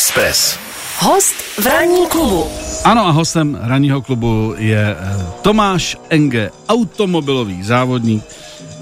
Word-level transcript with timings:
Express. 0.00 0.58
Host 0.98 1.34
v 1.60 1.66
ranní 1.66 2.06
klubu. 2.06 2.46
Ano 2.84 3.06
a 3.06 3.10
hostem 3.10 3.58
ranního 3.62 4.02
klubu 4.02 4.54
je 4.58 4.96
eh, 4.98 5.26
Tomáš 5.42 5.96
Enge, 6.08 6.50
automobilový 6.68 7.62
závodník. 7.62 8.24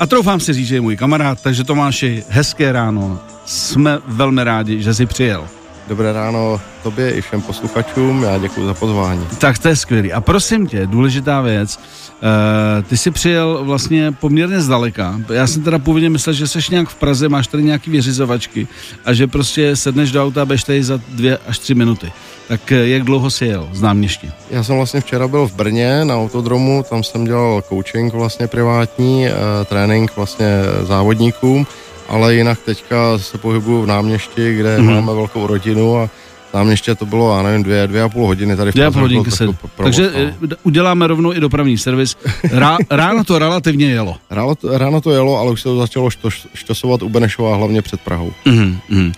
A 0.00 0.06
troufám 0.06 0.40
si 0.40 0.52
říct, 0.52 0.66
že 0.66 0.74
je 0.74 0.80
můj 0.80 0.96
kamarád, 0.96 1.42
takže 1.42 1.64
Tomáši, 1.64 2.24
hezké 2.28 2.72
ráno. 2.72 3.20
Jsme 3.44 3.98
velmi 4.06 4.44
rádi, 4.44 4.82
že 4.82 4.94
jsi 4.94 5.06
přijel. 5.06 5.48
Dobré 5.88 6.12
ráno 6.12 6.60
tobě 6.82 7.10
i 7.10 7.20
všem 7.20 7.42
posluchačům, 7.42 8.22
já 8.22 8.38
děkuji 8.38 8.66
za 8.66 8.74
pozvání. 8.74 9.26
Tak 9.38 9.58
to 9.58 9.68
je 9.68 9.76
skvělý. 9.76 10.12
A 10.12 10.20
prosím 10.20 10.66
tě, 10.66 10.86
důležitá 10.86 11.40
věc, 11.40 11.80
Uh, 12.22 12.82
ty 12.82 12.96
jsi 12.96 13.10
přijel 13.10 13.60
vlastně 13.64 14.12
poměrně 14.12 14.60
zdaleka. 14.60 15.20
Já 15.32 15.46
jsem 15.46 15.62
teda 15.62 15.78
původně 15.78 16.10
myslel, 16.10 16.32
že 16.32 16.48
jsi 16.48 16.58
nějak 16.70 16.88
v 16.88 16.94
Praze, 16.94 17.28
máš 17.28 17.46
tady 17.46 17.62
nějaký 17.62 17.90
vyřizovačky 17.90 18.68
a 19.04 19.12
že 19.12 19.26
prostě 19.26 19.76
sedneš 19.76 20.12
do 20.12 20.24
auta 20.24 20.42
a 20.42 20.44
budeš 20.44 20.64
tady 20.64 20.84
za 20.84 21.00
dvě 21.08 21.38
až 21.46 21.58
tři 21.58 21.74
minuty. 21.74 22.12
Tak 22.48 22.72
eh, 22.72 22.88
jak 22.88 23.02
dlouho 23.02 23.30
jsi 23.30 23.46
jel 23.46 23.68
z 23.72 23.82
náměstí? 23.82 24.30
Já 24.50 24.62
jsem 24.62 24.76
vlastně 24.76 25.00
včera 25.00 25.28
byl 25.28 25.48
v 25.48 25.54
Brně 25.54 26.04
na 26.04 26.16
autodromu, 26.16 26.84
tam 26.90 27.04
jsem 27.04 27.24
dělal 27.24 27.62
coaching 27.68 28.12
vlastně 28.14 28.46
privátní, 28.46 29.26
uh, 29.26 29.64
trénink 29.64 30.16
vlastně 30.16 30.46
závodníkům, 30.82 31.66
ale 32.08 32.34
jinak 32.34 32.58
teďka 32.64 33.18
se 33.18 33.38
pohybuju 33.38 33.82
v 33.82 33.86
náměstí, 33.86 34.54
kde 34.54 34.78
mm-hmm. 34.78 34.94
máme 34.94 35.14
velkou 35.14 35.46
rodinu 35.46 35.98
a 35.98 36.10
tam 36.52 36.70
ještě 36.70 36.94
to 36.94 37.06
bylo, 37.06 37.36
já 37.36 37.42
nevím, 37.42 37.62
dvě, 37.62 37.86
dvě 37.86 38.02
a 38.02 38.08
půl 38.08 38.26
hodiny 38.26 38.56
tady 38.56 38.70
v 38.70 38.74
Dvě 38.74 38.86
a 38.86 38.90
půl 38.90 39.02
hodinky 39.02 39.30
se. 39.30 39.46
Takže 39.76 40.10
no. 40.40 40.56
uděláme 40.62 41.06
rovnou 41.06 41.32
i 41.32 41.40
dopravní 41.40 41.78
servis. 41.78 42.16
Rá, 42.52 42.76
ráno 42.90 43.24
to 43.24 43.38
relativně 43.38 43.90
jelo. 43.90 44.16
Ráno 44.30 44.54
to, 44.54 44.78
ráno 44.78 45.00
to 45.00 45.10
jelo, 45.10 45.38
ale 45.38 45.52
už 45.52 45.60
se 45.60 45.68
to 45.68 45.78
začalo 45.78 46.10
štosovat 46.54 47.02
u 47.02 47.08
Benešova, 47.08 47.56
hlavně 47.56 47.82
před 47.82 48.00
Prahou. 48.00 48.32
Mm, 48.44 48.78
mm. 48.88 49.12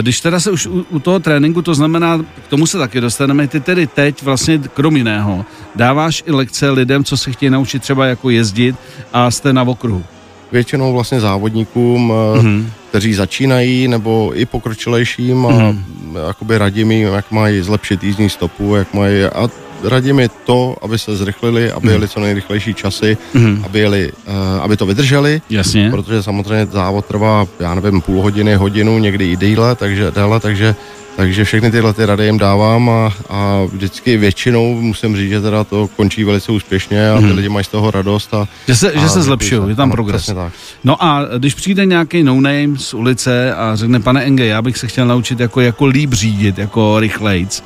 Když 0.00 0.20
teda 0.20 0.40
se 0.40 0.50
už 0.50 0.66
u, 0.66 0.86
u 0.90 0.98
toho 0.98 1.20
tréninku, 1.20 1.62
to 1.62 1.74
znamená, 1.74 2.18
k 2.46 2.48
tomu 2.48 2.66
se 2.66 2.78
taky 2.78 3.00
dostaneme, 3.00 3.48
ty 3.48 3.60
tedy 3.60 3.86
teď 3.86 4.22
vlastně 4.22 4.58
krom 4.74 4.96
jiného 4.96 5.44
dáváš 5.76 6.22
i 6.26 6.32
lekce 6.32 6.70
lidem, 6.70 7.04
co 7.04 7.16
se 7.16 7.32
chtějí 7.32 7.50
naučit 7.50 7.82
třeba 7.82 8.06
jako 8.06 8.30
jezdit 8.30 8.76
a 9.12 9.30
jste 9.30 9.52
na 9.52 9.62
okruhu 9.62 10.04
většinou 10.52 10.92
vlastně 10.92 11.20
závodníkům, 11.20 12.12
mm-hmm. 12.12 12.66
Kteří 12.88 13.14
začínají, 13.14 13.88
nebo 13.88 14.32
i 14.34 14.46
pokročilejším 14.46 15.46
a 15.46 15.50
mm-hmm. 15.50 15.82
jakoby 16.26 16.58
radím 16.58 16.92
jim, 16.92 17.08
jak 17.08 17.30
mají 17.30 17.62
zlepšit 17.62 18.04
jízdní 18.04 18.30
stopu, 18.30 18.74
jak 18.74 18.94
mají 18.94 19.24
a 19.24 19.48
radím 19.84 20.18
je 20.18 20.28
to, 20.44 20.76
aby 20.82 20.98
se 20.98 21.16
zrychlili, 21.16 21.72
aby 21.72 21.86
mm. 21.86 21.92
jeli 21.92 22.08
co 22.08 22.20
nejrychlejší 22.20 22.74
časy, 22.74 23.16
mm. 23.34 23.62
aby, 23.64 23.78
jeli, 23.78 24.12
uh, 24.12 24.62
aby 24.62 24.76
to 24.76 24.86
vydrželi, 24.86 25.42
Jasně. 25.50 25.90
protože 25.90 26.22
samozřejmě 26.22 26.66
závod 26.66 27.06
trvá, 27.06 27.46
já 27.60 27.74
nevím, 27.74 28.00
půl 28.00 28.22
hodiny, 28.22 28.54
hodinu, 28.54 28.98
někdy 28.98 29.32
i 29.32 29.36
déle, 29.36 29.74
takže, 29.74 30.10
déle, 30.10 30.40
takže 30.40 30.74
takže 31.18 31.44
všechny 31.44 31.70
tyhle 31.70 31.92
ty 31.92 32.06
rady 32.06 32.24
jim 32.24 32.38
dávám 32.38 32.90
a, 32.90 33.12
a 33.28 33.64
vždycky 33.72 34.16
většinou 34.16 34.80
musím 34.80 35.16
říct, 35.16 35.30
že 35.30 35.40
teda 35.40 35.64
to 35.64 35.88
končí 35.96 36.24
velice 36.24 36.52
úspěšně 36.52 37.10
a 37.10 37.18
ty 37.18 37.24
hmm. 37.24 37.36
lidi 37.36 37.48
mají 37.48 37.64
z 37.64 37.68
toho 37.68 37.90
radost. 37.90 38.34
A, 38.34 38.48
že 38.68 38.76
se, 38.76 38.92
a, 38.92 39.00
že 39.00 39.08
se 39.08 39.22
zlepšují, 39.22 39.68
je 39.68 39.74
tam 39.74 39.88
ano, 39.88 39.92
progres. 39.92 40.26
Tak. 40.26 40.52
No 40.84 41.04
a 41.04 41.24
když 41.38 41.54
přijde 41.54 41.86
nějaký 41.86 42.22
no-name 42.22 42.78
z 42.78 42.94
ulice 42.94 43.54
a 43.54 43.76
řekne, 43.76 44.00
pane 44.00 44.22
Enge, 44.24 44.46
já 44.46 44.62
bych 44.62 44.78
se 44.78 44.86
chtěl 44.86 45.06
naučit 45.06 45.40
jako, 45.40 45.60
jako 45.60 45.86
líp 45.86 46.12
řídit, 46.12 46.58
jako 46.58 47.00
rychlejc, 47.00 47.62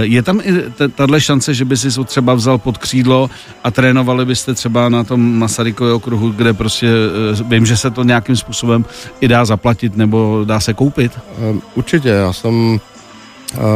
je 0.00 0.22
tam 0.22 0.40
i 0.44 0.52
tahle 0.94 1.20
šance, 1.20 1.54
že 1.54 1.64
by 1.64 1.76
si 1.76 1.94
to 1.94 2.04
třeba 2.04 2.34
vzal 2.34 2.58
pod 2.58 2.78
křídlo 2.78 3.30
a 3.64 3.70
trénovali 3.70 4.24
byste 4.24 4.54
třeba 4.54 4.88
na 4.88 5.04
tom 5.04 5.38
Masarykově 5.38 5.92
okruhu, 5.92 6.30
kde 6.30 6.52
prostě 6.52 6.86
eh, 6.86 7.44
vím, 7.44 7.66
že 7.66 7.76
se 7.76 7.90
to 7.90 8.04
nějakým 8.04 8.36
způsobem 8.36 8.84
i 9.20 9.28
dá 9.28 9.44
zaplatit 9.44 9.96
nebo 9.96 10.44
dá 10.44 10.60
se 10.60 10.74
koupit? 10.74 11.12
Um, 11.50 11.62
určitě, 11.74 12.08
já 12.08 12.32
jsem 12.32 12.80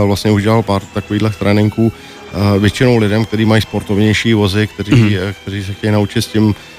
vlastně 0.06 0.30
už 0.30 0.42
dělal 0.42 0.62
pár 0.62 0.82
takových 0.94 1.36
tréninků, 1.38 1.92
většinou 2.58 2.96
lidem, 2.96 3.24
kteří 3.24 3.44
mají 3.44 3.62
sportovnější 3.62 4.34
vozy, 4.34 4.66
kteří, 4.66 4.92
mm-hmm. 4.92 5.34
kteří 5.42 5.64
se 5.64 5.72
chtějí 5.72 5.92
naučit 5.92 6.22
s 6.22 6.26
tím 6.26 6.54
Eh, 6.54 6.71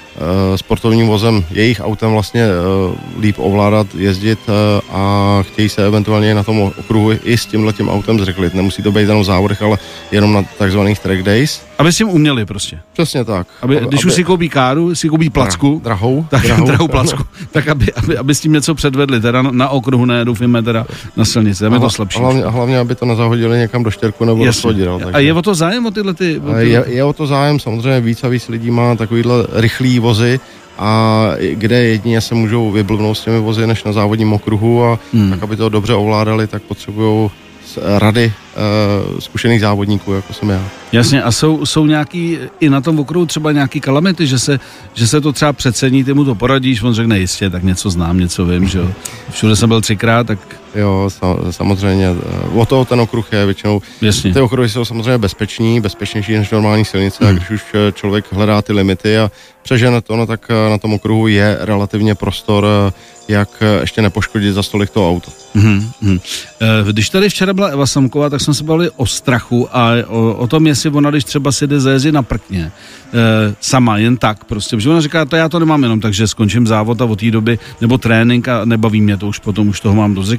sportovním 0.56 1.08
vozem, 1.08 1.46
jejich 1.52 1.82
autem 1.84 2.12
vlastně 2.12 2.44
eh, 2.44 3.20
líp 3.20 3.36
ovládat, 3.40 3.88
jezdit 3.96 4.40
eh, 4.48 4.82
a 4.92 5.40
chtějí 5.48 5.70
se 5.70 5.86
eventuálně 5.86 6.36
na 6.36 6.44
tom 6.44 6.62
okruhu 6.62 7.12
i 7.24 7.38
s 7.38 7.46
tímhle 7.46 7.74
tím 7.74 7.90
autem 7.90 8.20
zrychlit. 8.20 8.54
Nemusí 8.54 8.84
to 8.84 8.92
být 8.92 9.02
jenom 9.02 9.24
závodech, 9.24 9.62
ale 9.62 9.78
jenom 10.12 10.34
na 10.34 10.44
takzvaných 10.58 11.00
track 11.00 11.24
days. 11.24 11.62
Aby 11.84 11.94
s 11.94 11.98
tím 11.98 12.10
uměli 12.10 12.46
prostě. 12.46 12.80
Přesně 12.94 13.26
tak. 13.26 13.48
Aby, 13.62 13.76
když 13.76 14.04
aby, 14.04 14.08
už 14.08 14.14
si 14.14 14.24
koupí 14.24 14.50
káru, 14.50 14.96
si 14.96 15.10
koupí 15.10 15.30
placku. 15.30 15.82
Drahou. 15.84 16.26
Tak, 16.30 16.44
drahou, 16.44 16.66
drahou 16.68 16.88
placku. 16.88 17.24
tak 17.52 17.68
aby, 17.68 17.94
aby, 17.94 18.18
aby, 18.18 18.36
s 18.36 18.40
tím 18.40 18.54
něco 18.54 18.76
předvedli, 18.76 19.22
teda 19.22 19.42
na, 19.42 19.52
na 19.52 19.70
okruhu, 19.70 20.06
ne, 20.06 20.26
doufíme 20.26 20.64
teda 20.64 20.86
na 21.18 21.26
silnici, 21.26 21.66
aby 21.66 21.80
to 21.80 21.90
slabší. 21.90 22.20
Hlavně, 22.20 22.44
hlavně, 22.44 22.80
aby 22.80 22.96
to 22.96 23.06
nezahodili 23.06 23.58
někam 23.58 23.84
do 23.84 23.92
štěrku 23.92 24.26
nebo 24.26 24.46
do 24.46 24.54
svodidel. 24.54 25.00
A 25.14 25.20
je 25.20 25.34
o 25.34 25.42
to 25.42 25.56
zájem 25.56 25.86
o 25.86 25.92
tyhle 25.92 26.14
ty... 26.14 26.40
O 26.40 26.54
ty... 26.54 26.70
Je, 26.70 26.84
je, 26.88 27.04
o 27.04 27.14
to 27.14 27.28
zájem, 27.28 27.60
samozřejmě 27.60 28.02
víc 28.02 28.24
a 28.24 28.28
víc 28.28 28.50
lidí 28.50 28.72
má 28.72 28.96
takovýhle 28.96 29.48
rychlý 29.52 30.00
vozy 30.00 30.40
a 30.78 31.30
kde 31.54 31.84
jedině 31.84 32.22
se 32.22 32.36
můžou 32.36 32.72
vyblbnout 32.72 33.18
s 33.18 33.24
těmi 33.24 33.40
vozy 33.40 33.68
než 33.68 33.84
na 33.84 33.92
závodním 33.92 34.34
okruhu 34.34 34.84
a 34.84 35.00
hmm. 35.14 35.30
tak, 35.30 35.44
aby 35.44 35.56
to 35.56 35.70
dobře 35.70 35.94
ovládali, 35.94 36.48
tak 36.48 36.64
potřebují 36.64 37.30
rady 37.82 38.34
uh, 39.14 39.20
zkušených 39.20 39.62
závodníků, 39.62 40.14
jako 40.14 40.34
jsem 40.34 40.50
já. 40.50 40.64
Jasně, 40.92 41.24
a 41.24 41.32
jsou, 41.32 41.66
jsou 41.66 41.86
nějaký, 41.86 42.38
i 42.60 42.70
na 42.70 42.82
tom 42.82 43.00
okruhu 43.00 43.26
třeba 43.26 43.52
nějaký 43.52 43.80
kalamity, 43.80 44.28
že 44.28 44.40
se, 44.40 44.60
že 44.94 45.08
se 45.08 45.22
to 45.22 45.34
třeba 45.34 45.54
přecení, 45.54 46.04
ty 46.04 46.14
mu 46.14 46.26
to 46.26 46.36
poradíš, 46.36 46.84
on 46.84 46.94
řekne 46.94 47.20
jistě, 47.20 47.50
tak 47.50 47.64
něco 47.64 47.90
znám, 47.90 48.20
něco 48.20 48.46
vím, 48.46 48.68
že 48.68 48.80
jo. 48.80 48.92
Všude 49.30 49.56
jsem 49.56 49.70
byl 49.70 49.82
třikrát, 49.82 50.28
tak... 50.28 50.40
Jo, 50.76 51.10
samozřejmě, 51.50 52.08
eh, 52.08 52.60
o 52.60 52.66
toho 52.66 52.86
ten 52.86 53.00
okruh 53.00 53.34
je 53.34 53.46
většinou. 53.46 53.82
Jasně. 54.02 54.34
Ty 54.34 54.40
okruhy 54.40 54.70
jsou 54.70 54.86
samozřejmě 54.86 55.18
bezpeční, 55.18 55.82
bezpečnější 55.82 56.34
než 56.34 56.52
normální 56.52 56.86
silnice, 56.86 57.26
hmm. 57.26 57.30
a 57.30 57.38
když 57.38 57.50
už 57.50 57.64
eh, 57.74 57.92
člověk 57.92 58.26
hledá 58.32 58.62
ty 58.62 58.74
limity 58.74 59.18
a 59.18 59.32
přežene 59.64 60.02
to, 60.02 60.16
no 60.16 60.26
tak 60.26 60.48
na 60.70 60.78
tom 60.78 60.94
okruhu 60.94 61.28
je 61.28 61.58
relativně 61.62 62.16
prostor, 62.16 62.66
jak 63.28 63.64
ještě 63.82 64.02
nepoškodit 64.02 64.54
za 64.54 64.64
stolik 64.64 64.90
to 64.90 65.10
auto. 65.10 65.32
Hmm, 65.56 65.92
Když 66.92 67.10
tady 67.10 67.30
včera 67.30 67.54
byla 67.54 67.68
Eva 67.68 67.86
Samková, 67.86 68.30
tak 68.30 68.42
jsme 68.42 68.54
se 68.54 68.64
bavili 68.64 68.90
o 68.96 69.06
strachu 69.06 69.78
a 69.78 69.90
o, 70.08 70.34
o 70.34 70.48
tom, 70.48 70.68
jestli 70.68 70.90
ona, 70.90 71.10
když 71.10 71.24
třeba 71.24 71.52
si 71.52 71.68
jde 71.68 71.80
zajezdit 71.80 72.14
na 72.14 72.24
prkně, 72.24 72.72
e, 73.14 73.56
sama, 73.62 73.98
jen 73.98 74.18
tak 74.18 74.44
prostě. 74.44 74.76
Protože 74.76 74.90
ona 74.90 75.02
říká, 75.02 75.26
to 75.26 75.36
já 75.36 75.50
to 75.50 75.60
nemám 75.60 75.84
jenom 75.84 76.00
tak, 76.00 76.14
že 76.14 76.28
skončím 76.28 76.68
závod 76.68 77.02
a 77.02 77.06
od 77.06 77.20
té 77.20 77.32
doby, 77.32 77.60
nebo 77.82 77.98
trénink 77.98 78.48
a 78.48 78.66
nebaví 78.66 79.02
mě 79.02 79.18
to 79.18 79.28
už 79.28 79.40
potom, 79.40 79.68
už 79.68 79.80
toho 79.80 79.96
mám 79.96 80.14
dost. 80.14 80.34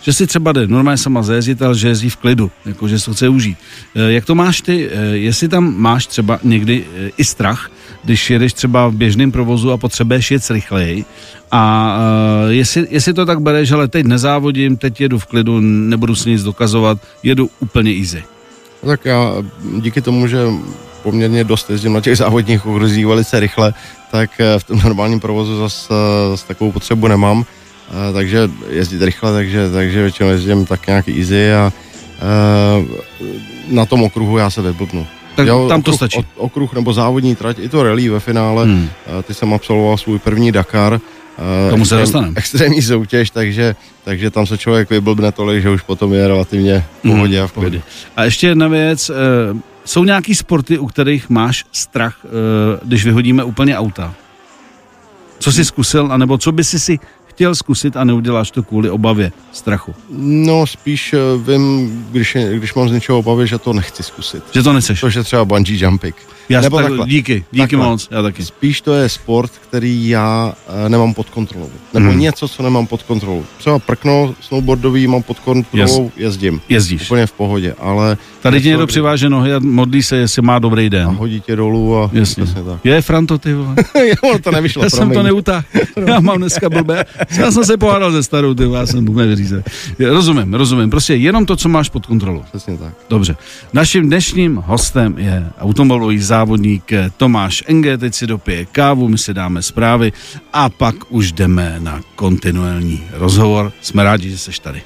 Že 0.00 0.12
si 0.12 0.26
třeba 0.26 0.52
jde 0.52 0.66
normálně 0.66 0.98
sama 0.98 1.22
zajezdit, 1.22 1.62
ale 1.62 1.74
že 1.74 1.88
jezdí 1.88 2.10
v 2.10 2.16
klidu, 2.16 2.50
jako 2.66 2.88
že 2.88 2.98
se 2.98 3.12
chce 3.12 3.28
užít. 3.28 3.58
E, 3.94 4.12
jak 4.12 4.24
to 4.24 4.34
máš 4.34 4.60
ty, 4.60 4.90
e, 4.92 5.00
jestli 5.04 5.48
tam 5.48 5.74
máš 5.76 6.06
třeba 6.06 6.38
někdy 6.42 6.84
e, 6.96 7.10
i 7.16 7.24
strach, 7.24 7.70
když 8.04 8.30
jedeš 8.30 8.52
třeba 8.52 8.88
v 8.88 8.94
běžném 8.94 9.32
provozu 9.32 9.72
a 9.72 9.76
potřebuješ 9.76 10.30
jet 10.30 10.50
rychleji, 10.50 11.04
a 11.50 11.96
uh, 12.44 12.52
jestli, 12.52 12.86
jestli 12.90 13.14
to 13.14 13.26
tak 13.26 13.40
bereš, 13.40 13.72
ale 13.72 13.88
teď 13.88 14.06
nezávodím, 14.06 14.76
teď 14.76 15.00
jedu 15.00 15.18
v 15.18 15.26
klidu, 15.26 15.60
nebudu 15.60 16.14
si 16.14 16.30
nic 16.30 16.42
dokazovat, 16.42 16.98
jedu 17.22 17.50
úplně 17.60 17.92
easy. 17.92 18.24
Tak 18.86 19.04
já 19.04 19.34
díky 19.80 20.00
tomu, 20.00 20.26
že 20.26 20.38
poměrně 21.02 21.44
dost 21.44 21.70
jezdím 21.70 21.92
na 21.92 22.00
těch 22.00 22.16
závodních 22.16 22.66
okruzích 22.66 23.06
velice 23.06 23.40
rychle, 23.40 23.74
tak 24.10 24.30
eh, 24.40 24.58
v 24.58 24.64
tom 24.64 24.80
normálním 24.84 25.20
provozu 25.20 25.58
zase 25.58 25.94
zas 26.30 26.42
takovou 26.42 26.72
potřebu 26.72 27.08
nemám, 27.08 27.44
eh, 27.44 28.12
takže 28.12 28.50
jezdit 28.70 29.02
rychle, 29.02 29.32
takže, 29.32 29.70
takže 29.70 30.02
většinou 30.02 30.28
jezdím 30.28 30.66
tak 30.66 30.86
nějak 30.86 31.08
easy 31.08 31.52
a 31.52 31.72
na 33.68 33.86
tom 33.86 34.02
okruhu 34.02 34.38
já 34.38 34.50
se 34.50 34.62
vyblbnu. 34.62 35.06
Tak 35.38 35.46
jo, 35.46 35.68
tam 35.68 35.82
to 35.82 35.90
okruh, 35.90 35.96
stačí. 35.96 36.26
Okruh 36.36 36.72
nebo 36.72 36.92
závodní 36.92 37.34
trať, 37.34 37.58
i 37.58 37.68
to 37.68 37.82
rally 37.82 38.08
ve 38.08 38.20
finále, 38.20 38.64
hmm. 38.64 38.88
ty 39.22 39.34
jsem 39.34 39.54
absolvoval 39.54 39.96
svůj 39.96 40.18
první 40.18 40.52
Dakar, 40.52 41.00
Tomu 41.70 41.84
se 41.84 41.96
dostaneme. 41.96 42.32
Extrémní 42.36 42.82
soutěž, 42.82 43.30
takže, 43.30 43.76
takže 44.04 44.30
tam 44.30 44.46
se 44.46 44.58
člověk 44.58 44.90
vyblbne 44.90 45.32
tolik, 45.32 45.62
že 45.62 45.70
už 45.70 45.82
potom 45.82 46.12
je 46.12 46.28
relativně 46.28 46.84
v 46.98 47.02
pohodě 47.02 47.36
hmm, 47.36 47.44
a 47.44 47.46
v 47.46 47.52
pohodě. 47.52 47.82
A 48.16 48.24
ještě 48.24 48.46
jedna 48.46 48.68
věc, 48.68 49.10
uh, 49.10 49.16
jsou 49.84 50.04
nějaký 50.04 50.34
sporty, 50.34 50.78
u 50.78 50.86
kterých 50.86 51.30
máš 51.30 51.64
strach, 51.72 52.18
uh, 52.24 52.30
když 52.88 53.04
vyhodíme 53.04 53.44
úplně 53.44 53.78
auta? 53.78 54.14
Co 55.38 55.52
jsi 55.52 55.64
zkusil, 55.64 56.08
anebo 56.12 56.38
co 56.38 56.52
by 56.52 56.64
si 56.64 56.78
si 56.78 56.98
chtěl 57.38 57.54
zkusit 57.54 57.96
a 57.96 58.04
neuděláš 58.04 58.50
to 58.50 58.62
kvůli 58.62 58.90
obavě, 58.90 59.32
strachu? 59.52 59.94
No, 60.10 60.66
spíš 60.66 61.14
vím, 61.46 62.06
když, 62.10 62.36
když 62.52 62.74
mám 62.74 62.88
z 62.88 62.92
něčeho 62.92 63.18
obavy, 63.18 63.46
že 63.46 63.58
to 63.58 63.72
nechci 63.72 64.02
zkusit. 64.02 64.44
Že 64.54 64.62
to 64.62 64.72
nechceš? 64.72 65.00
To, 65.00 65.10
že 65.10 65.22
třeba 65.22 65.44
bungee 65.44 65.78
jumping. 65.78 66.16
Já 66.48 66.60
Nebo 66.60 66.76
tak, 66.76 66.86
takhle. 66.86 67.06
Díky, 67.06 67.44
díky 67.52 67.62
takhle. 67.62 67.86
moc, 67.86 68.08
já 68.10 68.22
taky. 68.22 68.44
Spíš 68.44 68.80
to 68.80 68.94
je 68.94 69.08
sport, 69.08 69.50
který 69.68 70.08
já 70.08 70.52
uh, 70.84 70.88
nemám 70.88 71.14
pod 71.14 71.30
kontrolou. 71.30 71.70
Nebo 71.94 72.10
hmm. 72.10 72.20
něco, 72.20 72.48
co 72.48 72.62
nemám 72.62 72.86
pod 72.86 73.02
kontrolou. 73.02 73.44
Třeba 73.58 73.78
prkno 73.78 74.34
snowboardový 74.40 75.06
mám 75.06 75.22
pod 75.22 75.38
kontrolou, 75.38 76.04
yes. 76.04 76.12
jezdím. 76.16 76.60
Jezdíš. 76.68 77.02
Úplně 77.02 77.26
v 77.26 77.32
pohodě, 77.32 77.74
ale... 77.78 78.16
Tady 78.40 78.60
ti 78.60 78.68
někdo 78.68 78.86
přiváže 78.86 79.28
nohy 79.28 79.54
a 79.54 79.58
modlí 79.58 80.02
se, 80.02 80.16
jestli 80.16 80.42
má 80.42 80.58
dobrý 80.58 80.90
den. 80.90 81.06
A 81.06 81.10
hodí 81.10 81.40
tě 81.40 81.56
dolů 81.56 81.98
a... 81.98 82.10
Jasně. 82.12 82.44
tak. 82.46 82.84
Je 82.84 83.02
Franto, 83.02 83.38
ty 83.38 83.54
vole. 83.54 83.74
jo, 84.06 84.38
to 84.42 84.50
nevyšlo, 84.50 84.84
Já 84.84 84.90
jsem 84.90 85.10
to 85.10 85.22
neutáhl. 85.22 85.62
Já 86.06 86.20
mám 86.20 86.38
dneska 86.38 86.70
blbé, 86.70 87.04
Já 87.38 87.50
jsem 87.50 87.64
se 87.64 87.76
pohádal 87.76 88.12
ze 88.12 88.22
starou, 88.22 88.54
ty 88.54 88.64
já 88.72 88.86
jsem 88.86 89.08
úplně 89.08 89.26
vyřízen. 89.26 89.62
Rozumím, 89.98 90.54
rozumím. 90.54 90.90
Prostě 90.90 91.14
jenom 91.14 91.46
to, 91.46 91.56
co 91.56 91.68
máš 91.68 91.88
pod 91.88 92.06
kontrolou. 92.06 92.44
Přesně 92.48 92.76
tak. 92.76 92.94
Dobře. 93.10 93.36
Naším 93.72 94.06
dnešním 94.06 94.56
hostem 94.56 95.14
je 95.18 95.46
automobilový 95.60 96.18
závodník 96.38 96.92
Tomáš 97.16 97.64
Enge. 97.66 97.98
Teď 97.98 98.14
si 98.14 98.26
dopije 98.26 98.66
kávu, 98.66 99.08
my 99.08 99.18
si 99.18 99.34
dáme 99.34 99.62
zprávy 99.62 100.12
a 100.52 100.68
pak 100.68 100.94
už 101.08 101.32
jdeme 101.32 101.76
na 101.78 102.00
kontinuální 102.14 103.08
rozhovor. 103.12 103.72
Jsme 103.80 104.04
rádi, 104.04 104.30
že 104.30 104.38
jsi 104.38 104.50
tady. 104.62 104.82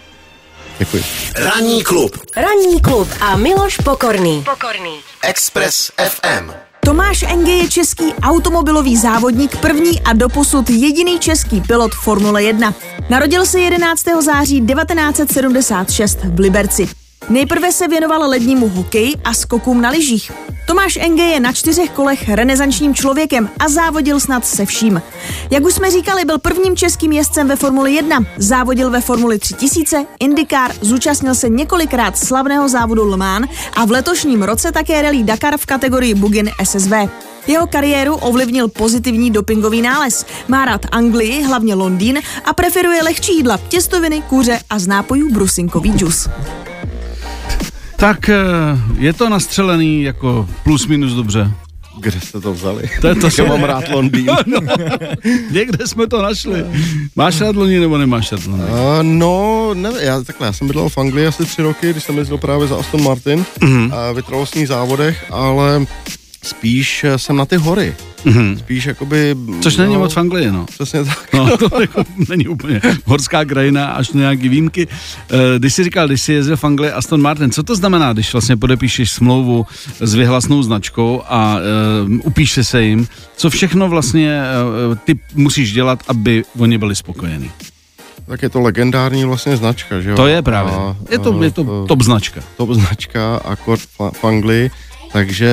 Děkuji. 0.78 1.04
Ranní 1.36 1.84
klub. 1.84 2.16
Ranní 2.36 2.80
klub 2.80 3.08
a 3.20 3.36
Miloš 3.36 3.76
Pokorný. 3.76 4.44
Pokorný. 4.44 4.96
Express 5.22 5.92
FM. 6.08 6.50
Tomáš 6.84 7.22
Enge 7.22 7.52
je 7.52 7.68
český 7.68 8.12
automobilový 8.22 8.96
závodník, 8.96 9.56
první 9.56 10.00
a 10.00 10.12
doposud 10.12 10.70
jediný 10.70 11.18
český 11.18 11.60
pilot 11.60 11.92
Formule 11.94 12.42
1. 12.42 12.74
Narodil 13.10 13.46
se 13.46 13.60
11. 13.60 14.04
září 14.20 14.66
1976 14.66 16.18
v 16.24 16.38
Liberci. 16.40 17.01
Nejprve 17.32 17.72
se 17.72 17.88
věnoval 17.88 18.30
lednímu 18.30 18.68
hokeji 18.68 19.14
a 19.24 19.34
skokům 19.34 19.80
na 19.80 19.90
lyžích. 19.90 20.32
Tomáš 20.66 20.98
Enge 21.00 21.22
je 21.22 21.40
na 21.40 21.52
čtyřech 21.52 21.90
kolech 21.90 22.28
renesančním 22.28 22.94
člověkem 22.94 23.48
a 23.58 23.68
závodil 23.68 24.20
snad 24.20 24.46
se 24.46 24.66
vším. 24.66 25.02
Jak 25.50 25.64
už 25.64 25.74
jsme 25.74 25.90
říkali, 25.90 26.24
byl 26.24 26.38
prvním 26.38 26.76
českým 26.76 27.12
jezdcem 27.12 27.48
ve 27.48 27.56
Formuli 27.56 27.92
1, 27.92 28.24
závodil 28.36 28.90
ve 28.90 29.00
Formuli 29.00 29.38
3000, 29.38 30.06
IndyCar, 30.20 30.72
zúčastnil 30.80 31.34
se 31.34 31.48
několikrát 31.48 32.18
slavného 32.18 32.68
závodu 32.68 33.08
Le 33.08 33.16
Mans 33.16 33.48
a 33.76 33.84
v 33.84 33.90
letošním 33.90 34.42
roce 34.42 34.72
také 34.72 35.02
rally 35.02 35.22
Dakar 35.22 35.56
v 35.58 35.66
kategorii 35.66 36.14
Bugin 36.14 36.50
SSV. 36.64 36.92
Jeho 37.46 37.66
kariéru 37.66 38.14
ovlivnil 38.14 38.68
pozitivní 38.68 39.30
dopingový 39.30 39.82
nález. 39.82 40.26
Má 40.48 40.64
rád 40.64 40.86
Anglii, 40.92 41.42
hlavně 41.42 41.74
Londýn 41.74 42.20
a 42.44 42.52
preferuje 42.52 43.02
lehčí 43.02 43.36
jídla, 43.36 43.58
těstoviny, 43.68 44.22
kůře 44.22 44.60
a 44.70 44.78
z 44.78 44.86
nápojů 44.86 45.30
brusinkový 45.30 45.92
džus. 45.92 46.28
Tak 48.02 48.28
eh, 48.28 48.36
je 48.98 49.12
to 49.12 49.28
nastřelený 49.28 50.02
jako 50.02 50.48
plus 50.64 50.86
minus 50.86 51.12
dobře. 51.12 51.50
Kde 52.00 52.20
jste 52.20 52.40
to 52.40 52.52
vzali? 52.52 52.90
To 53.00 53.08
je 53.08 53.14
to, 53.14 53.30
že 53.30 53.42
mám 53.42 53.64
rád 53.64 53.88
Londýn. 53.88 54.26
no, 54.46 54.58
někde 55.50 55.86
jsme 55.86 56.06
to 56.06 56.22
našli. 56.22 56.64
Máš 57.16 57.40
rád 57.40 57.56
Londýn 57.56 57.80
nebo 57.80 57.98
nemáš 57.98 58.32
rád 58.32 58.46
Londýn? 58.46 58.68
Uh, 58.70 59.02
no, 59.02 59.70
ne, 59.74 59.90
já, 60.00 60.22
takhle, 60.22 60.46
já 60.46 60.52
jsem 60.52 60.66
bydlel 60.66 60.88
v 60.88 60.98
Anglii 60.98 61.26
asi 61.26 61.44
tři 61.44 61.62
roky, 61.62 61.90
když 61.90 62.04
jsem 62.04 62.18
jezdil 62.18 62.38
právě 62.38 62.66
za 62.66 62.76
Aston 62.76 63.02
Martin 63.02 63.44
Mhm. 63.60 63.72
mm-hmm. 63.72 64.10
uh, 64.10 64.16
vytrvalostních 64.16 64.68
závodech, 64.68 65.24
ale 65.30 65.86
spíš 66.42 67.04
eh, 67.04 67.18
jsem 67.18 67.36
na 67.36 67.46
ty 67.46 67.56
hory. 67.56 67.94
Mhm. 68.24 68.58
Spíš 68.58 68.84
jakoby... 68.86 69.36
Což 69.60 69.76
není 69.76 69.96
moc 69.96 70.12
v 70.14 70.16
Anglii, 70.16 70.50
no. 70.50 70.66
Přesně 70.66 71.04
tak. 71.04 71.32
No, 71.34 71.56
to 71.56 71.68
jako 71.80 72.04
není 72.28 72.48
úplně 72.48 72.80
horská 73.04 73.44
krajina, 73.44 73.86
až 73.86 74.12
na 74.12 74.20
nějaký 74.20 74.48
výjimky. 74.48 74.88
Eh, 75.30 75.58
Když 75.58 75.74
jsi 75.74 75.84
říkal, 75.84 76.06
když 76.08 76.22
jsi 76.22 76.32
jezdil 76.32 76.56
v 76.56 76.64
Anglii 76.64 76.92
Aston 76.92 77.22
Martin, 77.22 77.50
co 77.50 77.62
to 77.62 77.76
znamená, 77.76 78.12
když 78.12 78.32
vlastně 78.32 78.56
podepíšeš 78.56 79.10
smlouvu 79.10 79.66
s 80.00 80.14
vyhlasnou 80.14 80.62
značkou 80.62 81.22
a 81.26 81.56
uh, 82.06 82.20
upíše 82.24 82.64
se 82.64 82.82
jim, 82.82 83.06
co 83.36 83.50
všechno 83.50 83.88
vlastně 83.88 84.40
uh, 84.90 84.96
ty 85.04 85.18
musíš 85.34 85.72
dělat, 85.72 85.98
aby 86.08 86.44
oni 86.58 86.78
byli 86.78 86.96
spokojení? 86.96 87.50
Tak 88.26 88.42
je 88.42 88.48
to 88.48 88.60
legendární 88.60 89.24
vlastně 89.24 89.56
značka, 89.56 90.00
že 90.00 90.10
jo? 90.10 90.16
To 90.16 90.26
je 90.26 90.42
právě. 90.42 90.72
A, 90.72 90.96
Je 91.10 91.18
to, 91.18 91.42
je 91.42 91.50
to 91.50 91.86
top 91.88 92.02
značka. 92.02 92.40
top 92.56 92.70
značka, 92.70 93.36
akord 93.44 93.82
v 94.12 94.24
Anglii. 94.24 94.70
Takže 95.12 95.48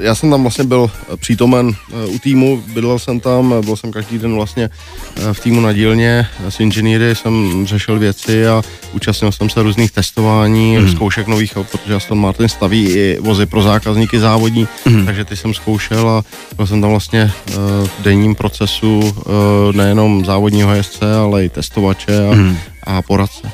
eh, 0.00 0.04
já 0.04 0.14
jsem 0.14 0.30
tam 0.30 0.42
vlastně 0.42 0.64
byl 0.64 0.90
přítomen 1.16 1.72
eh, 1.92 2.06
u 2.06 2.18
týmu, 2.18 2.62
bydlel 2.74 2.98
jsem 2.98 3.20
tam, 3.20 3.54
byl 3.64 3.76
jsem 3.76 3.92
každý 3.92 4.18
den 4.18 4.34
vlastně 4.34 4.70
eh, 5.16 5.34
v 5.34 5.40
týmu 5.40 5.60
na 5.60 5.72
dílně, 5.72 6.26
s 6.48 6.60
inženýry 6.60 7.14
jsem 7.14 7.66
řešil 7.66 7.98
věci 7.98 8.46
a 8.46 8.62
účastnil 8.92 9.32
jsem 9.32 9.50
se 9.50 9.62
různých 9.62 9.92
testování, 9.92 10.78
mm. 10.78 10.88
zkoušek 10.92 11.26
nových 11.26 11.52
protože 11.70 11.94
Aston 11.94 12.18
Martin 12.18 12.48
staví 12.48 12.88
i 12.88 13.18
vozy 13.20 13.46
pro 13.46 13.62
zákazníky 13.62 14.18
závodní, 14.18 14.68
mm. 14.84 15.06
takže 15.06 15.24
ty 15.24 15.36
jsem 15.36 15.54
zkoušel 15.54 16.08
a 16.08 16.24
byl 16.56 16.66
jsem 16.66 16.80
tam 16.80 16.90
vlastně 16.90 17.32
eh, 17.48 17.52
v 17.86 18.02
denním 18.02 18.34
procesu 18.34 19.00
eh, 19.18 19.76
nejenom 19.76 20.24
závodního 20.24 20.74
jezdce, 20.74 21.14
ale 21.16 21.44
i 21.44 21.48
testovače 21.48 22.28
a, 22.28 22.34
Mhm. 22.34 22.58
a 22.82 23.02
poradce. 23.02 23.50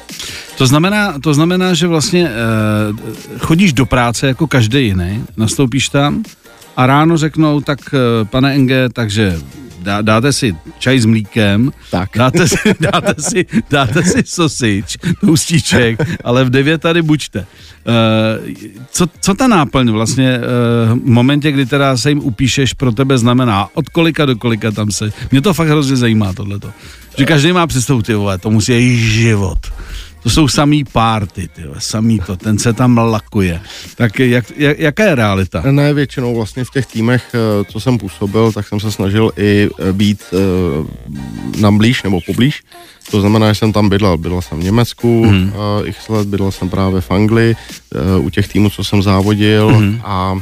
To 0.61 0.67
znamená, 0.67 1.19
to 1.21 1.35
znamená, 1.35 1.75
že 1.75 1.87
vlastně 1.87 2.29
eh, 2.29 3.39
chodíš 3.39 3.73
do 3.73 3.87
práce 3.87 4.27
jako 4.27 4.47
každý 4.47 4.87
jiný, 4.87 5.25
nastoupíš 5.37 5.89
tam 5.89 6.23
a 6.77 6.87
ráno 6.87 7.17
řeknou, 7.17 7.61
tak 7.61 7.79
eh, 7.95 8.25
pane 8.25 8.55
Enge, 8.55 8.89
takže 8.93 9.39
dá, 9.81 10.03
dáte 10.03 10.33
si 10.33 10.57
čaj 10.79 11.01
s 11.01 11.07
mlíkem, 11.07 11.73
Tak. 11.91 12.11
dáte 12.17 12.49
si, 12.49 12.57
dáte 12.81 13.15
si, 13.23 13.47
dáte 13.71 14.03
si 14.03 14.23
sosič, 14.27 14.97
toustíček, 15.21 16.01
ale 16.25 16.45
v 16.45 16.51
devět 16.51 16.81
tady 16.81 17.03
buďte. 17.03 17.39
Eh, 17.41 18.67
co, 18.93 19.07
co 19.21 19.35
ta 19.35 19.49
náplň 19.49 19.91
vlastně 19.91 20.29
eh, 20.29 20.41
v 20.95 21.09
momentě, 21.09 21.53
kdy 21.53 21.67
teda 21.67 21.97
se 21.97 22.09
jim 22.09 22.19
upíšeš, 22.21 22.75
pro 22.75 22.93
tebe 22.93 23.19
znamená? 23.19 23.69
Od 23.75 23.89
kolika 23.89 24.27
do 24.27 24.37
kolika 24.37 24.71
tam 24.71 24.91
se? 24.91 25.13
Mě 25.31 25.41
to 25.41 25.55
fakt 25.55 25.69
hrozně 25.69 25.97
zajímá 25.97 26.33
tohleto. 26.33 26.71
Že 27.19 27.25
každý 27.25 27.53
má 27.53 27.67
představu, 27.67 28.03
ty 28.03 28.15
vole, 28.15 28.39
to 28.39 28.51
musí 28.51 28.73
jít 28.73 28.99
život. 28.99 29.59
To 30.23 30.31
jsou 30.31 30.49
samý 30.49 30.85
párty, 30.85 31.49
samý 31.79 32.21
to, 32.27 32.37
ten 32.37 32.59
se 32.59 32.73
tam 32.73 32.99
lakuje. 32.99 33.61
Tak 33.97 34.19
jak, 34.19 34.45
jak, 34.57 34.79
jaká 34.79 35.05
je 35.05 35.15
realita? 35.15 35.63
Ne, 35.71 35.95
většinou 35.95 36.35
vlastně 36.37 36.65
v 36.65 36.71
těch 36.71 36.87
týmech, 36.87 37.25
eh, 37.35 37.65
co 37.65 37.81
jsem 37.81 37.99
působil, 37.99 38.53
tak 38.53 38.69
jsem 38.69 38.81
se 38.81 38.93
snažil 38.93 39.31
i 39.37 39.69
eh, 39.89 39.93
být 39.93 40.23
eh, 40.33 41.61
nám 41.61 41.79
blíž 41.79 42.03
nebo 42.03 42.21
poblíž. 42.27 42.63
To 43.11 43.21
znamená, 43.21 43.53
že 43.53 43.59
jsem 43.59 43.73
tam 43.73 43.89
bydlel. 43.89 44.17
Bydlel 44.17 44.43
jsem 44.43 44.61
v 44.61 44.65
Německu, 44.65 45.25
Mhm. 45.25 45.35
mm. 45.37 45.53
uh, 45.53 45.89
x 45.89 46.09
let, 46.09 46.29
bydlel 46.29 46.51
jsem 46.53 46.69
právě 46.69 47.01
v 47.01 47.11
Anglii, 47.11 47.57
uh, 48.19 48.25
u 48.27 48.31
těch 48.31 48.49
týmů, 48.49 48.71
co 48.71 48.85
jsem 48.85 49.03
závodil 49.03 49.71
Mhm. 49.71 50.01
a 50.05 50.33
uh, 50.33 50.41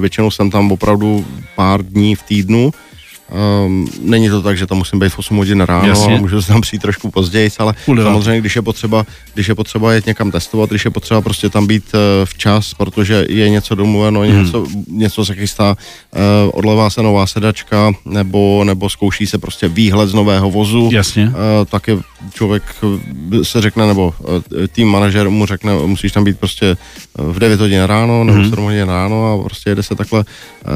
většinou 0.00 0.30
jsem 0.30 0.50
tam 0.50 0.72
opravdu 0.72 1.26
pár 1.56 1.82
dní 1.82 2.14
v 2.14 2.22
týdnu. 2.22 2.72
Um, 3.66 3.88
není 4.02 4.28
to 4.28 4.42
tak, 4.42 4.58
že 4.58 4.66
tam 4.66 4.78
musím 4.78 4.98
být 4.98 5.12
v 5.12 5.18
8 5.18 5.36
hodin 5.36 5.60
ráno, 5.60 5.88
Jasně. 5.88 6.06
ale 6.06 6.20
můžu 6.20 6.42
se 6.42 6.48
tam 6.48 6.60
přijít 6.60 6.82
trošku 6.82 7.10
později, 7.10 7.50
ale 7.58 7.74
deváté. 7.88 8.02
samozřejmě, 8.02 8.40
když 8.40 8.56
je 8.56 8.62
potřeba, 8.62 9.06
když 9.34 9.48
je 9.48 9.54
potřeba 9.54 9.92
jet 9.92 10.06
někam 10.06 10.30
testovat, 10.30 10.70
když 10.70 10.84
je 10.84 10.90
potřeba 10.90 11.20
prostě 11.20 11.48
tam 11.48 11.66
být 11.66 11.84
uh, 11.94 12.00
včas, 12.24 12.74
protože 12.74 13.26
je 13.28 13.48
něco 13.50 13.74
domluveno, 13.74 14.20
Hmm. 14.20 14.44
něco, 14.44 14.66
něco 14.90 15.24
se 15.24 15.34
chystá, 15.34 15.76
uh, 16.14 16.20
odlevá 16.52 16.90
se 16.90 17.02
nová 17.02 17.26
sedačka, 17.26 17.92
nebo, 18.04 18.64
nebo 18.64 18.88
zkouší 18.90 19.26
se 19.26 19.38
prostě 19.38 19.68
výhled 19.68 20.06
z 20.08 20.14
nového 20.14 20.50
vozu, 20.50 20.88
Jasně. 20.92 21.24
uh, 21.26 21.34
tak 21.70 21.88
je 21.88 21.96
člověk 22.34 22.62
se 23.42 23.60
řekne, 23.60 23.86
nebo 23.86 24.14
uh, 24.18 24.34
tým 24.72 24.88
manažer 24.88 25.30
mu 25.30 25.46
řekne, 25.46 25.72
musíš 25.86 26.12
tam 26.12 26.24
být 26.24 26.38
prostě 26.38 26.76
v 27.14 27.38
9 27.38 27.60
hodin 27.60 27.82
ráno, 27.82 28.24
nebo 28.24 28.42
v 28.42 28.48
7 28.48 28.64
hodin 28.64 28.88
ráno 28.88 29.32
a 29.32 29.42
prostě 29.44 29.70
jede 29.70 29.82
se 29.82 29.94
takhle 29.94 30.24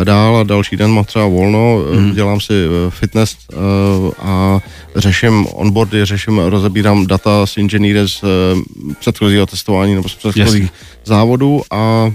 dál 0.04 0.36
a 0.36 0.42
další 0.42 0.76
den 0.76 0.90
mám 0.90 1.04
třeba 1.04 1.26
volno, 1.26 1.78
Mhm. 1.94 2.04
mm. 2.04 2.14
dělám 2.14 2.40
si 2.44 2.52
eh, 2.52 2.90
fitness 2.90 3.36
eh, 3.52 3.56
a 4.18 4.60
řeším 4.96 5.46
onboardy, 5.52 6.04
řeším, 6.04 6.38
rozebírám 6.38 7.06
data 7.06 7.46
s 7.46 7.56
inženýry 7.56 8.08
z 8.08 8.22
eh, 8.22 8.96
předchozího 9.00 9.46
testování 9.46 9.94
nebo 9.94 10.08
z 10.08 10.14
předchozích 10.14 10.62
Jasně. 10.62 10.78
závodů 11.04 11.62
a 11.70 12.12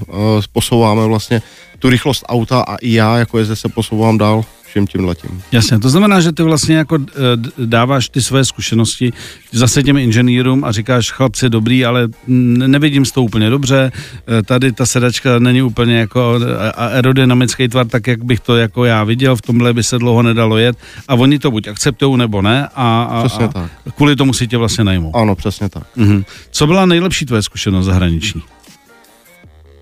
posouváme 0.53 1.05
vlastně 1.05 1.41
tu 1.79 1.89
rychlost 1.89 2.23
auta 2.29 2.61
a 2.61 2.75
i 2.75 2.93
já 2.93 3.17
jako 3.17 3.37
jezdec 3.37 3.59
se 3.59 3.69
posouvám 3.69 4.17
dál 4.17 4.45
všem 4.69 4.87
tím 4.87 5.05
letím. 5.05 5.41
Jasně, 5.51 5.79
to 5.79 5.89
znamená, 5.89 6.21
že 6.21 6.31
ty 6.31 6.43
vlastně 6.43 6.75
jako 6.75 6.97
eh, 7.09 7.65
dáváš 7.65 8.09
ty 8.09 8.21
své 8.21 8.45
zkušenosti 8.45 9.13
zase 9.51 9.83
těm 9.83 9.97
inženýrům 9.97 10.63
a 10.65 10.71
říkáš, 10.71 11.11
chlapci, 11.11 11.49
dobrý, 11.49 11.85
ale 11.85 12.07
nevidím 12.27 13.05
s 13.05 13.11
to 13.11 13.23
úplně 13.23 13.49
dobře, 13.49 13.91
eh, 14.27 14.43
tady 14.43 14.71
ta 14.71 14.85
sedačka 14.85 15.39
není 15.39 15.61
úplně 15.61 15.97
jako 15.97 16.39
aerodynamický 16.75 17.67
tvar, 17.67 17.87
tak 17.87 18.07
jak 18.07 18.23
bych 18.23 18.39
to 18.39 18.57
jako 18.57 18.85
já 18.85 19.03
viděl, 19.03 19.35
v 19.35 19.41
tomhle 19.41 19.73
by 19.73 19.83
se 19.83 19.97
dlouho 19.97 20.21
nedalo 20.23 20.57
jet 20.57 20.77
a 21.07 21.15
oni 21.15 21.39
to 21.39 21.51
buď 21.51 21.67
akceptují 21.67 22.17
nebo 22.17 22.41
ne 22.41 22.67
a, 22.75 23.03
a, 23.03 23.25
Přesně 23.25 23.45
a 23.45 23.47
tak. 23.47 23.71
kvůli 23.95 24.15
tomu 24.15 24.33
si 24.33 24.47
tě 24.47 24.57
vlastně 24.57 24.83
najmou. 24.83 25.15
Ano, 25.15 25.35
přesně 25.35 25.69
tak. 25.69 25.83
Mhm. 25.95 26.23
Co 26.51 26.67
byla 26.67 26.85
nejlepší 26.85 27.25
tvoje 27.25 27.41
zkušenost 27.41 27.85
zahraniční? 27.85 28.41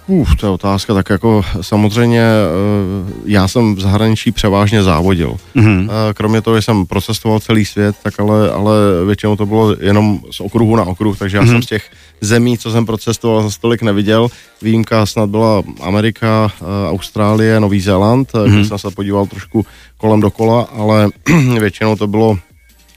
Uf, 0.07 0.35
to 0.35 0.45
je 0.45 0.49
otázka, 0.51 0.93
tak 0.93 1.09
jako 1.09 1.41
samozřejmě 1.61 2.21
eh, 2.21 3.13
já 3.25 3.47
jsem 3.47 3.75
v 3.75 3.79
zahraničí 3.79 4.31
převážně 4.31 4.83
závodil. 4.83 5.35
Mhm. 5.55 5.89
Eh, 6.09 6.13
Kromě 6.13 6.41
toho, 6.41 6.55
že 6.55 6.61
jsem 6.61 6.85
procestoval 6.85 7.39
celý 7.39 7.65
svět, 7.65 7.95
tak 8.03 8.19
ale, 8.19 8.51
ale 8.51 8.73
většinou 9.05 9.35
to 9.35 9.45
bylo 9.45 9.75
jenom 9.79 10.19
z 10.31 10.39
okruhu 10.39 10.75
na 10.75 10.83
okruh, 10.83 11.17
takže 11.17 11.37
já 11.37 11.43
Mhm. 11.43 11.51
jsem 11.51 11.63
z 11.63 11.65
těch 11.65 11.89
zemí, 12.21 12.57
co 12.57 12.71
jsem 12.71 12.85
procestoval, 12.85 13.49
za 13.49 13.55
tolik 13.61 13.81
neviděl. 13.81 14.27
Výjimka 14.61 15.05
snad 15.05 15.29
byla 15.29 15.63
Amerika, 15.81 16.51
eh, 16.61 16.89
Austrálie, 16.89 17.59
Nový 17.59 17.81
Zéland, 17.81 18.31
mm 18.33 18.51
kde 18.55 18.65
jsem 18.65 18.77
se 18.79 18.91
podíval 18.91 19.25
trošku 19.25 19.65
kolem 19.97 20.19
dokola, 20.21 20.61
ale 20.77 21.09
většinou 21.59 21.95
to 21.95 22.07
bylo 22.07 22.37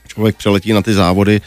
člověk 0.07 0.35
přeletí 0.35 0.73
na 0.73 0.81
ty 0.81 0.93
závody 0.93 1.41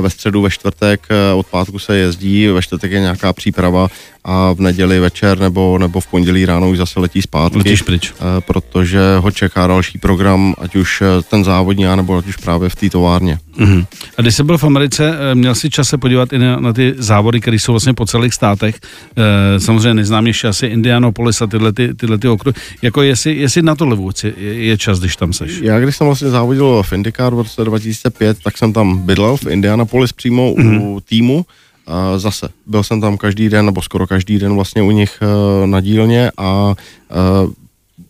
ve 0.00 0.10
středu, 0.10 0.42
ve 0.42 0.50
čtvrtek, 0.50 1.00
eh, 1.10 1.34
od 1.34 1.46
pátku 1.46 1.78
se 1.78 1.96
jezdí, 1.96 2.46
ve 2.46 2.62
čtvrtek 2.62 2.92
je 2.92 3.00
nějaká 3.00 3.32
příprava 3.32 3.88
a 4.24 4.52
v 4.52 4.60
neděli 4.60 5.00
večer 5.00 5.38
nebo, 5.38 5.78
nebo 5.78 6.00
v 6.00 6.06
pondělí 6.06 6.46
ráno 6.46 6.70
už 6.70 6.78
zase 6.78 7.00
letí 7.00 7.22
zpátky. 7.22 7.58
Letíš 7.58 7.82
pryč. 7.82 8.12
Eh, 8.12 8.40
Protože 8.40 9.00
ho 9.18 9.30
čeká 9.30 9.66
další 9.66 9.98
program, 9.98 10.54
ať 10.58 10.76
už 10.76 11.02
eh, 11.02 11.22
ten 11.30 11.44
závodní, 11.44 11.84
nebo 11.96 12.16
ať 12.16 12.26
už 12.26 12.36
právě 12.36 12.68
v 12.68 12.76
té 12.76 12.90
továrně. 12.90 13.38
Mhm. 13.56 13.84
A 14.18 14.22
když 14.22 14.34
jsi 14.34 14.42
byl 14.42 14.58
v 14.58 14.64
Americe, 14.64 15.14
eh, 15.30 15.34
měl 15.34 15.54
jsi 15.54 15.70
čas 15.70 15.88
se 15.88 15.98
podívat 15.98 16.32
i 16.32 16.38
na, 16.38 16.60
na 16.60 16.72
ty 16.72 16.94
závody, 16.98 17.40
které 17.40 17.58
jsou 17.58 17.72
vlastně 17.72 17.94
po 17.94 18.06
celých 18.06 18.34
státech. 18.34 18.74
Eh, 19.16 19.60
Samozřejmě 19.60 19.94
nejznámější 19.94 20.46
asi 20.46 20.66
Indianapolis 20.66 21.42
a 21.42 21.46
tyhle, 21.46 21.72
ty, 21.72 21.94
tyhle 21.94 22.18
ty 22.18 22.28
okruhy. 22.28 22.54
Jako 22.82 23.02
jestli, 23.02 23.36
jestli 23.36 23.62
na 23.62 23.74
to 23.74 23.86
levu 23.86 24.10
je, 24.24 24.54
je 24.54 24.78
čas, 24.78 24.98
když 25.00 25.16
tam 25.16 25.32
seš. 25.32 25.58
Já 25.62 25.80
když 25.80 25.96
jsem 25.96 26.06
vlastně 26.06 26.28
závodil 26.28 26.82
v 26.82 26.92
IndyCar 26.92 27.34
v 27.34 27.38
roce 27.38 27.64
2005, 27.64 28.36
tak 28.44 28.58
jsem 28.58 28.72
tam 28.72 28.98
bydlel 28.98 29.36
v 29.36 29.46
Indianapolis 29.68 30.12
přímo 30.12 30.54
mm. 30.58 30.82
u 30.82 31.00
týmu. 31.00 31.46
A 31.86 32.18
zase, 32.18 32.48
byl 32.66 32.82
jsem 32.82 33.00
tam 33.00 33.16
každý 33.16 33.48
den, 33.48 33.66
nebo 33.66 33.82
skoro 33.82 34.06
každý 34.06 34.38
den 34.38 34.54
vlastně 34.54 34.82
u 34.82 34.90
nich 34.90 35.18
eh, 35.22 35.66
na 35.66 35.80
dílně 35.80 36.30
a 36.36 36.74
eh, 37.10 37.14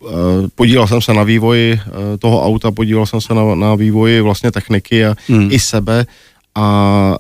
eh, 0.07 0.49
podílel 0.55 0.87
jsem 0.87 1.01
se 1.01 1.15
na 1.15 1.23
vývoji 1.23 1.81
toho 2.19 2.45
auta, 2.47 2.71
podílel 2.71 3.07
jsem 3.07 3.21
se 3.21 3.35
na, 3.35 3.55
na 3.55 3.75
vývoji 3.75 4.21
vlastně 4.21 4.51
techniky 4.51 5.07
a 5.07 5.15
Hmm. 5.29 5.49
i 5.53 5.59
sebe 5.59 6.07
a 6.55 7.17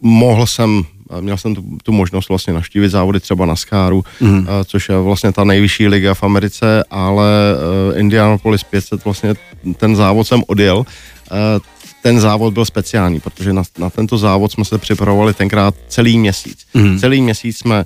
mohl 0.00 0.46
jsem 0.46 0.82
a 1.10 1.20
měl 1.20 1.36
jsem 1.38 1.54
tu, 1.54 1.62
tu 1.82 1.92
možnost 1.92 2.28
vlastně 2.28 2.52
navštívit 2.52 2.88
závody 2.88 3.20
třeba 3.20 3.46
na 3.46 3.56
Skáru, 3.56 4.04
Mhm. 4.20 4.46
eh, 4.48 4.64
což 4.64 4.88
je 4.88 4.98
vlastně 4.98 5.32
ta 5.32 5.44
nejvyšší 5.44 5.88
liga 5.88 6.14
v 6.14 6.22
Americe, 6.22 6.84
ale 6.90 7.26
Indianapolis 7.96 8.62
500 8.64 9.04
vlastně 9.04 9.34
ten 9.76 9.96
závod 9.96 10.26
jsem 10.26 10.42
odjel. 10.46 10.84
Ten 12.06 12.20
závod 12.20 12.54
byl 12.54 12.64
speciální, 12.64 13.20
protože 13.20 13.52
na, 13.52 13.62
na 13.78 13.90
tento 13.90 14.18
závod 14.18 14.52
jsme 14.52 14.64
se 14.64 14.78
připravovali 14.78 15.34
tenkrát 15.34 15.74
celý 15.88 16.18
měsíc. 16.18 16.58
Mhm. 16.74 16.98
Celý 16.98 17.20
měsíc 17.20 17.58
jsme 17.58 17.84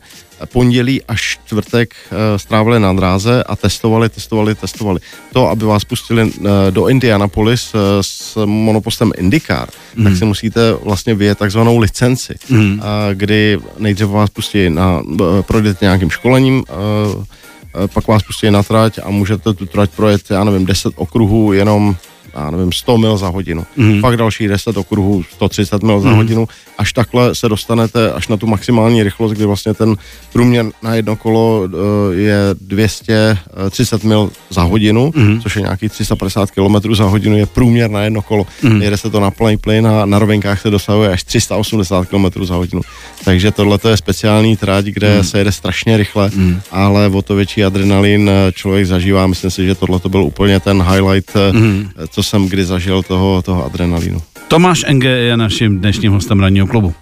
pondělí 0.52 1.02
až 1.08 1.38
čtvrtek 1.46 1.94
eh, 1.94 2.38
strávili 2.38 2.80
na 2.80 2.92
dráze 2.92 3.44
a 3.44 3.56
testovali, 3.56 4.08
testovali, 4.08 4.54
testovali. 4.54 5.00
To, 5.32 5.48
aby 5.48 5.64
vás 5.64 5.84
pustili 5.84 6.32
eh, 6.32 6.70
do 6.70 6.88
Indianapolis 6.88 7.72
eh, 7.74 7.78
s 8.00 8.44
monopostem 8.46 9.12
IndyCar, 9.16 9.68
Mhm. 9.96 10.04
tak 10.04 10.16
si 10.16 10.24
musíte 10.24 10.72
vlastně 10.84 11.14
vyjet 11.14 11.38
takzvanou 11.38 11.78
licenci, 11.78 12.34
Mhm. 12.50 12.80
a 12.82 13.12
kdy 13.14 13.58
nejdříve 13.78 14.10
vás 14.12 14.30
pustí 14.30 14.70
na, 14.70 15.02
b- 15.08 15.24
projdete 15.42 15.84
nějakým 15.84 16.10
školením, 16.10 16.64
eh, 16.68 17.88
pak 17.94 18.08
vás 18.08 18.22
pustí 18.22 18.50
na 18.50 18.62
trať 18.62 18.98
a 19.02 19.10
můžete 19.10 19.52
tu 19.54 19.66
trať 19.66 19.90
projet, 19.90 20.20
já 20.30 20.44
nevím, 20.44 20.66
10 20.66 20.92
okruhů 20.96 21.52
jenom 21.52 21.96
já 22.34 22.50
nevím, 22.50 22.72
100 22.72 22.98
mil 22.98 23.16
za 23.16 23.28
hodinu. 23.28 23.64
Mhm. 23.76 24.00
Pak 24.00 24.16
další 24.16 24.48
10 24.48 24.76
okruhů, 24.76 25.22
130 25.32 25.82
mil 25.82 26.00
za 26.00 26.10
hodinu. 26.10 26.48
Až 26.78 26.92
takhle 26.92 27.34
se 27.34 27.48
dostanete 27.48 28.12
až 28.12 28.28
na 28.28 28.36
tu 28.36 28.46
maximální 28.46 29.02
rychlost, 29.02 29.32
kdy 29.32 29.44
vlastně 29.46 29.74
ten 29.74 29.96
průměr 30.32 30.66
na 30.82 30.94
jedno 30.94 31.16
kolo 31.16 31.68
eh, 31.68 32.14
je 32.14 32.36
230 32.60 34.04
mil 34.04 34.30
za 34.50 34.62
hodinu, 34.62 35.12
Mhm. 35.16 35.40
což 35.40 35.56
je 35.56 35.62
nějaký 35.62 35.88
350 35.88 36.50
km 36.50 36.94
za 36.94 37.04
hodinu, 37.04 37.36
je 37.36 37.46
průměr 37.46 37.90
na 37.90 38.02
jedno 38.02 38.22
kolo. 38.22 38.46
Mhm. 38.62 38.82
Jede 38.82 38.96
se 38.96 39.10
to 39.10 39.20
na 39.20 39.30
plný 39.30 39.56
plyn 39.56 39.86
a 39.86 40.06
na 40.06 40.18
rovinkách 40.18 40.60
se 40.60 40.70
dosahuje 40.70 41.10
až 41.12 41.24
380 41.24 42.06
km 42.08 42.44
za 42.44 42.54
hodinu. 42.54 42.80
Takže 43.24 43.50
tohle 43.50 43.78
je 43.88 43.96
speciální 43.96 44.56
tráť, 44.56 44.84
kde 44.84 45.14
Mhm. 45.14 45.24
se 45.24 45.38
jede 45.38 45.52
strašně 45.52 45.96
rychle, 45.96 46.30
ale 46.70 47.06
o 47.08 47.22
to 47.22 47.34
větší 47.34 47.64
adrenalin 47.64 48.30
eh, 48.30 48.52
člověk 48.52 48.86
zažívá. 48.86 49.26
Myslím 49.26 49.50
si, 49.50 49.66
že 49.66 49.74
tohle 49.74 49.98
to 50.00 50.08
byl 50.08 50.22
úplně 50.22 50.60
ten 50.60 50.82
highlight, 50.82 51.30
eh, 51.36 51.52
Mhm. 51.52 51.88
Co 52.20 52.24
jsem 52.24 52.48
kdy 52.48 52.64
zažil 52.64 53.02
toho, 53.02 53.42
toho 53.42 53.64
adrenalinu. 53.64 54.22
Tomáš 54.48 54.84
Enge 54.86 55.08
je 55.08 55.36
naším 55.36 55.78
dnešním 55.78 56.12
hostem 56.12 56.40
ranního 56.40 56.66
klubu. 56.66 56.94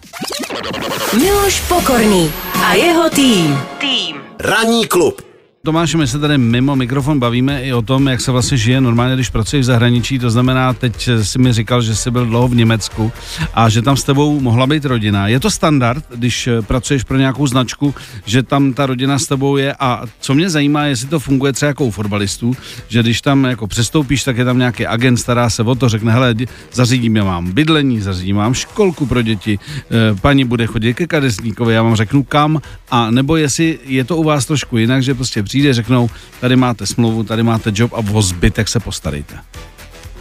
Miloš 1.17 1.61
Pokorný 1.61 2.31
a 2.65 2.75
jeho 2.75 3.11
tým. 3.11 3.59
Tým. 3.79 4.17
Ranní 4.41 4.87
klub. 4.87 5.28
Tomáš, 5.69 5.95
my 5.95 6.07
se 6.07 6.19
tady 6.19 6.39
mimo 6.39 6.77
mikrofon 6.77 7.19
bavíme 7.19 7.63
i 7.63 7.73
o 7.73 7.83
tom, 7.83 8.09
jak 8.09 8.21
se 8.21 8.33
vlastně 8.33 8.57
žije 8.57 8.81
normálně, 8.81 9.15
když 9.15 9.31
pracuješ 9.31 9.65
v 9.65 9.67
zahraničí. 9.67 10.19
To 10.19 10.31
znamená, 10.31 10.73
teď 10.73 11.09
si 11.23 11.39
mi 11.39 11.53
říkal, 11.53 11.83
že 11.83 11.97
jsi 11.97 12.11
byl 12.11 12.27
dlouho 12.27 12.49
v 12.49 12.55
Německu 12.55 13.13
a 13.55 13.69
že 13.69 13.83
tam 13.83 13.97
s 13.97 14.05
tebou 14.05 14.41
mohla 14.41 14.67
být 14.67 14.85
rodina. 14.85 15.29
Je 15.29 15.41
to 15.41 15.51
standard, 15.51 16.05
když 16.15 16.47
eh, 16.47 16.63
pracuješ 16.63 17.05
pro 17.05 17.17
nějakou 17.17 17.47
značku, 17.47 17.95
že 18.25 18.43
tam 18.43 18.73
ta 18.73 18.87
rodina 18.87 19.19
s 19.19 19.27
tebou 19.27 19.57
je 19.57 19.75
a 19.81 20.03
co 20.21 20.35
mě 20.35 20.51
zajímá, 20.51 20.85
jestli 20.85 21.09
to 21.09 21.21
funguje 21.21 21.53
třeba 21.53 21.69
jako 21.69 21.85
u 21.85 21.91
fotbalistů, 21.91 22.57
že 22.89 23.03
když 23.03 23.21
tam 23.21 23.45
jako 23.45 23.67
přestoupíš, 23.67 24.25
tak 24.25 24.37
je 24.37 24.45
tam 24.45 24.59
nějaký 24.59 24.87
agent, 24.87 25.17
stará 25.17 25.51
se 25.51 25.63
o 25.63 25.75
to, 25.75 25.89
řekne, 25.89 26.13
hele, 26.13 26.35
di- 26.35 26.49
zařídím 26.73 27.17
já 27.17 27.25
mám 27.25 27.53
bydlení, 27.53 28.01
zařídím 28.01 28.37
vám 28.37 28.55
školku 28.55 29.07
pro 29.07 29.23
děti, 29.23 29.59
eh, 29.91 30.15
paní 30.21 30.45
bude 30.45 30.67
chodit 30.67 30.95
ke 30.95 31.07
kadeřníkovi, 31.07 31.75
já 31.75 31.83
vám 31.83 31.95
řeknu 31.95 32.23
kam, 32.23 32.61
a 32.91 33.11
nebo 33.11 33.37
jestli 33.37 33.79
je 33.87 34.05
to 34.05 34.17
u 34.17 34.25
vás 34.25 34.47
trošku 34.47 34.79
jinak, 34.79 35.03
že 35.03 35.15
prostě 35.15 35.43
přijde, 35.43 35.58
řeknou, 35.63 36.11
tady 36.41 36.57
máte 36.57 36.87
smlouvu, 36.87 37.23
tady 37.23 37.43
máte 37.43 37.73
job 37.75 37.93
a 37.95 38.03
o 38.13 38.23
zbytek 38.23 38.69
se 38.69 38.81
postarejte. 38.81 39.35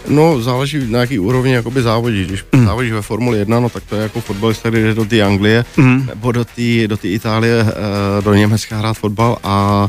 No, 0.07 0.41
záleží 0.41 0.91
na 0.91 0.99
jaký 0.99 1.19
úrovni 1.19 1.53
jakoby 1.53 1.81
závodí. 1.81 2.25
Když 2.25 2.45
mm. 2.51 2.65
závodíš 2.65 2.91
ve 2.91 3.01
Formuli 3.01 3.39
1, 3.39 3.59
no 3.59 3.69
tak 3.69 3.83
to 3.83 3.95
je 3.95 4.01
jako 4.01 4.21
fotbalista, 4.21 4.69
když 4.69 4.83
jde 4.83 4.93
do 4.93 5.05
té 5.05 5.21
Anglie 5.21 5.65
mm. 5.77 6.05
nebo 6.05 6.31
do 6.31 6.45
té 6.45 6.87
do 6.87 6.97
Itálie, 7.03 7.65
eh, 7.67 8.21
do 8.21 8.33
Německa 8.33 8.77
hrát 8.77 8.93
fotbal 8.93 9.37
a 9.43 9.87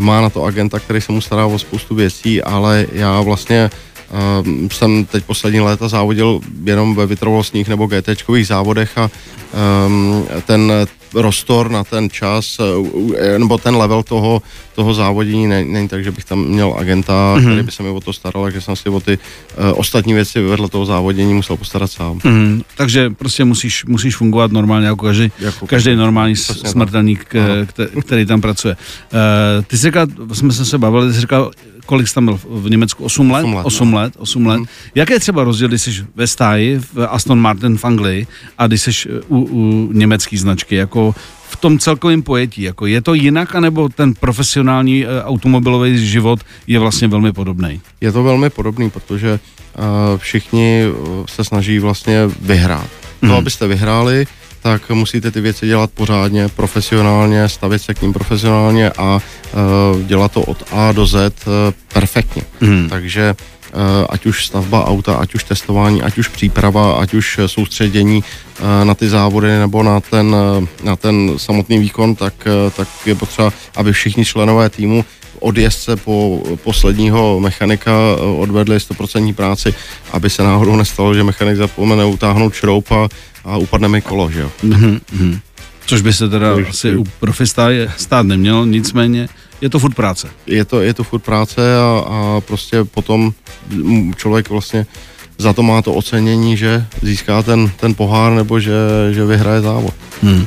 má 0.00 0.20
na 0.20 0.30
to 0.30 0.44
agenta, 0.44 0.78
který 0.78 1.00
se 1.00 1.12
mu 1.12 1.20
stará 1.20 1.46
o 1.46 1.58
spoustu 1.58 1.94
věcí, 1.94 2.42
ale 2.42 2.86
já 2.92 3.20
vlastně 3.20 3.70
Um, 4.44 4.68
jsem 4.70 5.04
teď 5.04 5.24
poslední 5.24 5.60
léta 5.60 5.88
závodil 5.88 6.40
jenom 6.64 6.94
ve 6.94 7.06
vytrvalostních 7.06 7.68
nebo 7.68 7.86
GTčkových 7.86 8.46
závodech 8.46 8.98
a 8.98 9.10
um, 9.86 10.26
ten 10.46 10.72
prostor 11.12 11.70
na 11.70 11.84
ten 11.84 12.10
čas 12.10 12.58
uh, 12.58 12.88
nebo 13.38 13.58
ten 13.58 13.76
level 13.76 14.02
toho, 14.02 14.42
toho 14.74 14.94
závodění 14.94 15.46
ne- 15.46 15.64
není 15.64 15.88
tak, 15.88 16.04
že 16.04 16.10
bych 16.12 16.24
tam 16.24 16.44
měl 16.44 16.74
agenta, 16.78 17.12
mm-hmm. 17.36 17.40
který 17.46 17.62
by 17.62 17.72
se 17.72 17.82
mi 17.82 17.88
o 17.88 18.00
to 18.00 18.12
staral, 18.12 18.42
takže 18.42 18.60
jsem 18.60 18.76
si 18.76 18.88
o 18.88 19.00
ty 19.00 19.18
uh, 19.18 19.64
ostatní 19.80 20.14
věci 20.14 20.40
vedle 20.42 20.68
toho 20.68 20.86
závodění 20.86 21.34
musel 21.34 21.56
postarat 21.56 21.90
sám. 21.90 22.20
Mm, 22.24 22.62
takže 22.76 23.10
prostě 23.10 23.44
musíš, 23.44 23.84
musíš 23.84 24.16
fungovat 24.16 24.52
normálně 24.52 24.86
jako 24.86 25.04
každý, 25.06 25.32
Jako 25.38 25.66
každý 25.66 25.96
normální 25.96 26.36
smrtelník, 26.36 27.24
k- 27.24 27.66
který 28.00 28.26
tam 28.26 28.40
pracuje. 28.40 28.76
Uh, 29.12 29.64
ty 29.64 29.78
jsi 29.78 29.86
říkal, 29.86 30.06
jsme 30.32 30.52
se 30.52 30.64
se 30.64 30.78
bavili, 30.78 31.08
ty 31.08 31.14
jsi 31.14 31.20
říkal, 31.20 31.50
kolik 31.86 32.08
jsi 32.08 32.14
tam 32.14 32.24
byl 32.24 32.40
v 32.50 32.70
Německu? 32.70 33.04
8 33.04 33.30
let? 33.30 33.42
Osm 33.42 33.54
let, 33.54 33.62
8 33.66 33.90
no. 33.90 33.98
let, 33.98 34.12
8 34.18 34.46
let. 34.46 34.60
Jaký 34.94 35.12
je 35.12 35.20
třeba 35.20 35.44
rozdíl, 35.44 35.68
když 35.68 35.82
jsi 35.82 35.90
ve 36.16 36.26
stáji 36.26 36.78
v 36.94 37.06
Aston 37.08 37.40
Martin 37.40 37.78
v 37.78 37.84
Anglii 37.84 38.26
a 38.58 38.66
když 38.66 38.82
jsi 38.82 38.92
u, 39.28 39.38
u 39.38 39.92
německé 39.92 40.38
značky, 40.38 40.74
jako 40.76 41.14
v 41.50 41.56
tom 41.56 41.78
celkovém 41.78 42.22
pojetí, 42.22 42.62
jako 42.62 42.86
je 42.86 43.00
to 43.02 43.14
jinak, 43.14 43.54
anebo 43.54 43.88
ten 43.88 44.14
profesionální 44.14 45.04
eh, 45.06 45.22
automobilový 45.22 46.06
život 46.08 46.40
je 46.66 46.78
vlastně 46.78 47.08
velmi 47.08 47.32
podobný? 47.32 47.80
Je 48.00 48.12
to 48.12 48.22
velmi 48.22 48.50
podobný, 48.50 48.90
protože 48.90 49.32
uh, 49.78 49.84
všichni 50.18 50.82
se 51.26 51.44
snaží 51.44 51.78
vlastně 51.78 52.20
vyhrát. 52.40 52.86
To, 53.20 53.26
Mhm. 53.26 53.34
abyste 53.34 53.66
vyhráli, 53.66 54.26
tak 54.66 54.90
musíte 54.90 55.30
ty 55.30 55.40
věci 55.40 55.66
dělat 55.66 55.90
pořádně, 55.94 56.48
profesionálně, 56.48 57.48
stavit 57.48 57.82
se 57.82 57.94
k 57.94 58.02
ním 58.02 58.12
profesionálně 58.12 58.90
a 58.90 59.20
uh, 59.94 60.02
dělat 60.02 60.32
to 60.32 60.42
od 60.42 60.64
A 60.72 60.92
do 60.92 61.06
Z 61.06 61.14
uh, 61.14 61.52
perfektně. 61.92 62.42
Mhm. 62.60 62.88
Takže 62.88 63.34
uh, 63.38 63.80
ať 64.08 64.26
už 64.26 64.46
stavba 64.46 64.86
auta, 64.86 65.14
ať 65.16 65.34
už 65.34 65.44
testování, 65.44 66.02
ať 66.02 66.18
už 66.18 66.28
příprava, 66.28 66.92
ať 66.92 67.14
už 67.14 67.40
soustředění 67.46 68.16
uh, 68.18 68.84
na 68.84 68.94
ty 68.94 69.08
závody 69.08 69.58
nebo 69.58 69.82
na 69.82 70.00
ten, 70.00 70.34
uh, 70.34 70.66
na 70.82 70.96
ten 70.96 71.32
samotný 71.36 71.78
výkon, 71.78 72.14
tak, 72.14 72.34
uh, 72.46 72.70
tak 72.70 72.88
je 73.06 73.14
potřeba, 73.14 73.52
aby 73.76 73.92
všichni 73.92 74.24
členové 74.24 74.70
týmu 74.70 75.04
od 75.40 75.56
jezdce 75.58 75.96
po 75.96 76.42
posledního 76.64 77.40
mechanika 77.40 77.90
eh, 77.90 78.20
odvedli 78.20 78.76
100% 78.78 79.34
práci, 79.34 79.74
aby 80.12 80.30
se 80.30 80.42
náhodou 80.42 80.76
nestalo, 80.76 81.14
že 81.14 81.24
mechanik 81.24 81.56
zapomene 81.56 82.04
utáhnout 82.04 82.54
šroub 82.54 82.92
a, 82.92 83.08
a 83.44 83.56
upadne 83.56 83.88
mi 83.88 84.00
kolo, 84.02 84.30
že 84.30 84.40
jo. 84.40 84.50
Mhm, 84.62 85.00
mhm. 85.12 85.38
Což 85.86 86.00
by 86.00 86.12
se 86.12 86.28
teda 86.28 86.54
Takže- 86.54 86.70
asi 86.70 86.96
u 86.96 87.04
profista 87.20 87.70
je- 87.70 87.90
stát 87.96 88.26
neměl, 88.26 88.66
nicméně 88.66 89.28
je 89.60 89.70
to 89.70 89.78
furt 89.78 89.94
práce. 89.94 90.28
Je 90.46 90.64
to, 90.64 90.80
je 90.82 90.94
to 90.94 91.04
furt 91.04 91.20
práce 91.20 91.78
a, 91.78 92.04
a 92.08 92.40
prostě 92.40 92.84
potom 92.84 93.32
člověk 94.16 94.50
vlastně 94.50 94.86
za 95.38 95.52
to 95.52 95.62
má 95.62 95.82
to 95.82 95.94
ocenění, 95.94 96.56
že 96.56 96.86
získá 97.02 97.42
ten, 97.42 97.70
ten 97.76 97.94
pohár 97.94 98.32
nebo 98.32 98.60
že, 98.60 98.72
že 99.12 99.24
vyhraje 99.24 99.60
závod. 99.60 99.94
Hmm. 100.22 100.46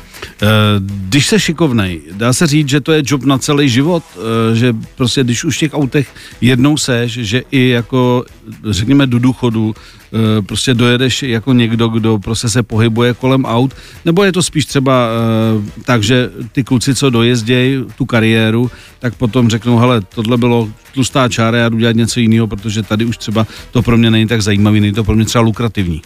Když 0.79 1.27
se 1.27 1.39
šikovnej, 1.39 2.01
dá 2.12 2.34
se 2.34 2.48
říct, 2.48 2.69
že 2.69 2.81
to 2.81 2.91
je 2.91 3.03
job 3.05 3.24
na 3.24 3.38
celý 3.38 3.69
život, 3.69 4.03
Eh, 4.19 4.55
že 4.55 4.75
prostě 4.96 5.24
když 5.24 5.43
už 5.43 5.58
v 5.58 5.60
těch 5.60 5.74
autech 5.74 6.08
jednou 6.41 6.77
seš, 6.77 7.12
že 7.12 7.43
i 7.51 7.69
jako 7.69 8.25
řekněme 8.69 9.08
do 9.08 9.19
důchodu 9.19 9.75
eh, 9.75 10.41
prostě 10.41 10.74
dojedeš 10.74 11.24
jako 11.24 11.53
někdo, 11.53 11.88
kdo 11.88 12.19
prostě 12.19 12.50
se 12.50 12.63
pohybuje 12.63 13.13
kolem 13.13 13.46
aut, 13.46 13.74
nebo 14.05 14.24
je 14.24 14.31
to 14.31 14.43
spíš 14.43 14.65
třeba 14.65 15.08
eh, 15.10 15.81
tak, 15.86 16.03
že 16.03 16.29
ty 16.51 16.63
kluci, 16.63 16.96
co 16.96 17.10
dojezdějí 17.10 17.84
tu 17.98 18.05
kariéru, 18.05 18.72
tak 19.00 19.15
potom 19.15 19.50
řeknou, 19.50 19.77
hele, 19.77 20.01
tohle 20.01 20.38
bylo 20.38 20.69
tlustá 20.93 21.29
čára, 21.29 21.58
já 21.58 21.69
jdu 21.69 21.77
dělat 21.77 21.96
něco 21.96 22.19
jiného, 22.19 22.48
protože 22.48 22.84
tady 22.84 23.05
už 23.05 23.17
třeba 23.17 23.48
to 23.72 23.81
pro 23.81 23.98
mě 23.98 24.12
není 24.12 24.27
tak 24.27 24.41
zajímavý, 24.41 24.79
není 24.79 24.93
to 24.93 25.03
pro 25.03 25.15
mě 25.15 25.25
třeba 25.25 25.41
lukrativní. 25.41 26.01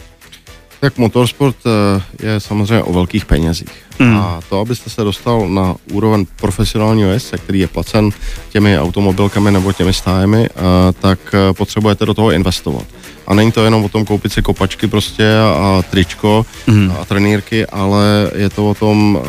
Tak 0.84 0.98
motorsport 0.98 1.56
eh, 1.66 2.26
je 2.28 2.40
samozřejmě 2.40 2.84
o 2.84 2.94
velkých 2.94 3.26
penězích. 3.26 3.70
Mm. 4.00 4.18
A 4.18 4.40
to, 4.50 4.60
abyste 4.60 4.90
se 4.90 5.04
dostal 5.04 5.50
na 5.50 5.76
úroveň 5.92 6.26
profesionálního 6.36 7.10
jezdce, 7.10 7.38
který 7.38 7.60
je 7.60 7.68
placen 7.68 8.10
těmi 8.50 8.80
automobilkami 8.80 9.52
nebo 9.52 9.74
těmi 9.74 9.94
stájemi, 9.94 10.50
eh, 10.50 10.60
tak 11.00 11.20
eh, 11.34 11.54
potřebujete 11.54 12.06
do 12.06 12.14
toho 12.14 12.32
investovat. 12.32 12.84
A 13.28 13.34
není 13.34 13.52
to 13.52 13.64
jenom 13.64 13.84
o 13.84 13.90
tom 13.90 14.06
koupit 14.06 14.34
si 14.34 14.42
kopačky 14.42 14.88
prostě 14.88 15.38
a 15.40 15.84
tričko 15.90 16.46
mm. 16.68 16.92
a 17.02 17.06
trenýrky, 17.06 17.66
ale 17.66 18.32
je 18.36 18.50
to 18.50 18.70
o 18.70 18.74
tom 18.74 19.20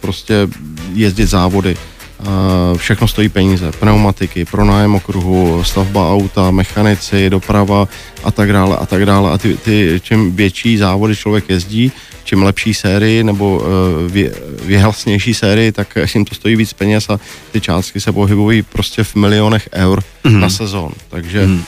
prostě 0.00 0.48
jezdit 0.94 1.26
závody 1.26 1.76
všechno 2.76 3.08
stojí 3.08 3.28
peníze, 3.28 3.72
pneumatiky, 3.72 4.44
pronájem 4.44 4.94
okruhu, 4.94 5.64
stavba 5.64 6.12
auta, 6.12 6.50
mechanici, 6.50 7.30
doprava 7.30 7.88
a 8.24 8.30
tak 8.30 8.52
dále 8.52 8.76
a 8.76 8.86
tak 8.86 9.06
dále. 9.06 9.30
A 9.30 9.38
ty, 9.38 9.56
ty 9.56 10.00
čím 10.04 10.36
větší 10.36 10.76
závody 10.76 11.16
člověk 11.16 11.48
jezdí, 11.48 11.92
čím 12.24 12.42
lepší 12.42 12.74
sérii 12.74 13.24
nebo 13.24 13.62
e, 13.62 14.08
vě, 14.08 14.34
věhlasnější 14.64 15.34
sérii, 15.34 15.72
tak 15.72 15.98
jim 16.14 16.24
to 16.24 16.34
stojí 16.34 16.56
víc 16.56 16.72
peněz 16.72 17.10
a 17.10 17.20
ty 17.52 17.60
částky 17.60 18.00
se 18.00 18.12
pohybují 18.12 18.62
prostě 18.62 19.04
v 19.04 19.14
milionech 19.14 19.68
eur 19.72 20.02
mm-hmm. 20.24 20.38
na 20.38 20.48
sezon. 20.48 20.92
Takže 21.08 21.46
mm. 21.46 21.64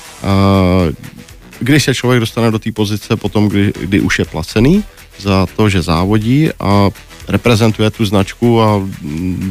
když 1.58 1.84
se 1.84 1.94
člověk 1.94 2.20
dostane 2.20 2.50
do 2.50 2.58
té 2.58 2.73
pozice 2.73 3.16
potom, 3.16 3.49
kdy, 3.49 3.73
kdy 3.80 4.00
už 4.00 4.18
je 4.18 4.25
placený 4.25 4.84
za 5.18 5.46
to, 5.56 5.68
že 5.68 5.82
závodí 5.82 6.50
a 6.61 6.90
reprezentuje 7.28 7.90
tu 7.90 8.04
značku 8.04 8.62
a 8.62 8.83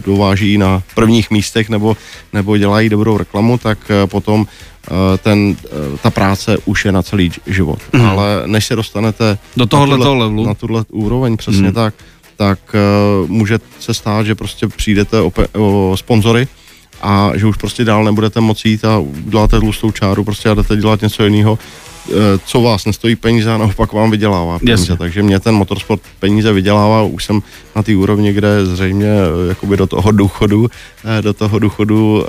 dováží 0.06 0.58
na 0.58 0.84
prvních 0.96 1.32
místech 1.32 1.70
nebo, 1.70 1.98
nebo 2.34 2.58
dělají 2.58 2.89
dobrou 2.89 3.18
reklamu, 3.18 3.58
tak 3.58 3.77
eh, 3.89 4.08
potom 4.08 4.46
eh, 4.48 5.18
ten, 5.18 5.56
eh, 5.65 5.98
ta 6.01 6.10
práce 6.10 6.58
už 6.65 6.86
je 6.86 6.92
na 6.92 7.01
celý 7.03 7.32
život. 7.48 7.80
Mm. 7.94 8.06
Ale 8.06 8.44
než 8.46 8.65
se 8.65 8.75
dostanete 8.75 9.38
do 9.58 9.65
tohohle 9.65 9.98
na, 9.98 10.06
tuhle, 10.06 10.24
levelu. 10.24 10.46
na 10.46 10.53
tuhle 10.53 10.86
úroveň, 10.89 11.38
přesně 11.38 11.68
mm. 11.68 11.74
tak, 11.74 11.94
tak 12.38 12.60
může 13.27 13.60
se 13.80 13.94
stát, 13.94 14.25
že 14.25 14.36
prostě 14.36 14.68
přijdete 14.68 15.22
o, 15.22 15.30
pe- 15.30 15.48
o 15.60 15.98
sponzory 15.98 16.48
a 17.01 17.32
že 17.36 17.46
už 17.46 17.58
prostě 17.58 17.86
dál 17.86 18.03
nebudete 18.03 18.42
moci 18.42 18.70
jít 18.70 18.86
a 18.86 18.98
uděláte 18.98 19.60
tlustou 19.60 19.92
čáru 19.92 20.24
prostě 20.24 20.50
a 20.50 20.53
jdete 20.53 20.75
dělat 20.75 21.01
něco 21.01 21.24
jiného 21.24 21.60
co 22.45 22.62
vás 22.62 22.86
nestojí 22.86 23.15
peníze 23.15 23.53
a 23.53 23.57
naopak 23.57 23.93
vám 23.93 24.12
vydělává 24.12 24.60
peníze. 24.60 24.72
Jasně. 24.72 24.98
Takže 24.98 25.24
mě 25.24 25.39
ten 25.39 25.55
motorsport 25.55 26.01
peníze 26.19 26.53
vydělává, 26.53 27.03
už 27.03 27.25
jsem 27.25 27.41
na 27.75 27.83
té 27.83 27.95
úrovni, 27.95 28.33
kde 28.33 28.65
zřejmě 28.65 29.07
eh, 29.07 29.50
jakoby 29.50 29.77
do 29.77 29.88
toho 29.88 30.12
důchodu, 30.12 30.69
eh, 31.05 31.22
do 31.22 31.33
toho 31.33 31.60
důchodu 31.60 32.25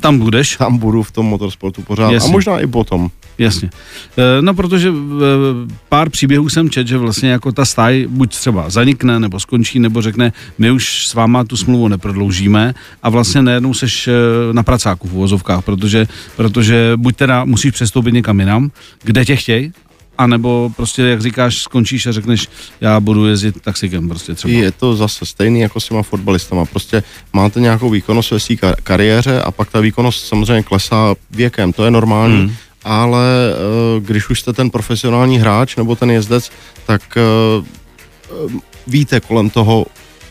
tam 0.00 0.18
budeš? 0.18 0.56
Tam 0.56 0.78
budu 0.78 1.02
v 1.02 1.10
tom 1.10 1.26
motorsportu 1.26 1.82
pořád 1.82 2.10
Jasně. 2.10 2.28
a 2.28 2.32
možná 2.32 2.60
i 2.60 2.66
potom. 2.66 3.10
Jasně. 3.40 3.70
No, 4.40 4.54
protože 4.54 4.92
pár 5.88 6.10
příběhů 6.10 6.48
jsem 6.48 6.70
čet, 6.70 6.86
že 6.86 6.98
vlastně 6.98 7.30
jako 7.30 7.52
ta 7.52 7.64
stáj 7.64 8.06
buď 8.08 8.30
třeba 8.30 8.70
zanikne, 8.70 9.20
nebo 9.20 9.40
skončí, 9.40 9.78
nebo 9.78 10.02
řekne, 10.02 10.32
my 10.58 10.70
už 10.70 11.06
s 11.06 11.14
váma 11.14 11.44
tu 11.44 11.56
smlouvu 11.56 11.88
neprodloužíme 11.88 12.74
a 13.02 13.08
vlastně 13.08 13.42
najednou 13.42 13.74
seš 13.74 14.08
na 14.52 14.62
pracáku 14.62 15.08
v 15.08 15.14
uvozovkách, 15.14 15.64
protože, 15.64 16.06
protože 16.36 16.92
buď 16.96 17.16
teda 17.16 17.44
musíš 17.44 17.72
přestoupit 17.72 18.14
někam 18.14 18.40
jinam, 18.40 18.70
kde 19.02 19.24
tě 19.24 19.36
chtějí, 19.36 19.72
a 20.18 20.26
nebo 20.26 20.72
prostě, 20.76 21.02
jak 21.02 21.20
říkáš, 21.20 21.58
skončíš 21.58 22.06
a 22.06 22.12
řekneš, 22.12 22.48
já 22.80 23.00
budu 23.00 23.26
jezdit 23.26 23.60
taxikem 23.60 24.08
prostě 24.08 24.34
třeba. 24.34 24.54
Je 24.54 24.72
to 24.72 24.96
zase 24.96 25.26
stejný 25.26 25.60
jako 25.60 25.80
s 25.80 25.88
těma 25.88 26.02
fotbalistama. 26.02 26.64
Prostě 26.64 27.02
máte 27.32 27.60
nějakou 27.60 27.90
výkonnost 27.90 28.30
ve 28.30 28.40
své 28.40 28.56
kariéře 28.82 29.42
a 29.42 29.50
pak 29.50 29.70
ta 29.70 29.80
výkonnost 29.80 30.26
samozřejmě 30.26 30.62
klesá 30.62 31.14
věkem, 31.30 31.72
to 31.72 31.84
je 31.84 31.90
normální. 31.90 32.38
Hmm. 32.38 32.54
Ale 32.84 33.54
uh, 33.98 34.02
když 34.02 34.30
už 34.30 34.40
jste 34.40 34.52
ten 34.52 34.70
profesionální 34.70 35.38
hráč 35.38 35.76
nebo 35.76 35.96
ten 35.96 36.10
jezdec, 36.10 36.50
tak 36.86 37.02
uh, 37.16 38.54
víte 38.86 39.20
kolem 39.20 39.50
toho 39.50 39.86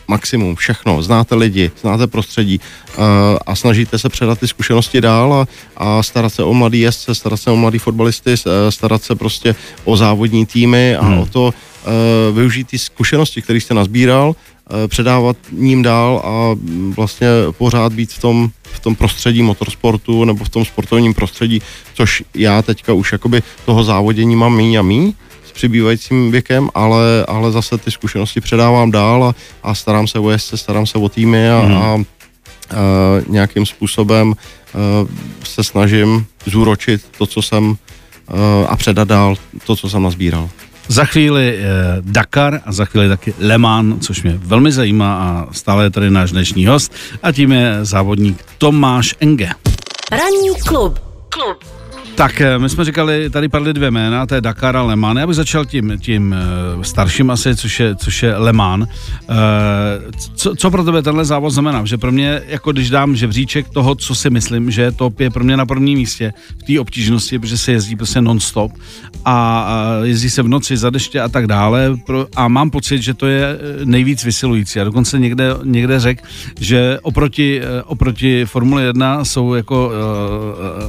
maximum, 0.08 0.56
všechno, 0.56 1.02
znáte 1.02 1.34
lidi, 1.34 1.70
znáte 1.80 2.06
prostředí 2.06 2.60
a 3.46 3.56
snažíte 3.56 3.98
se 3.98 4.08
předat 4.08 4.38
ty 4.40 4.48
zkušenosti 4.48 5.00
dál 5.00 5.34
a, 5.34 5.46
a 5.76 6.02
starat 6.02 6.34
se 6.34 6.42
o 6.42 6.54
mladý 6.54 6.80
jezdce, 6.80 7.14
starat 7.14 7.40
se 7.40 7.50
o 7.50 7.56
mladý 7.56 7.78
fotbalisty, 7.78 8.34
starat 8.70 9.02
se 9.02 9.14
prostě 9.14 9.54
o 9.84 9.96
závodní 9.96 10.46
týmy 10.46 10.96
a 10.96 11.04
hmm. 11.04 11.18
o 11.18 11.26
to 11.26 11.54
využít 12.32 12.68
ty 12.68 12.78
zkušenosti, 12.78 13.42
které 13.42 13.60
jste 13.60 13.74
nazbíral, 13.74 14.34
předávat 14.88 15.36
ním 15.52 15.82
dál 15.82 16.22
a 16.24 16.56
vlastně 16.96 17.28
pořád 17.58 17.92
být 17.92 18.12
v 18.12 18.20
tom, 18.20 18.50
v 18.62 18.80
tom 18.80 18.94
prostředí 18.94 19.42
motorsportu 19.42 20.24
nebo 20.24 20.44
v 20.44 20.48
tom 20.48 20.64
sportovním 20.64 21.14
prostředí, 21.14 21.62
což 21.94 22.22
já 22.34 22.62
teďka 22.62 22.92
už 22.92 23.12
jakoby 23.12 23.42
toho 23.64 23.84
závodění 23.84 24.36
mám 24.36 24.56
míň 24.56 24.76
a 24.76 24.82
míň, 24.82 25.12
přibývajícím 25.52 26.30
věkem, 26.30 26.70
ale, 26.74 27.24
ale 27.28 27.52
zase 27.52 27.78
ty 27.78 27.90
zkušenosti 27.90 28.40
předávám 28.40 28.90
dál 28.90 29.24
a, 29.24 29.34
a 29.62 29.74
starám 29.74 30.06
se 30.06 30.18
o 30.18 30.30
jezdce, 30.30 30.56
starám 30.56 30.86
se 30.86 30.98
o 30.98 31.08
týmy 31.08 31.50
a, 31.50 31.62
mm. 31.62 31.76
a, 31.76 31.78
a 31.78 32.02
nějakým 33.28 33.66
způsobem 33.66 34.32
a, 34.32 34.36
se 35.44 35.64
snažím 35.64 36.26
zúročit 36.46 37.04
to, 37.18 37.26
co 37.26 37.42
jsem 37.42 37.76
a, 38.28 38.66
a 38.66 38.76
předat 38.76 39.08
dál 39.08 39.36
to, 39.66 39.76
co 39.76 39.90
jsem 39.90 40.02
nazbíral. 40.02 40.48
Za 40.88 41.04
chvíli 41.04 41.58
eh, 41.58 41.66
Dakar 42.00 42.60
a 42.66 42.72
za 42.72 42.84
chvíli 42.84 43.08
taky 43.08 43.34
Le 43.38 43.58
Mans, 43.58 44.06
což 44.06 44.22
mě 44.22 44.34
velmi 44.36 44.72
zajímá 44.72 45.14
a 45.14 45.52
stále 45.52 45.84
je 45.84 45.90
tady 45.90 46.10
náš 46.10 46.30
dnešní 46.32 46.66
host 46.66 46.92
a 47.22 47.32
tím 47.32 47.52
je 47.52 47.78
závodník 47.82 48.44
Tomáš 48.58 49.14
Enge. 49.20 49.50
Ranní 50.10 50.60
klub. 50.66 50.98
Klub. 51.28 51.79
Tak 52.20 52.40
eh, 52.40 52.58
my 52.58 52.68
jsme 52.68 52.84
říkali, 52.84 53.30
tady 53.30 53.48
padly 53.48 53.72
dvě 53.72 53.90
jména, 53.90 54.26
to 54.26 54.34
je 54.34 54.40
Dakar 54.40 54.76
a 54.76 54.82
Le 54.82 54.96
Mans. 54.96 55.18
Já 55.18 55.26
bych 55.26 55.36
začal 55.36 55.64
tím, 55.64 55.98
tím 56.00 56.34
eh, 56.34 56.84
starším 56.84 57.30
asi, 57.30 57.56
což 57.56 57.80
je, 57.80 57.96
což 57.96 58.22
je 58.22 58.36
Le 58.36 58.52
Mans. 58.52 58.88
Eh, 58.88 59.34
co, 60.34 60.54
co 60.56 60.70
pro 60.70 60.84
tebe 60.84 61.02
tenhle 61.02 61.24
závod 61.24 61.52
znamená? 61.52 61.84
Že 61.84 61.98
pro 61.98 62.12
mě, 62.12 62.42
jako 62.46 62.72
když 62.72 62.90
dám 62.90 63.16
žebříček 63.16 63.68
toho, 63.68 63.94
co 63.94 64.14
si 64.14 64.30
myslím, 64.30 64.70
že 64.70 64.92
top 64.92 65.20
je 65.20 65.30
pro 65.30 65.44
mě 65.44 65.56
na 65.56 65.66
prvním 65.66 65.98
místě 65.98 66.32
v 66.58 66.62
té 66.62 66.80
obtížnosti, 66.80 67.38
protože 67.38 67.58
se 67.58 67.72
jezdí 67.72 67.96
prostě 67.96 68.20
non-stop 68.20 68.72
a 69.24 69.66
jezdí 70.02 70.30
se 70.30 70.42
v 70.42 70.48
noci 70.48 70.76
za 70.76 70.90
deště 70.90 71.20
a 71.20 71.28
tak 71.28 71.46
dále 71.46 71.96
a 72.36 72.48
mám 72.48 72.70
pocit, 72.70 73.02
že 73.02 73.14
to 73.14 73.26
je 73.26 73.58
nejvíc 73.84 74.24
vysilující. 74.24 74.80
A 74.80 74.84
dokonce 74.84 75.18
někde, 75.18 75.44
někde 75.64 76.00
řekl, 76.00 76.22
že 76.60 76.98
oproti, 77.02 77.60
oproti 77.84 78.44
Formule 78.44 78.82
1 78.82 79.24
jsou 79.24 79.54
jako 79.54 79.92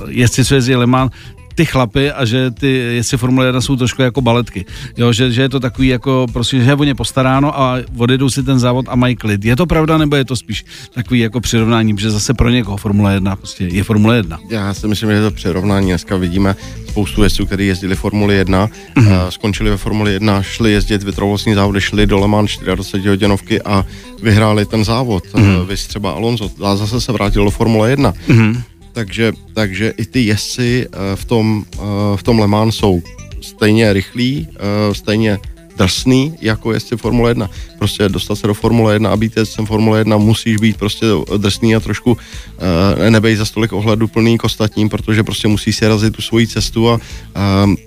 jezdci, 0.08 0.46
co 0.46 0.56
jezdí 0.56 0.76
Le 0.76 0.88
Mans, 0.88 1.12
ty 1.56 1.66
chlapy 1.66 2.12
a 2.12 2.26
že 2.26 2.52
ty 2.52 2.72
jestli 2.72 3.18
Formule 3.18 3.46
1 3.46 3.62
jsou 3.62 3.76
trošku 3.76 4.02
jako 4.02 4.22
baletky. 4.22 4.66
Jo, 4.98 5.14
že, 5.14 5.32
že 5.32 5.42
je 5.42 5.50
to 5.50 5.60
takový 5.60 5.88
jako 5.88 6.26
prostě, 6.34 6.60
že 6.60 6.70
je 6.70 6.76
o 6.76 6.84
ně 6.84 6.96
postaráno 6.96 7.60
a 7.60 7.78
odjedou 7.98 8.30
si 8.30 8.44
ten 8.44 8.60
závod 8.60 8.86
a 8.90 8.96
mají 8.96 9.16
klid. 9.16 9.46
Je 9.46 9.56
to 9.56 9.66
pravda 9.66 9.98
nebo 9.98 10.16
je 10.16 10.26
to 10.26 10.36
spíš 10.36 10.66
takový 10.94 11.20
jako 11.20 11.42
přirovnání, 11.42 11.96
že 11.98 12.12
zase 12.12 12.34
pro 12.34 12.50
někoho 12.50 12.78
Formule 12.78 13.14
1 13.14 13.36
prostě 13.36 13.64
je 13.66 13.84
Formule 13.84 14.18
1? 14.18 14.40
Já 14.50 14.74
si 14.74 14.88
myslím, 14.88 15.10
že 15.10 15.16
je 15.16 15.22
to 15.22 15.32
přirovnání. 15.32 15.88
Dneska 15.88 16.16
vidíme 16.18 16.56
spoustu 16.88 17.24
jezdců, 17.24 17.46
kteří 17.46 17.68
jezdili 17.68 17.96
Formule 17.96 18.34
1, 18.34 18.68
mm-hmm. 18.68 19.28
skončili 19.28 19.70
ve 19.70 19.78
Formule 19.78 20.12
1, 20.12 20.42
šli 20.44 20.72
jezdit 20.72 21.04
vytrvalostní 21.04 21.54
závody, 21.54 21.82
šli 21.82 22.08
do 22.08 22.20
Le 22.20 22.28
Mans 22.28 22.58
24 22.64 23.10
hodinovky 23.10 23.62
a 23.62 23.86
vyhráli 24.22 24.66
ten 24.66 24.86
závod. 24.86 25.24
Mm-hmm. 25.34 25.66
Vy 25.66 25.76
třeba 25.76 26.12
Alonso 26.12 26.52
a 26.64 26.76
zase 26.76 27.02
se 27.02 27.12
vrátil 27.12 27.44
do 27.44 27.52
Formule 27.52 27.90
1. 27.90 28.14
Mm-hmm 28.28 28.64
takže, 28.93 29.34
takže 29.54 29.93
i 29.97 30.06
ty 30.06 30.19
jezdci 30.25 30.88
eh, 30.88 31.15
v 31.15 31.25
tom, 31.25 31.65
eh, 31.73 31.80
v 32.15 32.23
tom 32.23 32.39
Le 32.39 32.47
Mans 32.47 32.75
jsou 32.75 33.01
stejně 33.41 33.93
rychlí, 33.93 34.47
eh, 34.56 34.93
stejně 34.93 35.39
drsný 35.82 36.34
jako 36.41 36.74
jezdci 36.74 36.98
Formule 36.98 37.32
1. 37.32 37.50
Prostě 37.78 38.10
dostat 38.10 38.36
se 38.36 38.48
do 38.48 38.54
Formule 38.54 38.94
1 38.94 39.10
a 39.10 39.17
být 39.17 39.38
jezdcem 39.38 39.65
Formule 39.65 40.00
1 40.00 40.17
musíš 40.17 40.58
být 40.58 40.78
prostě 40.78 41.06
drsný 41.38 41.76
a 41.76 41.80
trošku 41.80 42.12
uh, 42.12 43.10
nebej 43.10 43.36
za 43.36 43.46
stolik 43.46 43.74
ohledu 43.74 44.08
plný 44.08 44.38
k 44.38 44.44
ostatním, 44.44 44.89
protože 44.89 45.24
prostě 45.24 45.48
musí 45.48 45.74
si 45.74 45.88
razit 45.88 46.15
tu 46.15 46.22
svoji 46.22 46.48
cestu 46.48 46.89
a 46.89 46.94
uh, 46.94 47.02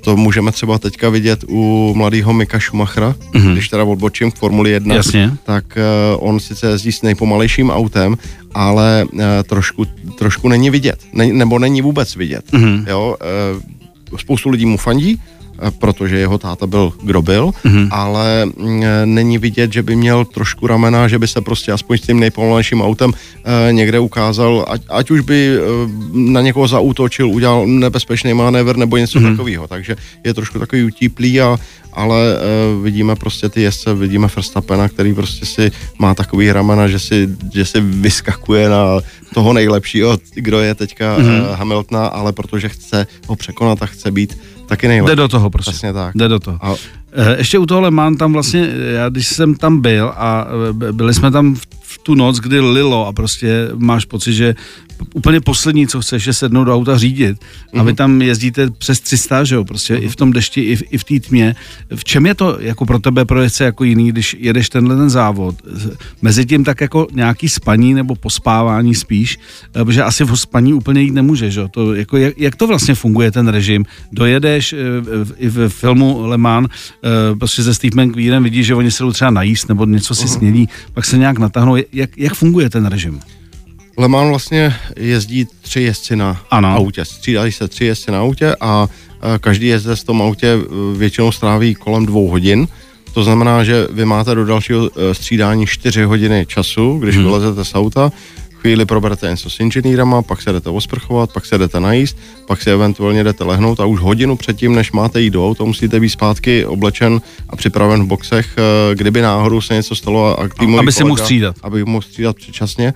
to 0.01 0.17
můžeme 0.17 0.53
třeba 0.53 0.79
teďka 0.79 1.09
vidět 1.09 1.45
u 1.49 1.93
mladého 1.97 2.33
Mika 2.33 2.61
Schumachera, 2.61 3.15
mm-hmm. 3.33 3.53
když 3.53 3.69
teda 3.69 3.85
odbočím 3.85 4.31
k 4.31 4.37
Formuli 4.37 4.71
1, 4.71 4.95
Jasně. 4.95 5.33
tak 5.45 5.65
uh, 5.77 6.29
on 6.29 6.41
sice 6.41 6.67
jezdí 6.67 6.93
s 6.93 7.03
nejpomalejším 7.03 7.71
autem, 7.71 8.19
ale 8.55 9.07
uh, 9.13 9.21
trošku, 9.47 9.85
trošku 10.19 10.49
není 10.49 10.71
vidět, 10.71 10.99
ne, 11.13 11.27
nebo 11.27 11.59
není 11.59 11.83
vůbec 11.83 12.17
vidět. 12.17 12.45
Mm-hmm. 12.53 12.89
Jo, 12.89 13.17
uh, 13.55 14.19
spoustu 14.19 14.51
lidí 14.51 14.67
mu 14.67 14.77
fandí, 14.77 15.21
protože 15.79 16.19
jeho 16.19 16.39
táta 16.39 16.67
byl, 16.67 16.93
kdo 17.03 17.23
byl, 17.23 17.51
mm-hmm. 17.65 17.89
ale 17.91 18.47
mm, 18.47 18.83
eh, 18.83 19.07
není 19.07 19.39
vidět, 19.39 19.73
že 19.73 19.83
by 19.83 19.97
měl 19.97 20.25
trošku 20.25 20.67
ramena, 20.67 21.09
že 21.09 21.19
by 21.19 21.29
se 21.29 21.41
prostě 21.41 21.73
aspoň 21.73 21.99
s 21.99 22.01
tím 22.01 22.21
nejpomalejším 22.21 22.83
autem 22.83 23.13
e, 23.13 23.73
někde 23.73 23.99
ukázal, 23.99 24.65
ať, 24.69 24.83
ať 24.89 25.11
už 25.11 25.21
by 25.21 25.59
na 26.13 26.41
někoho 26.41 26.69
zaútočil, 26.69 27.29
udělal 27.29 27.67
nebezpečný 27.67 28.35
manévr 28.35 28.77
nebo 28.77 28.97
něco 28.97 29.19
mm-hmm. 29.19 29.31
takového. 29.31 29.69
Takže 29.69 29.97
je 30.25 30.35
trošku 30.35 30.59
takový 30.59 30.85
utíplý, 30.85 31.41
a, 31.41 31.57
ale 31.93 32.19
vidíme 32.83 33.17
prostě 33.17 33.49
ty 33.49 33.63
jezdce, 33.63 33.95
vidíme 33.95 34.29
Verstappena, 34.37 34.89
který 34.89 35.15
prostě 35.15 35.47
si 35.47 35.71
má 35.99 36.15
takový 36.15 36.53
ramena, 36.53 36.89
že 36.89 36.99
si, 36.99 37.29
že 37.55 37.65
si 37.65 37.81
vyskakuje 37.81 38.69
na 38.69 39.01
toho 39.35 39.53
nejlepšího, 39.53 40.19
kdo 40.35 40.61
je 40.61 40.75
teďka 40.75 41.19
mm-hmm. 41.19 41.55
Hamiltona, 41.55 42.07
ale 42.07 42.33
protože 42.33 42.69
chce 42.69 43.07
ho 43.27 43.37
překonat 43.37 43.83
a 43.83 43.87
chce 43.87 44.11
být 44.11 44.39
taky 44.67 44.89
nejlepší. 44.89 45.11
Jde 45.11 45.17
do 45.17 45.29
toho 45.29 45.51
prostě. 45.51 45.71
Přesně 45.71 45.93
tak. 45.93 46.15
Jde 46.15 46.29
do 46.29 46.39
toho. 46.39 46.59
A, 46.63 46.75
Eh, 47.17 47.35
Ještě 47.39 47.59
u 47.59 47.67
toho 47.67 47.91
Mans, 47.91 48.19
tam 48.19 48.33
vlastně, 48.33 48.69
já 48.95 49.09
když 49.09 49.27
jsem 49.29 49.55
tam 49.55 49.81
byl 49.81 50.13
a 50.17 50.47
eh, 50.89 50.93
byli 50.93 51.15
jsme 51.15 51.31
tam 51.31 51.55
v, 51.55 51.67
v 51.95 51.99
tu 51.99 52.15
noc, 52.15 52.39
kdy 52.39 52.61
lilo 52.61 53.07
a 53.07 53.13
prostě 53.13 53.69
máš 53.75 54.05
pocit, 54.05 54.33
že 54.35 54.55
úplně 55.15 55.41
poslední, 55.41 55.87
co 55.87 56.01
chceš, 56.01 56.27
je 56.27 56.33
sednout 56.33 56.65
do 56.65 56.75
auta 56.75 56.99
řídit. 56.99 57.39
A 57.79 57.83
vy 57.83 57.95
tam 57.95 58.23
jezdíte 58.23 58.71
přes 58.71 59.01
300, 59.01 59.45
že 59.45 59.55
jo, 59.55 59.65
prostě 59.65 59.97
i 59.97 60.09
v 60.09 60.17
tom 60.17 60.33
dešti, 60.33 60.61
i 60.61 60.77
v, 60.77 60.83
i 60.91 60.99
v 60.99 61.05
té 61.05 61.21
tmě. 61.21 61.55
V 61.95 62.05
čem 62.05 62.27
je 62.27 62.35
to 62.35 62.57
jako 62.61 62.87
pro 62.87 62.99
tebe 62.99 63.25
pro 63.25 63.43
jezdce 63.43 63.65
jako 63.65 63.85
jiný, 63.85 64.09
když 64.13 64.37
jedeš 64.39 64.69
tenhle 64.69 64.97
ten 64.97 65.11
závod? 65.11 65.55
Mezi 66.23 66.47
tím 66.47 66.65
tak 66.65 66.81
jako 66.81 67.07
nějaký 67.13 67.49
spaní 67.49 67.95
nebo 67.95 68.15
pospávání 68.15 68.95
spíš, 68.95 69.39
eh, 69.75 69.85
protože 69.85 70.03
asi 70.03 70.25
v 70.25 70.35
spaní 70.37 70.75
úplně 70.75 71.03
jít 71.03 71.15
nemůže, 71.15 71.51
že 71.51 71.61
jo? 71.61 71.69
To, 71.69 71.95
jako, 71.95 72.17
jak, 72.17 72.39
jak, 72.39 72.57
to 72.57 72.67
vlastně 72.67 72.95
funguje 72.95 73.31
ten 73.31 73.49
režim? 73.49 73.85
Dojedeš 74.13 74.73
eh, 74.73 74.77
v- 75.25 75.35
i 75.39 75.49
v 75.49 75.69
filmu 75.69 76.27
Le 76.27 76.39
Mans, 76.39 76.69
eh, 76.71 77.37
prostě 77.37 77.63
se 77.63 77.75
Steve 77.75 78.05
McQueenem 78.05 78.43
vidíš, 78.43 78.67
že 78.67 78.75
oni 78.75 78.91
se 78.91 79.03
jdou 79.05 79.13
třeba 79.13 79.31
najíst 79.31 79.69
nebo 79.69 79.87
něco 79.87 80.15
si 80.15 80.29
snědí, 80.29 80.69
pak 80.95 81.05
se 81.05 81.19
nějak 81.19 81.39
natáhnou. 81.39 81.77
Jak, 81.93 82.19
jak 82.19 82.35
funguje 82.35 82.71
ten 82.71 82.87
režim? 82.87 83.21
Le 83.99 84.09
Mans 84.09 84.29
vlastně 84.29 84.75
jezdí 84.97 85.47
tři 85.63 85.81
jezdci 85.81 86.17
na 86.17 86.41
Ano. 86.51 86.69
autě. 86.69 87.05
Střídají 87.05 87.53
se 87.53 87.69
tři 87.69 87.85
jezdci 87.85 88.11
na 88.11 88.21
autě 88.21 88.57
a 88.61 88.89
každý 89.41 89.67
jezdec 89.67 90.01
v 90.01 90.05
tom 90.05 90.23
autě 90.23 90.47
e, 90.47 90.59
většinou 90.99 91.33
stráví 91.33 91.75
kolem 91.75 92.07
dvou 92.07 92.29
hodin. 92.29 92.69
To 93.15 93.25
znamená, 93.25 93.65
že 93.65 93.87
vy 93.91 94.05
máte 94.05 94.35
do 94.35 94.45
dalšího 94.45 94.91
e, 94.97 95.15
střídání 95.15 95.67
čtyři 95.67 96.03
hodiny 96.03 96.47
času, 96.49 96.99
když 96.99 97.17
hmm. 97.17 97.25
vylezete 97.25 97.65
z 97.65 97.75
auta, 97.75 98.13
chvíli 98.65 98.87
proberete 98.87 99.31
něco 99.31 99.51
s 99.51 99.61
inženýrama, 99.61 100.23
pak 100.23 100.43
se 100.43 100.53
jdete 100.53 100.71
osprchovat, 100.71 101.33
pak 101.33 101.47
se 101.47 101.59
jdete 101.59 101.81
najíst, 101.81 102.17
pak 102.47 102.63
se 102.63 102.73
eventuálně 102.73 103.25
jdete 103.25 103.45
lehnout 103.45 103.81
a 103.81 103.85
už 103.85 104.01
hodinu 104.01 104.37
předtím, 104.37 104.75
než 104.75 104.93
máte 104.93 105.21
jít 105.21 105.31
do 105.31 105.49
auta, 105.49 105.65
musíte 105.65 106.01
být 106.01 106.09
zpátky 106.09 106.65
oblečen 106.65 107.21
a 107.49 107.57
připraven 107.57 108.03
v 108.03 108.07
boxech, 108.07 108.57
e, 108.57 108.95
kdyby 108.95 109.23
náhodou 109.23 109.61
se 109.61 109.75
něco 109.75 109.95
stalo 109.95 110.41
a 110.41 110.49
týmový 110.49 110.79
Aby 110.79 110.93
si 110.93 111.05
mohl 111.05 111.17
střídat. 111.17 111.57
Aby 111.63 111.85
mohl 111.85 112.03
střídat 112.03 112.37
předčasně. 112.37 112.95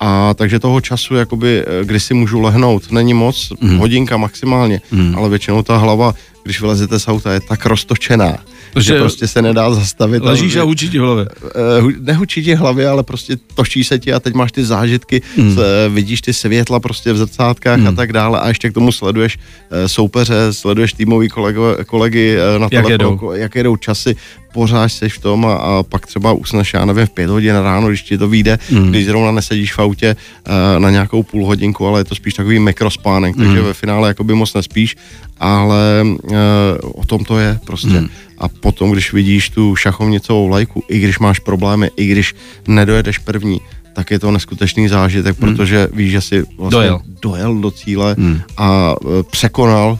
A 0.00 0.34
takže 0.34 0.58
toho 0.58 0.80
času, 0.80 1.14
jakoby, 1.14 1.62
eh, 1.62 1.84
kdy 1.84 2.00
si 2.00 2.14
můžu 2.14 2.40
lehnout, 2.40 2.90
není 2.90 3.14
moc, 3.14 3.52
mm. 3.60 3.78
hodinka 3.78 4.16
maximálně, 4.16 4.80
mm. 4.90 5.14
ale 5.16 5.28
většinou 5.28 5.62
ta 5.62 5.76
hlava, 5.76 6.14
když 6.42 6.60
vylezete 6.60 6.98
z 7.00 7.08
auta, 7.08 7.32
je 7.32 7.40
tak 7.40 7.66
roztočená, 7.66 8.38
Protože 8.74 8.94
že 8.94 9.00
prostě 9.00 9.26
se 9.28 9.42
nedá 9.42 9.74
zastavit. 9.74 10.22
Ležíš 10.22 10.56
a, 10.56 10.60
a 10.60 10.64
hučí 10.64 10.90
ti 10.90 10.98
v 10.98 11.02
hlavě. 11.02 11.26
eh, 11.78 11.80
hu- 11.82 11.96
nehučí 12.00 12.44
ti 12.44 12.54
hlavě, 12.54 12.88
ale 12.88 13.02
prostě 13.02 13.36
točí 13.54 13.84
se 13.84 13.98
ti 13.98 14.12
a 14.12 14.20
teď 14.20 14.34
máš 14.34 14.52
ty 14.52 14.64
zážitky, 14.64 15.22
Hmm. 15.36 15.48
mm. 15.48 15.56
vidíš 15.94 16.20
ty 16.20 16.32
světla 16.32 16.80
prostě 16.80 17.12
v 17.12 17.16
zrcátkách 17.18 17.78
mm. 17.80 17.86
a 17.88 17.92
tak 17.92 18.12
dále 18.12 18.40
a 18.40 18.48
ještě 18.48 18.70
k 18.70 18.74
tomu 18.74 18.92
sleduješ 18.92 19.38
eh, 19.70 19.88
soupeře, 19.88 20.34
sleduješ 20.52 20.92
týmový 20.92 21.28
kolego, 21.28 21.76
kolegy 21.86 22.36
eh, 22.36 22.58
na 22.58 22.68
Jak 22.72 22.86
telefonu, 22.86 23.10
jedou. 23.14 23.32
jak 23.32 23.54
jedou 23.54 23.76
časy, 23.76 24.16
pořád 24.54 24.88
seš 24.88 25.18
v 25.18 25.20
tom 25.20 25.46
a, 25.46 25.54
a 25.54 25.82
pak 25.82 26.06
třeba 26.06 26.32
usneš, 26.32 26.74
já 26.74 26.84
nevím, 26.84 27.06
v 27.06 27.10
pět 27.10 27.30
hodin 27.30 27.54
ráno, 27.56 27.88
když 27.88 28.02
ti 28.02 28.18
to 28.18 28.28
vyjde, 28.28 28.58
mm. 28.70 28.90
když 28.90 29.04
zrovna 29.06 29.30
nesedíš 29.32 29.72
v 29.74 29.78
autě 29.78 30.16
eh, 30.16 30.80
na 30.80 30.90
nějakou 30.90 31.22
půl 31.22 31.46
hodinku, 31.46 31.86
ale 31.86 32.00
je 32.00 32.04
to 32.04 32.14
spíš 32.14 32.34
takový 32.34 32.58
mikrospánek, 32.58 33.36
takže 33.36 33.56
Hmm. 33.58 33.64
ve 33.66 33.74
finále 33.74 34.08
jakoby 34.08 34.34
moc 34.34 34.54
nespíš, 34.54 34.96
ale 35.40 36.04
eh, 36.32 36.36
o 36.82 37.04
tom 37.06 37.24
to 37.24 37.38
je 37.38 37.58
prostě. 37.66 38.00
Mm. 38.00 38.08
A 38.38 38.48
potom, 38.48 38.90
když 38.90 39.12
vidíš 39.12 39.50
tu 39.50 39.76
šachovnicovou 39.76 40.48
lajku, 40.48 40.82
i 40.88 40.98
když 41.00 41.18
máš 41.18 41.38
problémy, 41.38 41.90
i 41.96 42.06
když 42.06 42.34
nedojedeš 42.68 43.18
první, 43.18 43.60
tak 43.94 44.10
je 44.10 44.18
to 44.18 44.30
neskutečný 44.30 44.88
zážitek, 44.88 45.36
protože 45.38 45.88
víš, 45.92 46.10
že 46.10 46.20
si 46.20 46.42
vlastně 46.58 46.70
Dojel. 46.78 47.00
dojel 47.22 47.54
do 47.54 47.70
cíle 47.70 48.14
Hmm. 48.18 48.40
a 48.56 48.94
e, 49.20 49.22
překonal 49.22 49.98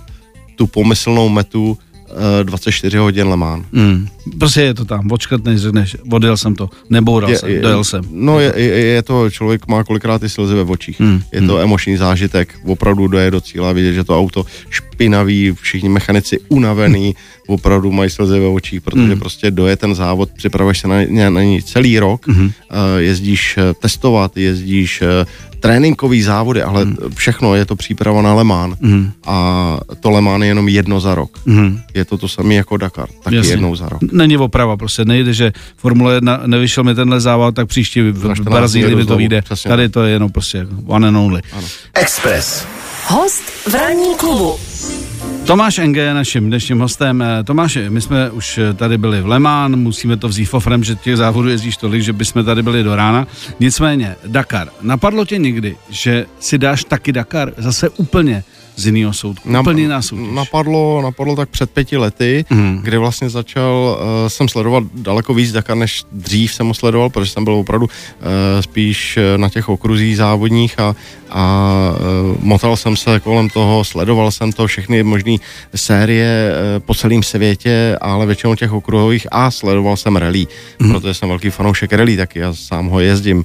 tu 0.56 0.66
pomyslnou 0.66 1.28
metu 1.28 1.78
24 2.42 2.96
hodin 2.98 3.29
Le 3.29 3.37
Mans. 3.37 3.64
Mm. 3.72 4.09
Prostě 4.38 4.61
je 4.61 4.74
to 4.74 4.85
tam, 4.85 5.12
odškrtneš, 5.12 5.61
řekneš, 5.61 5.96
odjel 6.12 6.37
jsem 6.37 6.55
to, 6.55 6.70
neboural 6.90 7.31
Je- 7.31 7.38
jsem, 7.38 7.48
je- 7.48 7.61
dojel 7.62 7.85
jsem. 7.85 8.05
No 8.11 8.40
je, 8.40 8.53
je, 8.57 8.68
je 8.85 9.03
to, 9.03 9.31
člověk 9.31 9.66
má 9.66 9.85
kolikrát 9.85 10.18
ty 10.18 10.29
slzy 10.29 10.55
ve 10.55 10.62
očích. 10.62 11.00
Hmm, 11.00 11.22
Je 11.33 11.42
to 11.42 11.59
emoční 11.59 11.96
zážitek, 11.96 12.55
opravdu 12.64 13.09
doje 13.09 13.31
do 13.31 13.40
cíle 13.40 13.68
a 13.70 13.72
vidět, 13.72 13.92
že 13.92 14.05
to 14.05 14.18
auto 14.18 14.46
špinavý, 14.94 15.52
všichni 15.61 15.88
mechanici 15.88 16.38
unavený, 16.48 17.14
opravdu 17.46 17.92
mají 17.92 18.11
slzy 18.11 18.40
ve 18.40 18.46
očích, 18.46 18.80
protože 18.80 19.02
Hmm. 19.04 19.18
prostě 19.18 19.50
doje 19.50 19.76
ten 19.76 19.94
závod, 19.94 20.30
připravuješ 20.37 20.78
se 20.80 20.88
na, 20.88 21.02
ně- 21.02 21.30
na 21.30 21.42
něj 21.42 21.62
celý 21.62 21.98
rok, 21.98 22.26
eh, 22.30 22.54
jezdíš 22.98 23.59
eh, 23.59 23.74
testovat, 23.83 24.37
jezdíš 24.37 25.02
eh, 25.02 25.26
tréninkový 25.61 26.22
závody, 26.22 26.62
ale 26.62 26.83
Hmm. 26.85 26.96
všechno 27.16 27.54
je 27.54 27.64
to 27.66 27.76
příprava 27.76 28.22
na 28.22 28.35
Le 28.35 28.44
Mans 28.44 28.76
a 29.26 29.35
to 30.00 30.11
Le 30.11 30.20
Mans 30.20 30.42
je 30.42 30.48
jenom 30.48 30.68
jedno 30.68 31.00
za 31.00 31.14
rok. 31.14 31.38
Mhm. 31.46 31.80
Je 31.94 32.04
to 32.04 32.18
to 32.18 32.28
samé 32.28 32.54
jako 32.54 32.76
Dakar, 32.76 33.09
taky 33.24 33.37
Jasně. 33.37 33.52
jednou 33.52 33.76
za 33.76 33.88
rok. 33.88 34.00
Není 34.12 34.37
oprava, 34.37 34.76
prostě 34.76 35.04
nejde, 35.04 35.33
že 35.33 35.52
Formule 35.76 36.14
1 36.14 36.40
nevyšel 36.46 36.85
mi 36.85 36.94
tenhle 36.94 37.20
závod, 37.20 37.54
tak 37.54 37.66
příští 37.68 38.00
v, 38.00 38.16
Za 38.16 38.28
v 38.28 38.35
14 38.37 38.52
Brazílii 38.61 38.96
mi 38.96 39.04
to 39.07 39.16
vyjde. 39.16 39.42
Tady 39.68 39.88
tak. 39.88 39.92
to 39.92 40.02
je 40.02 40.12
jenom 40.12 40.33
prostě 40.33 40.66
one 40.87 41.09
and 41.09 41.16
only. 41.16 41.40
Express. 41.94 42.66
Host 43.06 43.42
v 43.68 43.74
ranní 43.74 44.14
klubu. 44.14 44.56
Tomáš 45.46 45.78
Enge 45.78 46.00
je 46.00 46.14
naším 46.14 46.46
dnešním 46.46 46.78
hostem. 46.78 47.22
Eh, 47.22 47.44
Tomáši, 47.44 47.90
my 47.90 48.00
jsme 48.00 48.30
už 48.30 48.58
eh, 48.58 48.74
tady 48.74 48.98
byli 48.98 49.20
v 49.20 49.26
Le 49.26 49.38
Mans, 49.38 49.76
musíme 49.76 50.16
to 50.16 50.28
vzít 50.28 50.44
fofrem, 50.44 50.84
že 50.84 50.94
těch 50.94 51.16
závodů 51.16 51.48
jezdíš 51.48 51.76
tolik, 51.76 52.02
že 52.02 52.12
bychom 52.12 52.44
tady 52.44 52.62
byli 52.62 52.82
do 52.82 52.96
rána. 52.96 53.26
Nicméně, 53.60 54.16
Dakar. 54.26 54.68
Napadlo 54.82 55.24
tě 55.24 55.38
někdy, 55.38 55.76
že 55.88 56.26
si 56.40 56.58
dáš 56.58 56.84
taky 56.84 57.12
Dakar 57.12 57.52
zase 57.56 57.88
úplně 57.88 58.44
z 58.76 58.87
jiného 58.87 59.12
soudku, 59.12 59.48
Nap- 59.48 59.60
úplně 59.60 59.82
jiná 59.82 60.02
soutěž. 60.02 60.26
Napadlo, 60.32 61.02
napadlo 61.02 61.37
tak 61.37 61.48
před 61.48 61.70
pěti 61.70 61.96
lety, 61.96 62.44
mm. 62.50 62.80
kdy 62.82 62.98
vlastně 62.98 63.30
začal 63.30 63.98
uh, 63.98 64.28
jsem 64.28 64.48
sledovat 64.48 64.84
daleko 64.94 65.34
víc 65.34 65.52
Dakar, 65.52 65.76
než 65.76 66.04
dřív 66.12 66.54
jsem 66.54 66.66
ho 66.66 66.74
sledoval, 66.74 67.10
protože 67.10 67.30
jsem 67.30 67.44
byl 67.44 67.54
opravdu 67.54 67.87
uh, 67.87 67.92
spíš 68.60 69.16
eh, 69.16 69.38
na 69.38 69.48
těch 69.48 69.68
okruzích 69.68 70.16
závodních 70.16 70.78
a, 70.78 70.96
a 71.30 71.90
uh, 71.90 72.44
motal 72.44 72.76
jsem 72.76 72.96
se 72.96 73.20
kolem 73.20 73.48
toho, 73.48 73.84
sledoval 73.84 74.30
jsem 74.30 74.52
to, 74.52 74.66
všechny 74.66 75.02
možné 75.02 75.37
série 75.74 76.52
uh, 76.52 76.82
po 76.87 76.94
celém 76.94 77.22
světě, 77.22 77.96
ale 78.00 78.26
většinou 78.26 78.54
těch 78.54 78.72
okruhových 78.72 79.26
a 79.30 79.50
sledoval 79.50 79.96
jsem 79.96 80.16
rally, 80.16 80.46
mm. 80.78 80.92
protože 80.92 81.14
jsem 81.14 81.28
velký 81.28 81.50
fanoušek 81.50 81.92
rally, 81.92 82.16
taky 82.16 82.38
já 82.38 82.54
sám 82.54 82.88
ho 82.88 83.00
jezdím. 83.00 83.44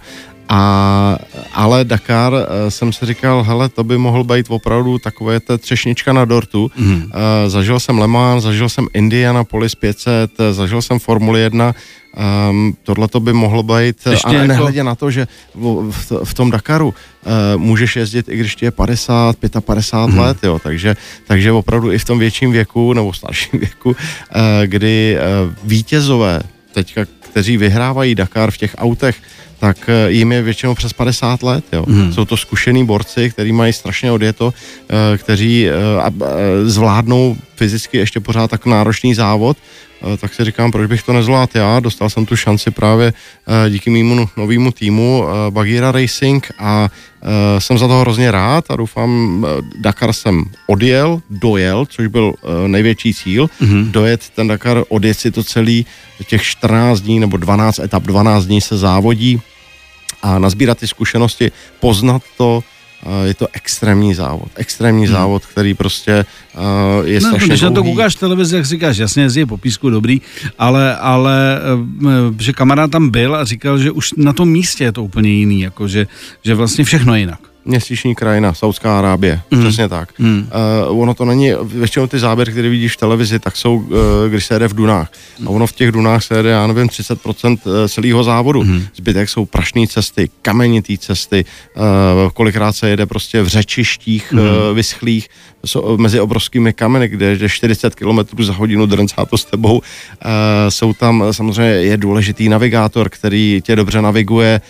A, 0.50 1.18
ale 1.54 1.86
Dakar 1.86 2.34
eh, 2.34 2.72
jsem 2.72 2.94
si 2.94 3.06
říkal, 3.06 3.44
hele, 3.44 3.70
to 3.70 3.84
by 3.84 3.98
mohl 3.98 4.24
být 4.24 4.46
opravdu 4.50 4.98
takové 4.98 5.40
ta 5.40 5.58
třešnička 5.58 6.14
na 6.14 6.26
dortu. 6.26 6.72
Mm. 6.78 7.12
Zažil 7.48 7.80
jsem 7.80 8.00
Le 8.00 8.08
Mans, 8.08 8.44
zažil 8.44 8.70
jsem 8.70 8.88
Indianapolis 8.94 9.76
500, 9.76 10.32
eh, 10.40 10.54
zažil 10.54 10.82
jsem 10.82 11.00
Formuli 11.00 11.42
1, 11.42 11.74
Um, 12.50 12.74
tohle 12.84 13.08
to 13.08 13.20
by 13.20 13.34
mohlo 13.34 13.64
být, 13.64 13.98
Ještě 14.10 14.28
a 14.28 14.34
jako- 14.34 14.48
nehledě 14.48 14.84
na 14.84 14.96
to, 14.96 15.12
že 15.12 15.28
v, 15.56 15.92
v, 15.92 16.12
v 16.24 16.34
tom 16.34 16.52
Dakaru 16.52 16.88
uh, 16.88 16.94
můžeš 17.62 17.96
jezdit, 17.96 18.30
i 18.30 18.38
když 18.38 18.56
ti 18.56 18.66
je 18.66 18.72
50, 18.72 19.36
55 19.60 20.08
Mhm. 20.16 20.20
let, 20.20 20.38
jo, 20.44 20.60
takže, 20.64 20.96
takže 21.28 21.52
opravdu 21.52 21.92
i 21.92 21.98
v 22.00 22.06
tom 22.06 22.20
větším 22.20 22.52
věku, 22.52 22.94
nebo 22.94 23.14
starším 23.14 23.60
věku, 23.60 23.90
uh, 23.90 23.96
kdy 24.66 25.18
uh, 25.18 25.54
vítězové 25.64 26.42
teďka, 26.74 27.02
kteří 27.20 27.58
vyhrávají 27.58 28.16
Dakar 28.16 28.52
v 28.52 28.58
těch 28.58 28.76
autech, 28.78 29.16
tak 29.60 29.90
eh, 29.90 30.12
jim 30.12 30.32
je 30.32 30.42
většinou 30.42 30.76
přes 30.76 30.94
50 30.94 31.44
let. 31.44 31.66
Jo. 31.74 31.84
Mm. 31.88 32.14
Jsou 32.14 32.26
to 32.26 32.38
zkušený 32.38 32.86
borci, 32.86 33.30
kteří 33.30 33.52
mají 33.52 33.74
strašně 33.74 34.12
odjeto, 34.12 34.54
eh, 34.54 35.18
kteří 35.18 35.68
eh, 35.70 35.74
zvládnou 36.66 37.38
fyzicky 37.56 37.98
ještě 37.98 38.20
pořád 38.20 38.52
tak 38.52 38.66
náročný 38.66 39.14
závod, 39.14 39.58
tak 40.18 40.34
si 40.34 40.46
říkám, 40.46 40.72
proč 40.72 40.88
bych 40.88 41.04
to 41.04 41.14
nezvládl 41.14 41.52
já. 41.56 41.80
Dostal 41.80 42.10
jsem 42.10 42.26
tu 42.26 42.36
šanci 42.36 42.72
právě 42.72 43.14
eh, 43.66 43.70
díky 43.70 43.90
mému 43.90 44.30
novému 44.38 44.72
týmu 44.72 45.24
eh, 45.24 45.52
Bagira 45.52 45.92
Racing 45.92 46.52
a 46.60 46.90
eh, 46.90 47.62
jsem 47.62 47.78
za 47.78 47.88
to 47.88 47.94
hrozně 47.94 48.32
rád 48.32 48.72
a 48.72 48.76
doufám, 48.76 49.46
eh, 49.48 49.62
Dakar 49.80 50.14
jsem 50.14 50.46
odjel, 50.68 51.22
dojel, 51.30 51.86
což 51.86 52.08
byl 52.08 52.34
eh, 52.34 52.68
největší 52.68 53.14
cíl, 53.14 53.50
mm-hmm. 53.62 53.92
dojet 53.92 54.30
ten 54.36 54.48
Dakar, 54.48 54.84
odjet 54.90 55.14
si 55.14 55.32
to 55.32 55.44
celý, 55.44 55.86
těch 56.28 56.44
14 56.44 57.00
dní 57.00 57.20
nebo 57.20 57.38
12 57.38 57.80
etap, 57.80 58.04
12 58.04 58.46
dní 58.46 58.62
se 58.62 58.78
závodí 58.78 59.42
a 60.22 60.40
nazbírat 60.40 60.78
ty 60.78 60.88
zkušenosti, 60.88 61.52
poznat 61.80 62.22
to, 62.38 62.64
eh, 62.64 62.79
je 63.24 63.34
to 63.34 63.48
extrémní 63.54 64.14
závod. 64.14 64.50
Extrémní 64.56 65.06
hmm. 65.06 65.14
závod, 65.14 65.46
který 65.46 65.74
prostě 65.74 66.12
eh, 66.12 66.60
je 67.04 67.20
No, 67.22 67.28
strašně 67.28 67.48
když 67.48 67.62
na 67.62 67.72
to 67.72 67.84
koukáš 67.84 68.16
v 68.16 68.20
televizi, 68.20 68.56
jak 68.56 68.66
říkáš, 68.66 68.98
jasně 68.98 69.24
jezdí 69.24 69.46
po 69.46 69.58
písku 69.58 69.90
dobrý, 69.90 70.22
ale, 70.60 70.98
ale 70.98 71.60
eh, 71.60 72.44
že 72.44 72.54
kamarád 72.54 72.92
tam 72.92 73.10
byl 73.10 73.36
a 73.36 73.46
říkal, 73.46 73.78
že 73.80 73.92
už 73.92 74.14
na 74.18 74.34
tom 74.34 74.50
místě 74.50 74.84
je 74.84 74.92
to 74.92 75.04
úplně 75.04 75.30
jiný, 75.30 75.62
jako 75.62 75.88
že, 75.88 76.08
že 76.44 76.56
vlastně 76.56 76.84
všechno 76.84 77.14
je 77.14 77.20
jinak. 77.20 77.49
Měsíční 77.70 78.16
krajina, 78.16 78.54
Saudská 78.54 79.00
Arábie, 79.00 79.42
mm. 79.52 79.60
přesně 79.60 79.90
tak. 79.90 80.20
Mm. 80.20 80.30
Mm. 80.30 80.50
Uh, 80.90 81.02
ono 81.02 81.14
to 81.14 81.26
není, 81.26 81.52
většinou 81.64 82.08
ty 82.08 82.20
záběry, 82.20 82.52
které 82.52 82.70
vidíš 82.70 82.94
v 82.94 82.98
televizi, 82.98 83.40
tak 83.40 83.58
jsou, 83.58 83.76
uh, 83.76 83.86
když 84.30 84.46
se 84.46 84.56
jede 84.56 84.68
v 84.68 84.74
Dunách. 84.74 85.12
A 85.46 85.50
ono 85.50 85.68
v 85.68 85.72
těch 85.72 85.92
Dunách 85.92 86.24
se 86.24 86.38
jede, 86.38 86.50
já 86.50 86.68
nevím, 86.68 86.88
30% 86.88 87.58
celého 87.90 88.24
závodu. 88.24 88.64
Mm. 88.64 88.86
Zbytek 88.96 89.30
jsou 89.30 89.46
prašné 89.46 89.88
cesty, 89.88 90.30
kamenité 90.42 90.98
cesty, 90.98 91.46
uh, 91.76 91.84
kolikrát 92.32 92.72
se 92.72 92.90
jede 92.90 93.06
prostě 93.06 93.42
v 93.42 93.48
řečištích 93.48 94.34
mm. 94.34 94.40
uh, 94.40 94.46
vyschlých, 94.74 95.30
mezi 95.98 96.20
obrovskými 96.20 96.74
kameny, 96.74 97.08
kde 97.08 97.26
je 97.26 97.50
40 97.50 97.96
km 97.96 98.44
za 98.44 98.54
hodinu 98.54 98.86
drncá 98.86 99.26
to 99.26 99.38
s 99.38 99.46
tebou. 99.46 99.82
E, 99.82 100.72
jsou 100.72 100.94
tam 100.94 101.24
samozřejmě 101.32 101.72
je 101.72 101.98
důležitý 101.98 102.50
navigátor, 102.50 103.10
který 103.10 103.62
tě 103.66 103.76
dobře 103.76 104.02
naviguje, 104.02 104.50
e, 104.56 104.62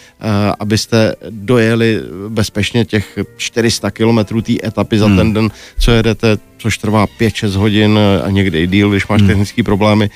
abyste 0.60 1.16
dojeli 1.30 2.00
bezpečně 2.30 2.86
těch 2.86 3.20
400 3.38 3.92
km 3.92 4.42
té 4.42 4.54
etapy 4.64 5.00
za 5.00 5.06
hmm. 5.06 5.18
ten 5.18 5.34
den, 5.34 5.50
co 5.80 5.92
jedete, 5.92 6.38
což 6.58 6.78
trvá 6.78 7.08
5-6 7.20 7.50
hodin 7.50 8.00
a 8.26 8.30
někdy 8.30 8.64
i 8.64 8.68
díl, 8.68 8.90
když 8.90 9.08
máš 9.08 9.22
hmm. 9.22 9.28
technické 9.28 9.64
problémy 9.64 10.10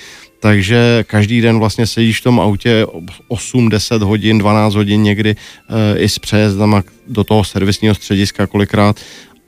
takže 0.44 1.04
každý 1.08 1.42
den 1.42 1.60
vlastně 1.60 1.88
sedíš 1.88 2.20
v 2.20 2.24
tom 2.24 2.40
autě 2.40 2.86
8, 3.28 3.70
10 3.70 4.02
hodin, 4.02 4.38
12 4.38 4.76
hodin 4.76 5.04
někdy 5.04 5.36
e, 5.36 6.00
i 6.00 6.10
s 6.10 6.20
přejezdama 6.20 6.84
do 7.08 7.24
toho 7.24 7.44
servisního 7.44 7.96
střediska 7.96 8.48
kolikrát 8.48 9.00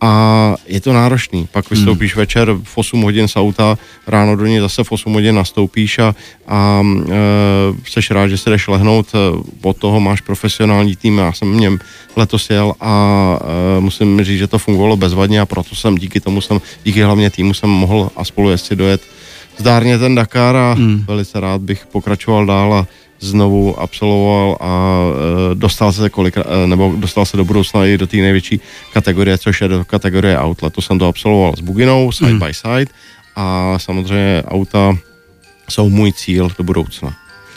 a 0.02 0.12
je 0.68 0.82
to 0.82 0.94
náročný. 0.94 1.48
Pak 1.52 1.70
vystoupíš 1.70 2.14
hmm. 2.14 2.20
večer 2.20 2.46
v 2.64 2.78
8 2.78 3.02
hodin 3.02 3.28
z 3.28 3.36
auta, 3.36 3.78
ráno 4.08 4.36
do 4.36 4.46
něj 4.46 4.60
zase 4.60 4.84
v 4.84 4.92
8 4.92 5.14
hodin 5.14 5.36
nastoupíš 5.36 6.00
a, 6.00 6.16
a 6.48 6.84
e, 6.84 7.16
seš 7.90 8.12
rád, 8.12 8.28
že 8.28 8.38
se 8.38 8.50
jdeš 8.50 8.68
lehnout, 8.68 9.08
e, 9.16 9.18
od 9.62 9.78
toho 9.78 10.00
máš 10.00 10.22
profesionální 10.22 10.96
tým, 10.96 11.18
já 11.18 11.32
jsem 11.32 11.48
mě 11.48 11.72
letos 12.16 12.50
jel 12.50 12.74
a 12.82 12.94
e, 13.78 13.82
musím 13.82 14.24
říct, 14.24 14.40
že 14.40 14.48
to 14.48 14.60
fungovalo 14.60 14.98
bezvadně 14.98 15.42
a 15.42 15.46
proto 15.46 15.76
jsem 15.76 15.96
díky 15.96 16.20
tomu 16.20 16.42
jsem, 16.42 16.62
díky 16.84 17.04
hlavně 17.04 17.30
týmu 17.30 17.54
jsem 17.54 17.70
mohl 17.70 18.10
a 18.16 18.24
spolu 18.24 18.50
jezdci 18.50 18.76
dojet 18.76 19.02
zdárně 19.58 19.98
ten 19.98 20.16
Dakar 20.16 20.56
a 20.56 20.74
hmm. 20.74 21.04
velice 21.08 21.40
rád 21.40 21.62
bych 21.62 21.86
pokračoval 21.86 22.46
dál 22.46 22.74
a 22.74 22.88
znovu 23.20 23.80
absolvoval 23.80 24.58
a 24.60 25.02
e, 25.52 25.56
dostal 25.56 25.92
se 25.92 26.10
kolik, 26.10 26.38
e, 26.38 26.68
nebo 26.68 26.94
dostal 26.98 27.26
se 27.26 27.38
do 27.38 27.46
budoucna 27.46 27.86
i 27.86 27.98
do 27.98 28.08
té 28.08 28.18
největší 28.18 28.60
kategorie, 28.94 29.38
což 29.38 29.62
je 29.62 29.68
do 29.68 29.86
kategorie 29.86 30.38
aut. 30.38 30.62
To 30.72 30.82
jsem 30.82 31.00
to 31.00 31.08
absolvoval 31.08 31.54
s 31.58 31.62
Buginou, 31.62 32.12
side 32.12 32.30
hmm. 32.30 32.40
by 32.40 32.54
side 32.54 32.92
a 33.36 33.76
samozřejmě 33.80 34.44
auta 34.48 34.98
jsou 35.70 35.90
můj 35.90 36.14
cíl 36.14 36.50
do 36.58 36.64
budoucna. 36.64 37.16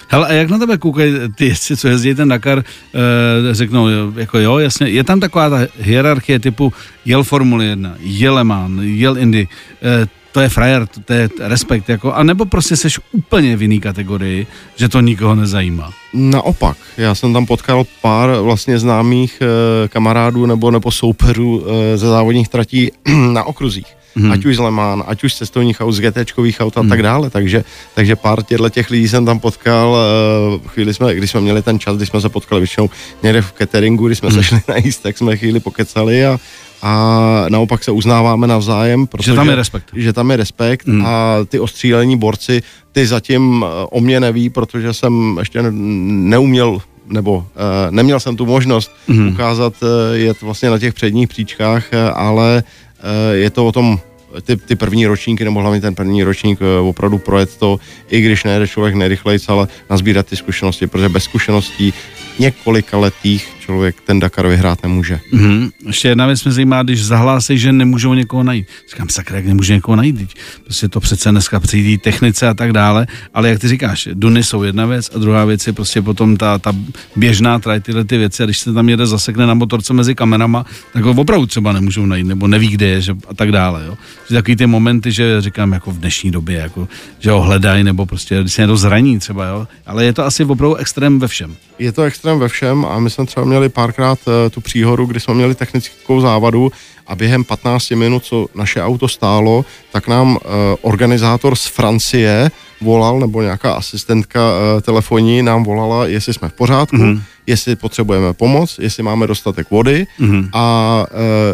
Hele, 0.09 0.29
a 0.29 0.33
jak 0.33 0.51
na 0.51 0.59
tebe 0.59 0.79
koukají 0.79 1.13
ty 1.35 1.47
jezdci, 1.47 1.77
co 1.77 1.89
jezdí 1.89 2.15
ten 2.15 2.29
Dakar, 2.29 2.59
e, 2.59 3.55
řeknou, 3.55 3.87
jako 4.17 4.39
jo, 4.39 4.59
jasně, 4.59 4.89
je 4.89 5.05
tam 5.05 5.21
taková 5.21 5.51
ta 5.51 5.59
hierarchie 5.79 6.39
typu 6.39 6.73
jel 7.05 7.25
Formule 7.25 7.65
1, 7.65 7.95
jel 8.01 8.35
Le 8.35 8.45
Mans, 8.45 8.81
jel 8.83 9.19
Indy, 9.19 9.49
e, 9.83 10.07
to 10.39 10.43
je 10.43 10.49
frajer, 10.49 10.87
to 10.87 11.13
je 11.13 11.29
respekt, 11.41 11.89
jako, 11.89 12.13
a 12.13 12.23
nebo 12.23 12.45
prostě 12.45 12.77
seš 12.77 13.01
úplně 13.13 13.57
v 13.57 13.63
jiný 13.63 13.81
kategorii, 13.81 14.47
že 14.77 14.89
to 14.89 15.01
nikoho 15.01 15.35
nezajímá. 15.35 15.91
Naopak, 16.15 16.77
já 16.97 17.15
jsem 17.15 17.33
tam 17.33 17.47
potkal 17.47 17.85
pár 18.03 18.31
vlastně 18.41 18.79
známých 18.79 19.43
e, 19.43 19.89
kamarádů 19.89 20.47
nebo 20.47 20.71
nebo 20.71 20.91
souperů 20.91 21.65
e, 21.67 21.99
ze 21.99 22.07
závodních 22.07 22.49
tratí 22.49 22.91
na 23.33 23.45
okruzích. 23.45 23.87
Hmm. 24.17 24.33
Ať 24.33 24.45
už 24.45 24.57
z 24.57 24.59
Lemán, 24.59 25.05
ať 25.07 25.25
už 25.25 25.35
z 25.35 25.39
cestovních 25.39 25.81
aut, 25.81 25.93
z 25.93 26.01
GTčkových 26.01 26.61
aut 26.61 26.79
a 26.79 26.81
hmm. 26.81 26.91
tak 26.91 27.03
dále. 27.03 27.31
Takže, 27.31 27.65
takže 27.95 28.17
pár 28.17 28.43
těchto 28.43 28.71
těch 28.71 28.91
lidí 28.91 29.09
jsem 29.09 29.27
tam 29.27 29.39
potkal. 29.39 29.97
E, 29.97 30.69
chvíli 30.69 30.95
jsme, 30.95 31.15
když 31.15 31.31
jsme 31.31 31.41
měli 31.41 31.63
ten 31.63 31.79
čas, 31.79 31.97
když 31.97 32.09
jsme 32.09 32.21
se 32.21 32.29
potkali 32.29 32.61
většinou 32.61 32.91
někde 33.23 33.43
v 33.43 33.53
cateringu, 33.59 34.07
když 34.07 34.19
jsme 34.19 34.29
hmm. 34.29 34.39
se 34.39 34.45
šli 34.45 34.61
najíst, 34.69 35.03
tak 35.03 35.19
jsme 35.19 35.37
chvíli 35.37 35.61
pokecali 35.61 36.27
a, 36.27 36.39
a 36.83 37.45
naopak 37.49 37.85
se 37.85 37.91
uznáváme 37.91 38.47
navzájem, 38.47 39.07
protože, 39.07 39.31
že 39.31 39.37
tam 39.37 39.49
je 39.49 39.55
respekt. 39.55 39.91
Že 39.97 40.13
tam 40.13 40.31
je 40.31 40.37
respekt 40.37 40.87
mm. 40.87 41.07
a 41.07 41.37
ty 41.49 41.61
ostřílení 41.61 42.17
borci, 42.17 42.63
ty 42.93 43.07
zatím 43.07 43.65
eh, 43.65 43.87
o 43.91 44.01
mě 44.01 44.21
neví, 44.21 44.51
protože 44.51 44.95
jsem 44.95 45.37
ještě 45.39 45.63
neuměl 45.71 46.81
nebo 47.11 47.37
uh, 47.37 47.45
neměl 47.91 48.21
jsem 48.21 48.37
tu 48.37 48.47
možnost 48.47 48.93
mm. 49.09 49.29
ukázat 49.29 49.75
uh, 49.83 49.89
jet 50.13 50.43
vlastně 50.43 50.71
na 50.71 50.79
těch 50.79 50.95
předních 50.95 51.29
příčkách, 51.29 51.85
ale 52.15 52.63
uh, 52.63 53.35
je 53.35 53.51
to 53.51 53.67
o 53.67 53.73
tom 53.73 54.01
ty, 54.43 54.57
ty 54.57 54.77
první 54.77 55.07
ročníky, 55.07 55.45
nebo 55.45 55.61
hlavně 55.61 55.81
ten 55.81 55.95
první 55.95 56.23
ročník 56.23 56.61
opravdu 56.83 57.19
projet 57.19 57.57
to, 57.57 57.81
i 58.09 58.21
když 58.21 58.45
nejde 58.45 58.69
člověk 58.69 58.95
nejrychlejc, 58.95 59.49
ale 59.49 59.69
nazbírat 59.91 60.27
ty 60.27 60.37
zkušenosti, 60.37 60.87
protože 60.87 61.09
bez 61.09 61.25
zkušeností 61.25 61.95
několika 62.39 62.99
letých 62.99 63.58
člověk 63.69 63.97
ten 64.01 64.21
Dakar 64.21 64.47
vyhrát 64.47 64.83
nemůže. 64.83 65.21
Mm-hmm. 65.33 65.71
Ještě 65.87 66.09
jedna 66.09 66.27
věc 66.27 66.45
mě 66.45 66.53
zajímá, 66.53 66.83
když 66.83 67.05
zahlásí, 67.05 67.59
že 67.59 67.73
nemůžou 67.73 68.15
někoho 68.15 68.43
najít. 68.43 68.67
Říkám, 68.91 69.09
sakra, 69.09 69.37
jak 69.37 69.47
nemůže 69.47 69.75
někoho 69.75 69.97
najít. 69.97 70.33
Prostě 70.65 70.89
to 70.89 71.01
přece 71.01 71.31
dneska 71.31 71.61
přijde 71.61 72.03
technice 72.03 72.49
a 72.49 72.55
tak 72.55 72.73
dále, 72.73 73.07
ale 73.35 73.49
jak 73.49 73.59
ty 73.59 73.69
říkáš, 73.69 74.09
duny 74.15 74.45
jsou 74.45 74.63
jedna 74.63 74.87
věc 74.87 75.11
a 75.15 75.19
druhá 75.19 75.45
věc 75.45 75.67
je 75.67 75.73
prostě 75.73 76.03
potom 76.03 76.37
ta, 76.37 76.59
ta 76.59 76.73
běžná 77.17 77.59
traj, 77.59 77.81
tyhle 77.81 78.05
ty 78.05 78.19
věci 78.19 78.43
a 78.43 78.47
když 78.47 78.59
se 78.59 78.73
tam 78.73 78.89
jede 78.89 79.07
zasekne 79.07 79.47
na 79.47 79.55
motorce 79.55 79.93
mezi 79.93 80.15
kamerama, 80.15 80.65
tak 80.93 81.05
ho 81.05 81.11
opravdu 81.11 81.47
třeba 81.47 81.73
nemůžou 81.73 82.07
najít, 82.07 82.27
nebo 82.27 82.49
neví, 82.49 82.69
kde 82.69 82.87
je, 82.87 83.01
že, 83.01 83.13
a 83.29 83.35
tak 83.35 83.53
dále. 83.53 83.85
Jo. 83.87 83.95
Že 84.29 84.35
takový 84.35 84.57
ty 84.57 84.67
momenty, 84.67 85.13
že 85.13 85.41
říkám, 85.41 85.73
jako 85.73 85.91
v 85.91 85.99
dnešní 85.99 86.31
době, 86.31 86.57
jako, 86.57 86.89
že 87.19 87.31
ho 87.31 87.41
hledají, 87.41 87.85
nebo 87.85 88.07
prostě, 88.07 88.41
když 88.41 88.53
se 88.53 88.63
někdo 88.63 88.77
zraní 88.77 89.19
třeba, 89.19 89.47
jo. 89.47 89.67
ale 89.87 90.05
je 90.05 90.13
to 90.13 90.25
asi 90.25 90.45
opravdu 90.45 90.75
extrém 90.77 91.19
ve 91.19 91.29
všem. 91.29 91.57
Je 91.79 91.93
to 91.93 92.03
extrém 92.03 92.39
ve 92.39 92.49
všem 92.49 92.85
a 92.85 92.99
my 92.99 93.11
jsme 93.11 93.27
třeba 93.27 93.47
měli 93.47 93.58
měli 93.59 93.69
párkrát 93.69 94.19
eh, 94.27 94.51
tu 94.51 94.61
příhodu, 94.61 95.07
kdy 95.07 95.21
jsme 95.21 95.35
měli 95.35 95.55
technickou 95.55 96.21
závadu 96.21 96.73
a 97.07 97.17
během 97.17 97.45
15 97.45 97.91
minut, 97.91 98.25
co 98.25 98.47
naše 98.55 98.83
auto 98.83 99.09
stálo, 99.09 99.65
tak 99.93 100.09
nám 100.09 100.39
eh, 100.39 100.49
organizátor 100.83 101.57
z 101.57 101.67
Francie 101.67 102.51
volal, 102.81 103.21
nebo 103.21 103.43
nějaká 103.43 103.73
asistentka 103.73 104.41
eh, 104.41 104.81
telefonní 104.81 105.43
nám 105.43 105.65
volala, 105.65 106.07
jestli 106.07 106.35
jsme 106.35 106.49
v 106.49 106.53
pořádku, 106.53 106.97
mm-hmm 106.97 107.23
jestli 107.49 107.77
potřebujeme 107.77 108.33
pomoc, 108.33 108.79
jestli 108.79 109.03
máme 109.03 109.27
dostatek 109.27 109.71
vody 109.71 110.07
mm-hmm. 110.21 110.49
a 110.53 111.07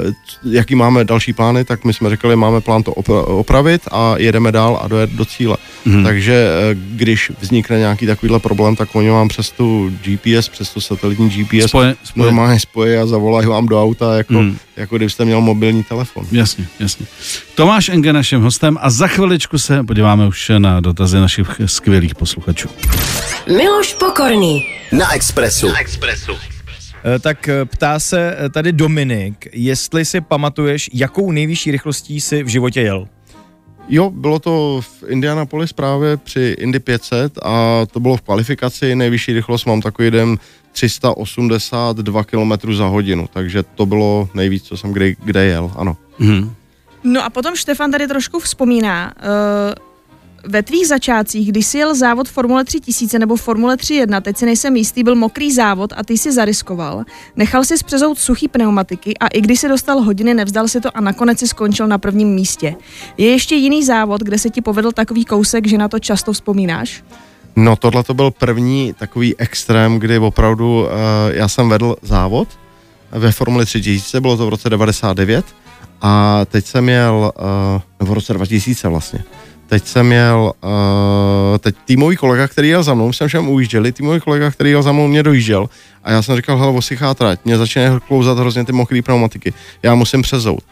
e, 0.06 0.12
jaký 0.50 0.74
máme 0.74 1.04
další 1.04 1.32
plány, 1.32 1.64
tak 1.64 1.84
my 1.84 1.94
jsme 1.94 2.10
řekli, 2.10 2.36
máme 2.36 2.60
plán 2.60 2.82
to 2.82 2.92
opravit 2.92 3.82
a 3.90 4.14
jedeme 4.18 4.52
dál 4.52 4.80
a 4.82 4.88
dojet 4.88 5.10
do 5.10 5.24
cíle. 5.24 5.56
Mm-hmm. 5.86 6.04
Takže 6.04 6.34
e, 6.34 6.74
když 6.74 7.32
vznikne 7.40 7.78
nějaký 7.78 8.06
takovýhle 8.06 8.38
problém, 8.38 8.76
tak 8.76 8.94
oni 8.94 9.10
vám 9.10 9.28
přes 9.28 9.50
tu 9.50 9.92
GPS, 10.04 10.48
přes 10.48 10.70
tu 10.70 10.80
satelitní 10.80 11.30
GPS 11.30 11.68
spoje, 11.68 11.94
spoje. 12.04 12.24
normálně 12.24 12.60
spojí 12.60 12.96
a 12.96 13.06
zavolají 13.06 13.46
vám 13.46 13.66
do 13.66 13.82
auta, 13.82 14.16
jako, 14.16 14.32
mm. 14.32 14.56
Jako 14.76 14.96
kdybyste 14.96 15.24
měl 15.24 15.40
mobilní 15.40 15.84
telefon. 15.84 16.26
Jasně, 16.32 16.66
jasně. 16.80 17.06
Tomáš 17.54 17.88
Enge 17.88 18.12
naším 18.12 18.40
hostem 18.40 18.78
a 18.80 18.90
za 18.90 19.06
chviličku 19.06 19.58
se 19.58 19.84
podíváme 19.84 20.26
už 20.26 20.50
na 20.58 20.80
dotazy 20.80 21.16
našich 21.16 21.60
skvělých 21.66 22.14
posluchačů. 22.14 22.68
Miloš 23.46 23.94
Pokorný. 23.94 24.66
Na 24.92 25.14
Expressu. 25.14 25.68
Na 25.68 25.78
Expressu. 25.78 26.32
Eh, 27.04 27.18
tak 27.18 27.48
eh, 27.48 27.64
ptá 27.64 27.98
se 28.00 28.36
eh, 28.38 28.48
tady 28.48 28.72
Dominik, 28.72 29.48
jestli 29.52 30.04
si 30.04 30.20
pamatuješ, 30.20 30.90
jakou 30.92 31.32
nejvyšší 31.32 31.70
rychlostí 31.70 32.20
si 32.20 32.42
v 32.42 32.48
životě 32.48 32.80
jel? 32.80 33.08
Jo, 33.88 34.10
bylo 34.10 34.38
to 34.38 34.80
v 34.80 35.04
Indianapolis 35.06 35.72
právě 35.72 36.16
při 36.16 36.56
Indy 36.58 36.80
500 36.80 37.38
a 37.42 37.86
to 37.90 38.00
bylo 38.00 38.16
v 38.16 38.22
kvalifikaci. 38.22 38.94
Nejvyšší 38.94 39.32
rychlost 39.32 39.64
mám 39.64 39.80
takový 39.80 40.10
den 40.10 40.38
382 40.72 42.24
km 42.24 42.74
za 42.74 42.86
hodinu, 42.86 43.28
takže 43.32 43.62
to 43.62 43.86
bylo 43.86 44.28
nejvíc, 44.34 44.62
co 44.62 44.76
jsem 44.76 44.92
kde, 44.92 45.14
kde 45.24 45.44
jel, 45.44 45.72
ano. 45.76 45.96
Mm-hmm. 46.20 46.50
No 47.04 47.24
a 47.24 47.30
potom 47.30 47.56
Štefan 47.56 47.90
tady 47.90 48.06
trošku 48.06 48.40
vzpomíná, 48.40 49.12
uh, 49.16 49.83
ve 50.46 50.62
tvých 50.62 50.88
začátcích, 50.88 51.48
když 51.48 51.66
jsi 51.66 51.78
jel 51.78 51.94
závod 51.94 52.28
Formule 52.28 52.64
3000 52.64 53.18
nebo 53.18 53.36
Formule 53.36 53.76
3.1, 53.76 54.20
teď 54.20 54.36
si 54.36 54.46
nejsem 54.46 54.76
jistý, 54.76 55.04
byl 55.04 55.14
mokrý 55.14 55.52
závod 55.52 55.92
a 55.96 56.04
ty 56.04 56.18
si 56.18 56.32
zariskoval, 56.32 57.04
nechal 57.36 57.64
si 57.64 57.78
zpřezout 57.78 58.18
suchý 58.18 58.48
pneumatiky 58.48 59.18
a 59.18 59.26
i 59.26 59.40
když 59.40 59.60
si 59.60 59.68
dostal 59.68 60.02
hodiny, 60.02 60.34
nevzdal 60.34 60.68
si 60.68 60.80
to 60.80 60.96
a 60.96 61.00
nakonec 61.00 61.38
si 61.38 61.48
skončil 61.48 61.86
na 61.86 61.98
prvním 61.98 62.28
místě. 62.28 62.74
Je 63.18 63.30
ještě 63.30 63.54
jiný 63.54 63.84
závod, 63.84 64.20
kde 64.20 64.38
se 64.38 64.50
ti 64.50 64.60
povedl 64.60 64.92
takový 64.92 65.24
kousek, 65.24 65.66
že 65.66 65.78
na 65.78 65.88
to 65.88 65.98
často 65.98 66.32
vzpomínáš? 66.32 67.04
No 67.56 67.76
tohle 67.76 68.02
to 68.02 68.14
byl 68.14 68.30
první 68.30 68.94
takový 68.98 69.36
extrém, 69.38 69.98
kdy 69.98 70.18
opravdu 70.18 70.80
uh, 70.80 70.88
já 71.30 71.48
jsem 71.48 71.68
vedl 71.68 71.96
závod 72.02 72.48
ve 73.10 73.32
Formule 73.32 73.66
3000, 73.66 74.20
bylo 74.20 74.36
to 74.36 74.46
v 74.46 74.48
roce 74.48 74.70
99 74.70 75.44
a 76.00 76.40
teď 76.44 76.66
jsem 76.66 76.88
jel, 76.88 77.32
uh, 78.00 78.08
v 78.08 78.12
roce 78.12 78.34
2000 78.34 78.88
vlastně, 78.88 79.24
Teď 79.66 79.86
jsem 79.86 80.12
jel, 80.12 80.52
uh, 80.64 81.58
teď 81.58 81.74
týmový 81.84 82.16
kolega, 82.16 82.48
který 82.48 82.68
jel 82.68 82.82
za 82.82 82.94
mnou, 82.94 83.12
jsme 83.12 83.28
všem 83.28 83.48
ujížděli, 83.48 83.92
týmový 83.92 84.20
kolega, 84.20 84.50
který 84.50 84.70
jel 84.70 84.82
za 84.82 84.92
mnou, 84.92 85.08
mě 85.08 85.22
dojížděl 85.22 85.68
a 86.04 86.10
já 86.10 86.22
jsem 86.22 86.36
říkal, 86.36 86.58
hele, 86.58 86.72
osychá 86.72 87.14
trať, 87.14 87.40
mě 87.44 87.58
začíná 87.58 88.00
klouzat 88.00 88.38
hrozně 88.38 88.64
ty 88.64 88.72
mokré 88.72 89.02
pneumatiky, 89.02 89.52
já 89.82 89.94
musím 89.94 90.22
přezout. 90.22 90.64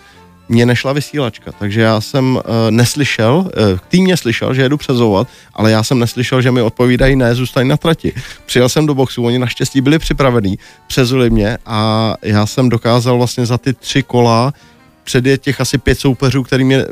Mně 0.48 0.66
nešla 0.66 0.92
vysílačka, 0.92 1.52
takže 1.52 1.80
já 1.80 2.00
jsem 2.00 2.36
uh, 2.36 2.42
neslyšel, 2.70 3.34
uh, 3.36 3.50
tým 3.88 4.04
mě 4.04 4.16
slyšel, 4.16 4.54
že 4.54 4.62
jedu 4.62 4.76
přezouvat, 4.76 5.28
ale 5.54 5.70
já 5.70 5.82
jsem 5.82 5.98
neslyšel, 5.98 6.42
že 6.42 6.50
mi 6.50 6.62
odpovídají 6.62 7.16
ne, 7.16 7.34
zůstaň 7.34 7.68
na 7.68 7.76
trati. 7.76 8.12
Přijel 8.46 8.68
jsem 8.68 8.86
do 8.86 8.94
boxu, 8.94 9.24
oni 9.24 9.38
naštěstí 9.38 9.80
byli 9.80 9.98
připravení, 9.98 10.58
přezuli 10.86 11.30
mě 11.30 11.58
a 11.66 12.14
já 12.22 12.46
jsem 12.46 12.68
dokázal 12.68 13.16
vlastně 13.16 13.46
za 13.46 13.58
ty 13.58 13.72
tři 13.72 14.02
kola 14.02 14.52
předjet 15.04 15.42
těch 15.42 15.60
asi 15.60 15.78
pět 15.78 16.00
soupeřů, 16.00 16.42
který 16.42 16.64
mě 16.64 16.84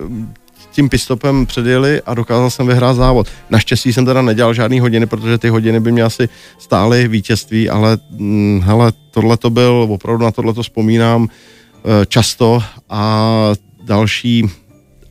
tím 0.71 0.89
pistopem 0.89 1.47
předjeli 1.47 2.03
a 2.07 2.15
dokázal 2.15 2.51
jsem 2.51 2.67
vyhrát 2.67 2.97
závod. 2.97 3.27
Naštěstí 3.51 3.93
jsem 3.93 4.07
teda 4.07 4.23
nedělal 4.23 4.55
žádný 4.55 4.81
hodiny, 4.81 5.07
protože 5.07 5.39
ty 5.39 5.49
hodiny 5.49 5.81
by 5.81 5.93
mě 5.93 6.03
asi 6.03 6.29
stály 6.59 7.09
vítězství, 7.09 7.71
ale 7.71 7.99
hm, 8.11 8.61
hele, 8.65 8.93
tohle 9.11 9.37
to 9.37 9.51
byl, 9.51 9.87
opravdu 9.91 10.25
na 10.25 10.31
tohle 10.31 10.55
to 10.55 10.63
vzpomínám 10.63 11.29
e, 11.29 12.07
často 12.07 12.63
a 12.91 13.53
další 13.85 14.45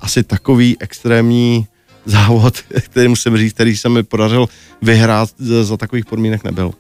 asi 0.02 0.24
takový 0.24 0.78
extrémní 0.80 1.68
závod, 2.06 2.58
který 2.80 3.08
musím 3.08 3.38
říct, 3.38 3.54
který 3.54 3.78
se 3.78 3.90
mi 3.90 4.04
podařil 4.04 4.48
vyhrát 4.82 5.30
za, 5.38 5.64
za 5.64 5.78
takových 5.78 6.06
podmínek 6.06 6.44
nebyl. 6.44 6.72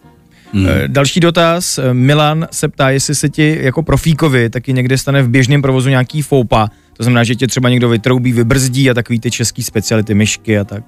Hmm. 0.54 0.68
Další 0.88 1.20
dotaz. 1.20 1.78
Eh, 1.78 1.94
Milan 1.94 2.48
se 2.52 2.68
ptá, 2.68 2.89
jestli 2.89 3.15
se 3.15 3.30
ti 3.30 3.58
jako 3.62 3.84
profíkovi 3.84 4.50
taky 4.50 4.74
někde 4.74 4.98
stane 4.98 5.24
v 5.24 5.30
běžném 5.30 5.62
provozu 5.62 5.89
nějaký 5.89 6.22
foupa. 6.22 6.70
To 7.00 7.04
znamená, 7.04 7.24
že 7.24 7.36
tě 7.36 7.48
třeba 7.48 7.70
někdo 7.70 7.90
vytroubí, 7.90 8.32
vybrzdí 8.34 8.90
a 8.90 8.94
takový 8.94 9.20
ty 9.20 9.32
český 9.32 9.64
speciality, 9.64 10.14
myšky 10.14 10.60
a 10.60 10.64
tak. 10.64 10.84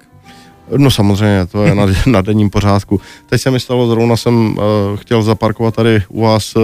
No 0.76 0.90
samozřejmě, 0.90 1.46
to 1.46 1.64
je 1.64 1.74
na, 1.74 1.86
na 2.06 2.22
denním 2.22 2.50
pořádku. 2.50 3.00
Teď 3.26 3.40
se 3.40 3.50
mi 3.50 3.60
stalo, 3.60 3.88
zrovna 3.88 4.16
jsem 4.16 4.34
uh, 4.58 4.62
chtěl 4.96 5.22
zaparkovat 5.22 5.74
tady 5.74 6.02
u 6.08 6.20
vás 6.20 6.56
uh, 6.56 6.62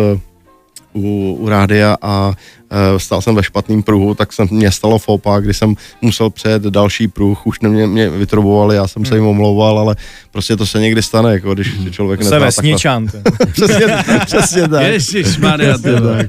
u, 0.92 1.36
u 1.40 1.48
rádia 1.48 1.96
a 2.02 2.28
uh, 2.28 2.98
stál 2.98 3.22
jsem 3.22 3.34
ve 3.34 3.42
špatném 3.42 3.82
pruhu, 3.82 4.14
tak 4.14 4.32
jsem 4.32 4.46
mě 4.50 4.70
stalo 4.72 4.98
fopa, 4.98 5.40
kdy 5.40 5.54
jsem 5.54 5.74
musel 6.02 6.30
přejet 6.30 6.62
další 6.62 7.08
pruh, 7.08 7.46
už 7.46 7.60
mě, 7.60 7.86
mě 7.86 8.10
vytrubovali, 8.10 8.76
já 8.76 8.88
jsem 8.88 9.04
se 9.04 9.14
jim 9.14 9.26
omlouval, 9.26 9.78
ale 9.78 9.96
prostě 10.30 10.56
to 10.56 10.66
se 10.66 10.80
někdy 10.80 11.02
stane, 11.02 11.32
jako 11.32 11.54
když 11.54 11.72
člověk 11.90 12.20
To 12.20 12.24
se 12.24 12.30
nezná 12.30 12.46
vesničan. 12.46 13.06
to. 13.06 13.46
přesně, 13.52 13.86
přesně 14.26 14.68
tak. 14.68 14.82
Ježišmarja, 14.82 15.78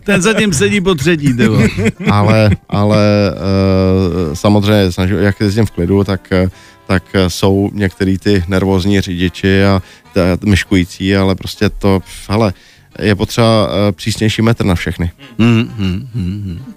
ten 0.03 0.21
zatím 0.21 0.53
sedí 0.53 0.81
po 0.81 0.95
třetí, 0.95 1.33
ale, 2.11 2.49
ale 2.69 2.97
uh, 3.31 4.33
samozřejmě, 4.33 4.91
snažím, 4.91 5.17
jak 5.17 5.39
jezdím 5.39 5.65
v 5.65 5.71
klidu, 5.71 6.03
tak, 6.03 6.31
eh, 6.31 6.49
tak 6.87 7.03
jsou 7.27 7.69
některý 7.73 8.17
ty 8.17 8.43
nervózní 8.47 9.01
řidiči 9.01 9.63
a 9.63 9.81
myškující, 10.45 11.15
ale 11.15 11.35
prostě 11.35 11.69
to, 11.69 11.99
hele, 12.29 12.53
je 13.01 13.15
potřeba 13.15 13.67
uh, 13.67 13.71
přísnější 13.91 14.41
metr 14.41 14.65
na 14.65 14.75
všechny. 14.75 15.11
Hmm, 15.39 15.73
hmm, 15.77 16.07
hmm, 16.15 16.41
hmm. 16.45 16.73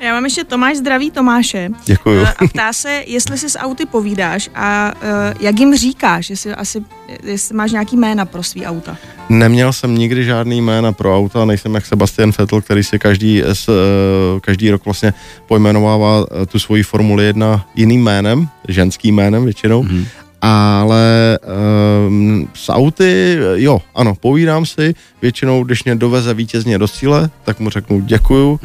Já 0.00 0.12
mám 0.14 0.24
ještě 0.24 0.44
Tomáš 0.44 0.76
zdraví 0.76 1.10
Tomáše. 1.10 1.70
Děkuju. 1.84 2.22
Eh, 2.22 2.34
A 2.38 2.46
ptá 2.46 2.72
se, 2.72 3.02
jestli 3.06 3.38
si 3.38 3.50
s 3.50 3.58
auty 3.58 3.86
povídáš 3.86 4.50
a 4.54 4.92
uh, 4.94 5.40
jak 5.40 5.58
jim 5.60 5.76
říkáš, 5.76 6.30
jestli, 6.30 6.54
asi, 6.54 6.82
jestli 7.22 7.56
máš 7.56 7.72
nějaký 7.72 7.96
jména 7.96 8.24
pro 8.24 8.42
svý 8.42 8.66
auta. 8.66 8.96
Neměl 9.28 9.72
jsem 9.72 9.94
nikdy 9.98 10.24
žádný 10.24 10.60
jména 10.60 10.92
pro 10.92 11.16
auta, 11.16 11.44
nejsem 11.44 11.74
jak 11.74 11.86
Sebastian 11.86 12.32
Vettel, 12.38 12.60
který 12.60 12.84
si 12.84 12.98
každý, 12.98 13.42
s, 13.46 13.68
eh, 13.68 14.40
každý 14.40 14.70
rok 14.70 14.84
vlastně 14.84 15.14
pojmenovává 15.46 16.26
eh, 16.42 16.46
tu 16.46 16.58
svoji 16.58 16.82
Formuli 16.82 17.24
1 17.24 17.66
jiným 17.74 18.02
jménem, 18.02 18.48
ženským 18.68 19.14
jménem 19.14 19.44
většinou. 19.44 19.82
Mm-hmm. 19.82 20.06
Ale 20.46 21.38
um, 22.08 22.48
s 22.54 22.72
auty, 22.72 23.38
jo, 23.54 23.80
ano, 23.94 24.14
povídám 24.14 24.66
si, 24.66 24.94
většinou, 25.22 25.64
když 25.64 25.84
mě 25.84 25.94
doveze 25.94 26.34
vítězně 26.34 26.78
do 26.78 26.88
cíle, 26.88 27.30
tak 27.44 27.60
mu 27.60 27.70
řeknu 27.70 28.00
děkuju, 28.00 28.60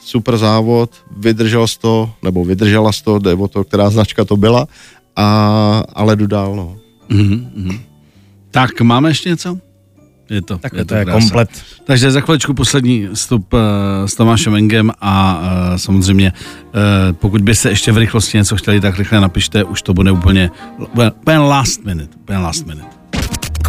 super 0.00 0.36
závod, 0.36 0.90
vydržel 1.16 1.66
to, 1.80 2.10
nebo 2.22 2.44
vydržela 2.44 2.90
to, 3.04 3.18
jde 3.18 3.34
o 3.34 3.48
to, 3.48 3.64
která 3.64 3.90
značka 3.90 4.24
to 4.24 4.36
byla, 4.36 4.66
a, 5.16 5.84
ale 5.94 6.16
jdu 6.16 6.26
dál, 6.26 6.56
no. 6.56 6.76
Mhm, 7.08 7.50
mhm. 7.54 7.78
Tak 8.50 8.80
máme 8.80 9.10
ještě 9.10 9.28
něco? 9.28 9.58
Je 10.30 10.42
to, 10.42 10.58
Takhle 10.58 10.84
to 10.84 10.94
je 10.94 11.04
krása. 11.04 11.20
komplet. 11.20 11.50
Takže 11.84 12.10
za 12.10 12.20
chviličku 12.20 12.54
poslední 12.54 13.08
vstup 13.14 13.52
uh, 13.52 13.60
s 14.06 14.14
Tomášem 14.14 14.54
Engem 14.54 14.92
a 15.00 15.40
uh, 15.70 15.76
samozřejmě, 15.76 16.32
uh, 16.32 17.12
pokud 17.12 17.40
byste 17.42 17.68
ještě 17.68 17.92
v 17.92 17.96
rychlosti 17.98 18.36
něco 18.38 18.56
chtěli, 18.56 18.80
tak 18.80 18.98
rychle 18.98 19.20
napište, 19.20 19.64
už 19.64 19.82
to 19.82 19.94
bude 19.94 20.10
úplně, 20.10 20.50
úplně 20.78 21.10
úplně 21.10 21.38
last 21.38 21.84
minute, 21.84 22.16
úplně 22.20 22.38
last 22.38 22.66
minute. 22.66 22.86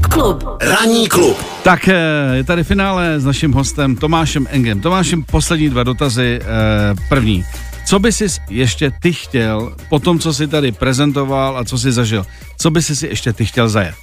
Klub. 0.09 0.43
Ranní 0.61 1.07
klub. 1.07 1.37
Tak 1.63 1.87
eh, 1.87 1.95
je 2.33 2.43
tady 2.43 2.63
finále 2.63 3.19
s 3.19 3.25
naším 3.25 3.51
hostem 3.53 3.95
Tomášem 3.95 4.47
Engem. 4.51 4.81
Tomášem, 4.81 5.23
poslední 5.23 5.69
dva 5.69 5.83
dotazy. 5.83 6.39
eh, 6.41 6.95
První. 7.09 7.45
Co 7.85 7.99
by 7.99 8.11
si 8.11 8.25
ještě 8.49 8.91
ty 9.01 9.13
chtěl, 9.13 9.75
po 9.89 9.99
tom, 9.99 10.19
co 10.19 10.33
jsi 10.33 10.47
tady 10.47 10.71
prezentoval 10.71 11.57
a 11.57 11.63
co 11.65 11.77
jsi 11.77 11.91
zažil, 11.91 12.25
co 12.57 12.71
by 12.71 12.81
si 12.81 12.95
si 12.95 13.07
ještě 13.07 13.33
ty 13.33 13.45
chtěl 13.45 13.69
zajet? 13.69 13.95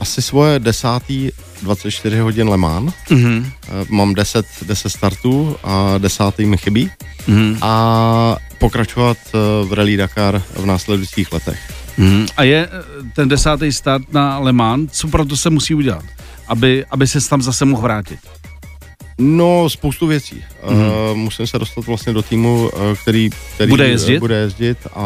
Asi 0.00 0.22
svoje 0.22 0.58
desátý 0.58 1.30
24 1.62 2.18
hodin 2.18 2.48
Le 2.48 2.56
Mans. 2.56 2.92
Mhm. 3.10 3.46
Eh, 3.46 3.84
Mám 3.88 4.14
10, 4.14 4.46
10 4.62 4.90
startů 4.90 5.56
a 5.64 5.98
desátý 5.98 6.46
mi 6.46 6.56
chybí. 6.56 6.90
Mhm. 7.26 7.58
A 7.62 8.36
pokračovat 8.58 9.16
eh, 9.34 9.38
v 9.64 9.72
Rally 9.72 9.96
Dakar 9.96 10.42
v 10.56 10.66
následujících 10.66 11.32
letech. 11.32 11.58
Mhm. 11.98 12.26
A 12.36 12.42
je 12.42 12.68
eh, 12.68 13.04
ten 13.14 13.28
desátý 13.28 13.72
start 13.72 14.12
na 14.12 14.38
Le 14.38 14.52
Mans, 14.52 14.90
co 14.92 15.08
proto 15.08 15.36
se 15.36 15.50
musí 15.50 15.74
udělat, 15.74 16.04
aby, 16.48 16.84
aby 16.90 17.06
se 17.06 17.28
tam 17.28 17.42
zase 17.42 17.64
mohl 17.64 17.82
vrátit? 17.82 18.18
No, 19.18 19.70
spoustu 19.70 20.06
věcí. 20.06 20.44
Mm-hmm. 20.66 21.10
Uh, 21.10 21.16
musím 21.16 21.46
se 21.46 21.58
dostat 21.58 21.86
vlastně 21.86 22.12
do 22.12 22.22
týmu, 22.22 22.70
uh, 22.76 22.96
který, 23.02 23.30
který 23.54 23.70
Bude 23.70 23.84
eh, 23.84 23.88
jezdit? 23.88 24.18
bude 24.18 24.36
jezdit 24.36 24.78
a 24.94 25.02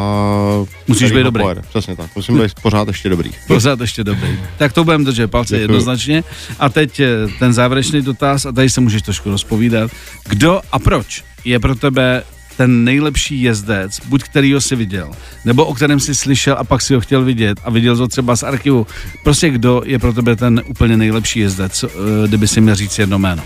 Musíš 0.88 1.02
který 1.02 1.14
být 1.14 1.20
ho 1.20 1.24
dobrý. 1.24 1.42
pojede. 1.42 1.62
Přesně 1.68 1.96
tak. 1.96 2.16
Musím 2.16 2.38
být 2.38 2.52
pořád 2.62 2.88
ještě 2.88 3.08
dobrý. 3.08 3.30
Pořád 3.46 3.80
ještě 3.80 4.04
dobrý. 4.04 4.38
Tak 4.58 4.72
to 4.72 4.84
budeme 4.84 5.04
držet 5.04 5.30
palce 5.30 5.54
Děkuju. 5.54 5.62
jednoznačně. 5.62 6.24
A 6.58 6.68
teď 6.68 7.00
eh, 7.00 7.08
ten 7.38 7.52
závěrečný 7.52 8.02
dotaz, 8.02 8.46
a 8.46 8.52
tady 8.52 8.70
se 8.70 8.80
můžeš 8.80 9.02
trošku 9.02 9.30
rozpovídat. 9.30 9.90
Kdo 10.28 10.60
a 10.72 10.78
proč 10.78 11.24
je 11.44 11.58
pro 11.60 11.74
tebe 11.74 12.22
ten 12.56 12.84
nejlepší 12.84 13.42
jezdec, 13.42 14.00
buď 14.06 14.22
kterýho 14.22 14.60
si 14.60 14.76
viděl, 14.76 15.10
nebo 15.44 15.64
o 15.64 15.74
kterém 15.74 16.00
si 16.00 16.14
slyšel 16.14 16.56
a 16.58 16.64
pak 16.64 16.82
si 16.82 16.94
ho 16.94 17.00
chtěl 17.00 17.24
vidět 17.24 17.60
a 17.64 17.70
viděl 17.70 17.96
to 17.96 18.08
třeba 18.08 18.36
z 18.36 18.42
archivu. 18.42 18.86
Prostě 19.24 19.50
kdo 19.50 19.82
je 19.84 19.98
pro 19.98 20.12
tebe 20.12 20.36
ten 20.36 20.62
úplně 20.66 20.96
nejlepší 20.96 21.40
jezdec, 21.40 21.84
eh, 21.84 21.88
kdyby 22.28 22.48
si 22.48 22.60
měl 22.60 22.74
říct 22.74 22.98
jedno 22.98 23.18
jméno. 23.18 23.42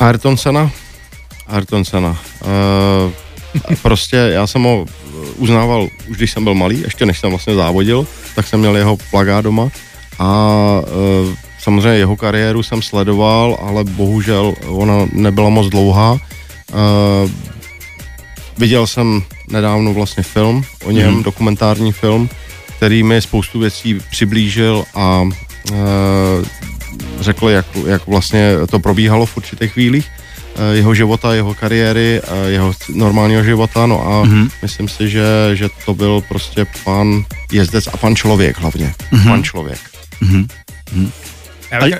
Ayrton 0.00 0.36
Senna? 0.36 0.70
Ayrton 1.46 1.84
Senna. 1.84 2.18
Uh, 2.40 3.12
prostě 3.82 4.16
já 4.16 4.46
jsem 4.46 4.62
ho 4.62 4.86
uznával 5.36 5.88
už 6.08 6.16
když 6.16 6.30
jsem 6.30 6.44
byl 6.44 6.54
malý, 6.54 6.80
ještě 6.80 7.06
než 7.06 7.18
jsem 7.18 7.30
vlastně 7.30 7.54
závodil, 7.54 8.06
tak 8.34 8.46
jsem 8.46 8.60
měl 8.60 8.76
jeho 8.76 8.96
plagát 9.10 9.44
doma 9.44 9.68
a 10.18 10.60
uh, 10.80 11.34
samozřejmě 11.58 11.98
jeho 11.98 12.16
kariéru 12.16 12.62
jsem 12.62 12.82
sledoval, 12.82 13.58
ale 13.62 13.84
bohužel 13.84 14.54
ona 14.66 14.94
nebyla 15.12 15.48
moc 15.48 15.66
dlouhá. 15.66 16.12
Uh, 16.12 16.18
viděl 18.58 18.86
jsem 18.86 19.22
nedávno 19.48 19.94
vlastně 19.94 20.22
film 20.22 20.64
o 20.84 20.90
něm, 20.90 21.14
mm. 21.14 21.22
dokumentární 21.22 21.92
film, 21.92 22.28
který 22.76 23.02
mi 23.02 23.22
spoustu 23.22 23.58
věcí 23.58 24.00
přiblížil 24.10 24.84
a 24.94 25.22
řekl, 27.20 27.48
jak, 27.48 27.66
jak 27.86 28.06
vlastně 28.06 28.52
to 28.70 28.78
probíhalo 28.78 29.26
v 29.26 29.36
určitých 29.36 29.72
chvílích 29.72 30.06
eh, 30.56 30.76
jeho 30.76 30.94
života, 30.94 31.34
jeho 31.34 31.54
kariéry, 31.54 32.20
eh, 32.24 32.50
jeho 32.50 32.74
normálního 32.94 33.44
života, 33.44 33.86
no 33.86 34.06
a 34.06 34.24
Mhm. 34.24 34.34
mm-hmm. 34.44 34.50
myslím 34.62 34.88
si, 34.88 35.08
že, 35.08 35.24
že 35.54 35.68
to 35.84 35.94
byl 35.94 36.22
prostě 36.28 36.66
pan 36.84 37.24
jezdec 37.52 37.86
a 37.86 37.96
pan 37.96 38.16
člověk 38.16 38.58
hlavně. 38.58 38.94
Mhm. 39.10 39.22
Mm-hmm. 39.22 39.30
Pan 39.30 39.42
člověk. 39.44 39.78
Já 41.70 41.80
bych, 41.84 41.94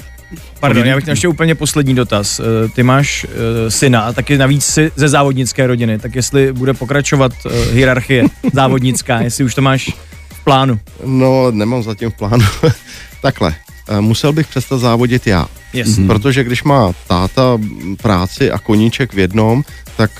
pardon, 0.61 0.87
já 0.87 0.97
bych 0.97 1.05
měl 1.05 1.13
ještě 1.13 1.29
úplně 1.29 1.55
poslední 1.55 1.95
dotaz. 1.95 2.41
Eh, 2.41 2.69
Ty 2.69 2.83
máš 2.83 3.25
uh, 3.25 3.31
syna 3.69 4.01
a 4.01 4.13
taky 4.13 4.39
navíc 4.39 4.65
si 4.65 4.91
ze 4.97 5.09
závodnické 5.09 5.67
rodiny, 5.67 5.99
tak 5.99 6.15
jestli 6.15 6.53
bude 6.53 6.75
pokračovat 6.75 7.33
uh, 7.47 7.53
hierarchie 7.73 8.25
závodnická, 8.53 9.21
jestli 9.21 9.45
už 9.45 9.55
to 9.55 9.63
máš 9.63 9.91
v 10.33 10.45
plánu. 10.45 10.81
No, 11.05 11.51
nemám 11.51 11.83
zatím 11.83 12.11
v 12.11 12.15
plánu. 12.15 12.45
Takhle, 13.23 13.55
musel 14.01 14.33
bych 14.33 14.46
přestat 14.46 14.79
závodit 14.79 15.27
já. 15.27 15.46
Yes. 15.72 15.96
Hmm. 15.96 16.07
Protože 16.07 16.44
když 16.44 16.62
má 16.62 16.92
táta 17.07 17.59
práci 18.03 18.51
a 18.51 18.59
koníček 18.59 19.14
v 19.14 19.18
jednom, 19.18 19.64
tak 19.96 20.11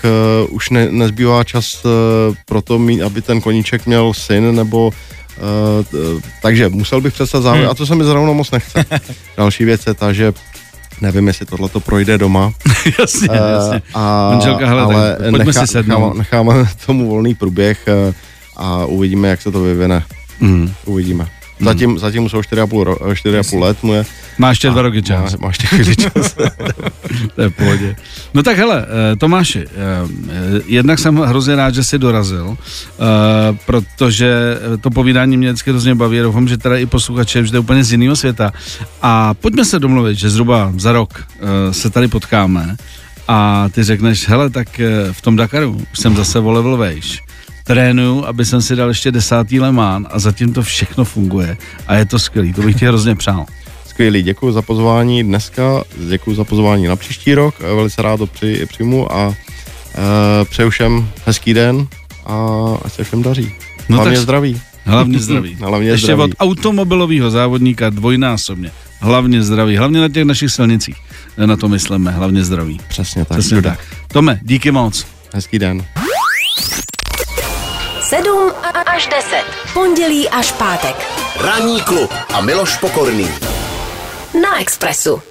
uh, 0.49 0.55
už 0.55 0.71
ne, 0.71 0.89
nezbývá 0.91 1.45
čas 1.45 1.85
uh, 1.85 1.91
pro 2.47 2.63
to, 2.63 2.79
mít, 2.79 3.03
aby 3.03 3.23
ten 3.23 3.41
koníček 3.41 3.87
měl 3.87 4.13
syn, 4.15 4.55
nebo 4.57 4.87
uh, 4.87 5.85
t- 5.85 5.97
takže 6.43 6.69
musel 6.69 7.01
bych 7.01 7.15
přestat 7.15 7.41
závodit 7.41 7.63
hmm. 7.65 7.71
a 7.71 7.75
to 7.75 7.87
se 7.87 7.95
mi 7.95 8.05
zrovna 8.05 8.33
moc 8.33 8.51
nechce. 8.51 8.85
Další 9.37 9.65
věc 9.65 9.87
je 9.87 9.95
ta, 9.95 10.13
že 10.13 10.33
nevím, 11.01 11.27
jestli 11.29 11.47
tohle 11.47 11.69
to 11.69 11.81
projde 11.81 12.19
doma. 12.19 12.53
jasně, 12.99 13.29
Eh, 13.33 13.53
jasně. 13.53 13.83
a, 13.95 14.31
Manželka, 14.31 14.67
hele, 14.67 14.83
ale 14.83 15.17
pojďme 15.31 15.53
si 15.53 15.67
sednout. 15.67 16.15
necháme, 16.17 16.55
necháme 16.55 16.69
tomu 16.87 17.09
volný 17.09 17.35
průběh 17.35 17.79
eh, 17.89 18.13
a 18.57 18.85
uvidíme, 18.85 19.29
jak 19.29 19.43
se 19.43 19.51
to 19.51 19.61
vyvine. 19.63 20.03
Mm. 20.41 20.73
Uvidíme. 20.85 21.29
Zatím, 21.61 21.99
zatím 21.99 22.29
jsou 22.29 22.41
4,5, 22.41 22.83
ro, 22.83 22.95
4,5 22.95 23.61
let 23.61 23.83
mu 23.83 23.95
je. 23.95 24.05
Máš 24.39 24.57
ještě 24.57 24.71
dva 24.71 24.83
roky 24.83 25.03
čas. 25.03 25.33
Má, 25.33 25.47
máš 25.47 25.59
ty 25.59 25.67
chvíli 25.67 25.97
čas. 25.97 26.37
To 27.35 27.43
je 27.43 27.49
v 27.49 27.53
pohodě. 27.53 27.97
No 28.35 28.43
tak 28.43 28.57
hele, 28.57 28.87
eh, 29.13 29.17
Tomáši, 29.17 29.65
eh, 29.65 29.69
eh, 29.69 30.63
jednak 30.67 30.99
jsem 30.99 31.17
hrozně 31.17 31.57
rád, 31.57 31.75
že 31.75 31.85
jsi 31.85 31.99
dorazil, 31.99 32.57
protože 33.67 34.59
to 34.81 34.91
povídání 34.91 35.37
mě 35.37 35.49
vždycky 35.49 35.71
hrozně 35.71 35.95
baví, 35.95 36.19
doufám, 36.19 36.49
že 36.49 36.57
teda 36.57 36.77
i 36.77 36.87
posluchače 36.87 37.43
vždy 37.43 37.59
úplně 37.59 37.85
z 37.85 37.93
jiného 37.93 38.17
světa. 38.17 38.53
A 39.03 39.35
pojďme 39.35 39.65
se 39.65 39.79
domluvit, 39.79 40.19
že 40.19 40.31
zhruba 40.31 40.73
za 40.77 40.93
rok 40.93 41.27
se 41.71 41.91
tady 41.91 42.09
potkáme 42.09 42.77
a 43.29 43.69
ty 43.73 43.83
řekneš, 43.83 44.29
hele, 44.29 44.51
tak 44.51 44.81
v 45.13 45.23
tom 45.23 45.37
Dakaru 45.37 45.81
jsem 45.95 46.17
zase 46.17 46.39
o 46.39 46.51
level 46.51 46.77
vejš. 46.77 47.26
Trénuju, 47.67 48.25
aby 48.25 48.45
jsem 48.45 48.63
si 48.63 48.77
dal 48.77 48.89
ještě 48.89 49.13
desátý 49.13 49.61
lemán 49.61 50.07
a 50.11 50.19
zatím 50.19 50.53
to 50.53 50.63
všechno 50.63 51.05
funguje 51.05 51.57
a 51.87 51.95
je 51.95 52.05
to 52.07 52.19
skvělý, 52.19 52.53
to 52.53 52.63
bych 52.63 52.77
ti 52.79 52.87
hrozně 52.87 53.15
přál. 53.15 53.47
Skvělý, 53.87 54.23
děkuji 54.23 54.53
za 54.53 54.63
pozvání 54.63 55.25
dneska, 55.25 55.83
děkuji 56.09 56.35
za 56.37 56.45
pozvání 56.45 56.87
na 56.87 56.97
příští 56.97 57.35
rok, 57.35 57.61
velice 57.61 58.03
rád 58.03 58.17
to 58.17 58.27
při, 58.27 58.67
přijmu 58.67 59.13
a, 59.13 59.35
přeju 60.51 60.71
všem 60.71 61.09
hezký 61.27 61.55
den 61.55 61.87
a 62.27 62.37
ať 62.85 62.93
se 62.93 63.05
všem 63.05 63.23
daří. 63.23 63.53
No 63.89 63.97
Hlavně 63.97 64.15
tak- 64.15 64.23
zdraví. 64.23 64.61
Hlavně 64.85 65.19
zdraví. 65.27 65.55
Hlavně 65.61 65.89
Ještě 65.89 66.07
zdraví. 66.07 66.23
od 66.23 66.31
automobilového 66.41 67.31
závodníka 67.31 67.91
dvojnásobně. 67.91 68.71
Hlavně 69.01 69.43
zdraví. 69.43 69.77
Hlavně 69.77 70.01
na 70.01 70.09
těch 70.09 70.25
našich 70.25 70.51
silnicích. 70.51 70.97
Na 71.47 71.57
to 71.57 71.69
myslíme. 71.69 72.11
Hlavně 72.11 72.45
zdraví. 72.45 72.81
Přesně 72.89 73.25
tak. 73.25 73.39
Přesně 73.39 73.63
tak. 73.63 73.81
Tome, 74.09 74.41
díky 74.43 74.71
moc. 74.71 75.07
Hezký 75.35 75.59
den. 75.59 75.85
7 78.87 78.97
až 78.97 79.07
10. 79.07 79.45
Pondělí 79.75 80.29
až 80.29 80.53
pátek. 80.53 80.97
Ranní 81.41 81.81
klub 81.81 82.15
a 82.35 82.41
Miloš 82.41 82.77
Pokorný. 82.77 83.31
Na 84.41 84.61
Expressu. 84.61 85.23